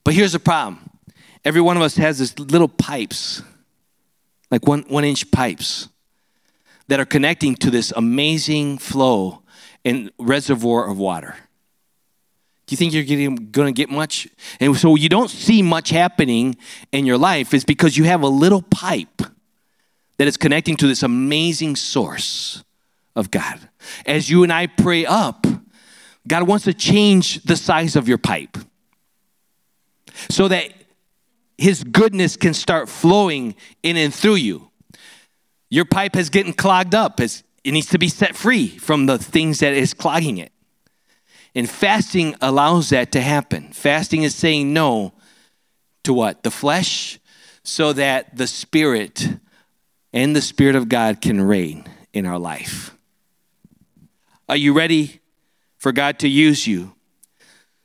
But 0.08 0.14
here's 0.14 0.32
the 0.32 0.40
problem 0.40 0.88
every 1.44 1.60
one 1.60 1.76
of 1.76 1.82
us 1.82 1.94
has 1.98 2.18
these 2.18 2.38
little 2.38 2.66
pipes, 2.66 3.42
like 4.50 4.66
one, 4.66 4.86
one 4.88 5.04
inch 5.04 5.30
pipes, 5.30 5.90
that 6.86 6.98
are 6.98 7.04
connecting 7.04 7.54
to 7.56 7.70
this 7.70 7.92
amazing 7.94 8.78
flow 8.78 9.42
and 9.84 10.10
reservoir 10.18 10.88
of 10.88 10.96
water. 10.96 11.36
Do 12.64 12.72
you 12.72 12.78
think 12.78 12.94
you're 12.94 13.04
to 13.04 13.72
get 13.72 13.90
much? 13.90 14.26
And 14.60 14.74
so 14.78 14.96
you 14.96 15.10
don't 15.10 15.28
see 15.28 15.60
much 15.60 15.90
happening 15.90 16.56
in 16.90 17.04
your 17.04 17.18
life 17.18 17.52
is 17.52 17.66
because 17.66 17.98
you 17.98 18.04
have 18.04 18.22
a 18.22 18.28
little 18.28 18.62
pipe 18.62 19.20
that 20.16 20.26
is 20.26 20.38
connecting 20.38 20.78
to 20.78 20.86
this 20.86 21.02
amazing 21.02 21.76
source 21.76 22.64
of 23.14 23.30
God. 23.30 23.60
As 24.06 24.30
you 24.30 24.42
and 24.42 24.54
I 24.54 24.68
pray 24.68 25.04
up, 25.04 25.46
God 26.26 26.48
wants 26.48 26.64
to 26.64 26.72
change 26.72 27.42
the 27.42 27.56
size 27.56 27.94
of 27.94 28.08
your 28.08 28.16
pipe 28.16 28.56
so 30.30 30.48
that 30.48 30.72
his 31.56 31.82
goodness 31.84 32.36
can 32.36 32.54
start 32.54 32.88
flowing 32.88 33.54
in 33.82 33.96
and 33.96 34.14
through 34.14 34.36
you. 34.36 34.70
Your 35.70 35.84
pipe 35.84 36.16
is 36.16 36.30
getting 36.30 36.52
clogged 36.52 36.94
up. 36.94 37.20
It 37.20 37.42
needs 37.64 37.88
to 37.88 37.98
be 37.98 38.08
set 38.08 38.36
free 38.36 38.68
from 38.68 39.06
the 39.06 39.18
things 39.18 39.60
that 39.60 39.74
is 39.74 39.92
clogging 39.92 40.38
it. 40.38 40.52
And 41.54 41.68
fasting 41.68 42.36
allows 42.40 42.90
that 42.90 43.12
to 43.12 43.20
happen. 43.20 43.72
Fasting 43.72 44.22
is 44.22 44.34
saying 44.34 44.72
no 44.72 45.12
to 46.04 46.12
what? 46.12 46.42
The 46.42 46.50
flesh, 46.50 47.18
so 47.64 47.92
that 47.92 48.36
the 48.36 48.46
spirit 48.46 49.28
and 50.12 50.34
the 50.34 50.40
spirit 50.40 50.76
of 50.76 50.88
God 50.88 51.20
can 51.20 51.40
reign 51.40 51.84
in 52.12 52.24
our 52.24 52.38
life. 52.38 52.96
Are 54.48 54.56
you 54.56 54.72
ready 54.72 55.20
for 55.76 55.92
God 55.92 56.18
to 56.20 56.28
use 56.28 56.66
you? 56.66 56.94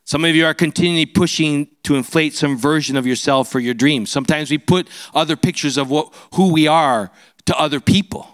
Some 0.06 0.26
of 0.26 0.36
you 0.36 0.46
are 0.46 0.54
continually 0.54 1.06
pushing 1.06 1.70
to 1.84 1.96
inflate 1.96 2.34
some 2.34 2.58
version 2.58 2.98
of 2.98 3.08
yourself 3.08 3.50
for 3.50 3.60
your 3.60 3.74
dreams. 3.74 4.12
Sometimes 4.12 4.52
we 4.52 4.58
put 4.58 4.90
other 5.14 5.36
pictures 5.36 5.78
of 5.78 5.90
what, 5.90 6.14
who 6.34 6.52
we 6.52 6.68
are 6.68 7.12
to 7.46 7.58
other 7.58 7.80
people. 7.80 8.28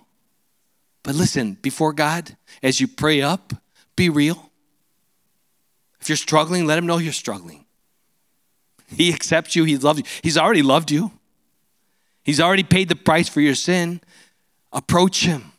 But 1.03 1.15
listen, 1.15 1.57
before 1.61 1.93
God, 1.93 2.35
as 2.63 2.81
you 2.81 2.87
pray 2.87 3.21
up, 3.21 3.53
be 3.95 4.09
real. 4.09 4.51
If 6.01 6.09
you're 6.09 6.15
struggling, 6.15 6.65
let 6.65 6.77
him 6.77 6.85
know 6.85 6.97
you're 6.97 7.13
struggling. 7.13 7.65
He 8.87 9.13
accepts 9.13 9.55
you, 9.55 9.63
he 9.65 9.77
loves 9.77 9.99
you. 9.99 10.05
He's 10.23 10.37
already 10.37 10.63
loved 10.63 10.89
you. 10.89 11.11
He's 12.23 12.39
already 12.39 12.63
paid 12.63 12.89
the 12.89 12.95
price 12.95 13.29
for 13.29 13.41
your 13.41 13.55
sin. 13.55 14.01
Approach 14.71 15.25
him. 15.25 15.51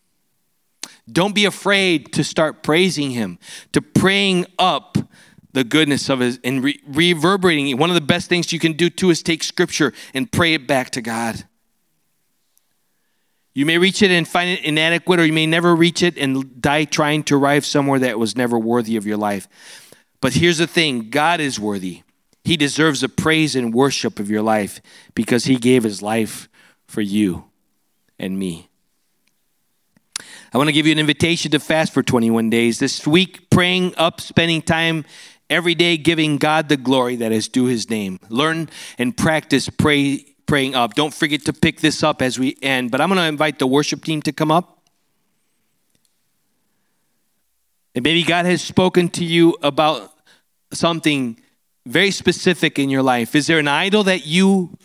Don't 1.11 1.35
be 1.35 1.45
afraid 1.45 2.13
to 2.13 2.25
start 2.25 2.63
praising 2.63 3.11
him, 3.11 3.39
to 3.73 3.83
praying 3.83 4.47
up 4.59 4.99
the 5.53 5.65
goodness 5.65 6.09
of 6.09 6.21
his 6.21 6.39
and 6.45 6.63
re- 6.63 6.81
reverberating 6.87 7.69
it. 7.69 7.75
One 7.75 7.91
of 7.91 7.95
the 7.95 8.01
best 8.01 8.29
things 8.29 8.53
you 8.53 8.59
can 8.59 8.75
do 8.75 8.91
too 8.91 9.11
is 9.11 9.23
take 9.23 9.43
scripture 9.43 9.93
and 10.15 10.31
pray 10.31 10.55
it 10.55 10.67
back 10.67 10.91
to 10.91 11.03
God. 11.03 11.45
You 13.53 13.67
may 13.67 13.79
reach 13.79 14.01
it 14.03 14.11
and 14.11 14.27
find 14.27 14.51
it 14.51 14.65
inadequate, 14.65 15.19
or 15.19 15.27
you 15.27 15.33
may 15.33 15.47
never 15.47 15.75
reach 15.75 16.03
it 16.03 16.17
and 16.17 16.61
die 16.63 16.85
trying 16.85 17.25
to 17.25 17.37
arrive 17.37 17.67
somewhere 17.67 17.99
that 17.99 18.19
was 18.19 18.37
never 18.37 18.59
worthy 18.59 18.97
of 18.97 19.07
your 19.07 19.17
life. 19.17 19.49
But 20.21 20.35
here's 20.35 20.59
the 20.59 20.67
thing 20.67 21.11
God 21.11 21.41
is 21.41 21.59
worthy. 21.59 22.03
He 22.45 22.57
deserves 22.57 23.01
the 23.01 23.09
praise 23.09 23.57
and 23.57 23.75
worship 23.75 24.19
of 24.19 24.31
your 24.31 24.43
life 24.43 24.81
because 25.15 25.45
He 25.45 25.57
gave 25.57 25.83
His 25.83 26.01
life 26.01 26.49
for 26.87 27.01
you 27.01 27.45
and 28.19 28.39
me. 28.39 28.69
I 30.53 30.59
want 30.59 30.69
to 30.69 30.73
give 30.73 30.87
you 30.87 30.93
an 30.93 30.99
invitation 30.99 31.51
to 31.53 31.61
fast 31.61 31.93
for 31.93 32.03
21 32.03 32.51
days. 32.51 32.79
This 32.79 33.07
week, 33.07 33.51
praying 33.51 33.95
up, 33.97 34.21
spending 34.21 34.63
time 34.63 35.05
every 35.51 35.75
day 35.75 35.97
giving 35.97 36.39
God 36.39 36.69
the 36.69 36.77
glory 36.77 37.17
that 37.17 37.33
is 37.33 37.49
due 37.49 37.67
his 37.67 37.91
name. 37.91 38.19
Learn 38.29 38.71
and 38.97 39.15
practice 39.17 39.69
pray, 39.69 40.25
praying 40.47 40.75
up. 40.75 40.95
Don't 40.95 41.13
forget 41.13 41.45
to 41.47 41.53
pick 41.53 41.81
this 41.81 42.03
up 42.03 42.23
as 42.23 42.39
we 42.39 42.57
end. 42.63 42.91
But 42.91 43.01
I'm 43.01 43.09
going 43.09 43.19
to 43.19 43.27
invite 43.27 43.59
the 43.59 43.67
worship 43.67 44.05
team 44.05 44.23
to 44.23 44.33
come 44.33 44.51
up. 44.51 44.79
And 47.95 48.05
maybe 48.05 48.23
God 48.23 48.47
has 48.47 48.63
spoken 48.63 49.09
to 49.11 49.25
you 49.25 49.57
about 49.63 50.13
something 50.73 51.41
very 51.87 52.13
specific 52.13 52.79
in 52.79 52.89
your 52.89 53.03
life. 53.03 53.35
Is 53.35 53.49
there 53.49 53.59
an 53.59 53.69
idol 53.69 54.05
that 54.05 54.27
you 54.27 54.79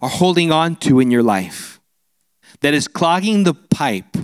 are 0.00 0.08
holding 0.08 0.50
on 0.50 0.74
to 0.76 0.98
in 0.98 1.10
your 1.10 1.22
life 1.22 1.80
that 2.60 2.74
is 2.74 2.88
clogging 2.88 3.44
the 3.44 3.54
pipe 3.54 4.16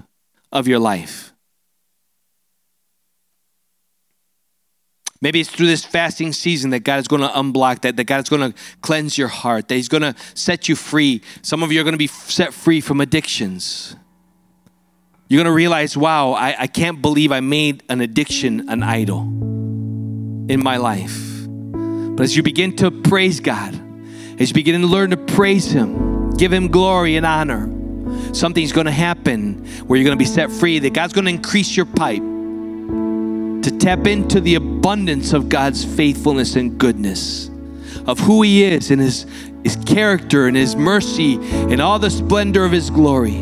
of 0.51 0.66
your 0.66 0.80
life? 0.80 1.32
Maybe 5.21 5.41
it's 5.41 5.51
through 5.51 5.67
this 5.67 5.85
fasting 5.85 6.33
season 6.33 6.71
that 6.71 6.81
God 6.81 6.99
is 6.99 7.09
going 7.09 7.23
to 7.23 7.29
unblock 7.29 7.81
that, 7.83 7.97
that 7.97 8.05
God 8.05 8.23
is 8.23 8.29
going 8.29 8.53
to 8.53 8.59
cleanse 8.83 9.17
your 9.17 9.29
heart, 9.29 9.69
that 9.69 9.75
He's 9.75 9.89
going 9.89 10.03
to 10.03 10.14
set 10.35 10.69
you 10.69 10.77
free. 10.77 11.23
Some 11.43 11.62
of 11.62 11.73
you 11.73 11.81
are 11.81 11.85
going 11.85 11.95
to 11.95 11.99
be 11.99 12.07
set 12.07 12.53
free 12.53 12.81
from 12.81 13.01
addictions. 13.01 13.97
You're 15.29 15.39
going 15.39 15.51
to 15.51 15.57
realize, 15.57 15.97
wow, 15.97 16.33
I, 16.33 16.55
I 16.62 16.67
can't 16.67 17.01
believe 17.01 17.33
I 17.33 17.41
made 17.41 17.83
an 17.89 18.01
addiction 18.01 18.69
an 18.69 18.83
idol 18.83 19.23
in 20.49 20.62
my 20.62 20.77
life. 20.77 21.47
But 21.47 22.23
as 22.23 22.37
you 22.37 22.43
begin 22.43 22.77
to 22.77 22.91
praise 22.91 23.41
God, 23.41 23.75
as 24.39 24.51
you 24.51 24.55
begin 24.55 24.81
to 24.83 24.87
learn 24.87 25.11
to 25.11 25.17
praise 25.17 25.71
Him, 25.71 26.31
give 26.33 26.53
Him 26.53 26.69
glory 26.69 27.17
and 27.17 27.25
honor, 27.25 27.73
something's 28.35 28.73
going 28.73 28.87
to 28.87 28.93
happen 28.93 29.64
where 29.87 29.99
you're 29.99 30.05
going 30.05 30.17
to 30.17 30.23
be 30.23 30.29
set 30.29 30.51
free, 30.53 30.79
that 30.79 30.93
God's 30.93 31.14
going 31.14 31.25
to 31.25 31.31
increase 31.31 31.75
your 31.75 31.87
pipe 31.87 32.23
to 33.67 33.77
tap 33.79 34.07
into 34.07 34.41
the 34.41 34.55
abundance 34.55 35.33
of 35.33 35.49
God's 35.49 35.85
faithfulness 35.85 36.55
and 36.55 36.79
goodness, 36.79 37.51
of 38.07 38.21
who 38.21 38.43
He 38.43 38.62
is 38.62 38.93
and 38.93 39.01
His, 39.01 39.27
His 39.64 39.75
character 39.85 40.47
and 40.47 40.57
His 40.57 40.77
mercy 40.77 41.35
and 41.53 41.81
all 41.81 41.99
the 41.99 42.09
splendor 42.09 42.64
of 42.64 42.71
His 42.71 42.91
glory. 42.91 43.33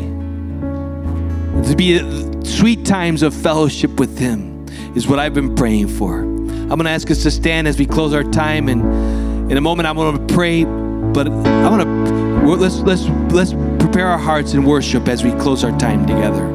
To 1.61 1.75
be 1.77 1.99
sweet 2.43 2.87
times 2.87 3.21
of 3.21 3.35
fellowship 3.35 3.99
with 3.99 4.17
Him 4.17 4.65
is 4.95 5.07
what 5.07 5.19
I've 5.19 5.35
been 5.35 5.53
praying 5.53 5.89
for. 5.89 6.21
I'm 6.21 6.69
going 6.69 6.85
to 6.85 6.89
ask 6.89 7.11
us 7.11 7.21
to 7.21 7.29
stand 7.29 7.67
as 7.67 7.77
we 7.77 7.85
close 7.85 8.11
our 8.11 8.23
time, 8.23 8.67
and 8.67 9.51
in 9.51 9.57
a 9.57 9.61
moment 9.61 9.85
I'm 9.85 9.95
going 9.95 10.25
to 10.25 10.33
pray. 10.33 10.63
But 10.63 11.27
I 11.27 11.69
want 11.69 11.83
to 11.83 12.55
let's 12.55 12.79
let's 12.79 13.03
let's 13.31 13.53
prepare 13.79 14.07
our 14.07 14.17
hearts 14.17 14.55
in 14.55 14.63
worship 14.63 15.07
as 15.07 15.23
we 15.23 15.29
close 15.33 15.63
our 15.63 15.77
time 15.77 16.07
together. 16.07 16.54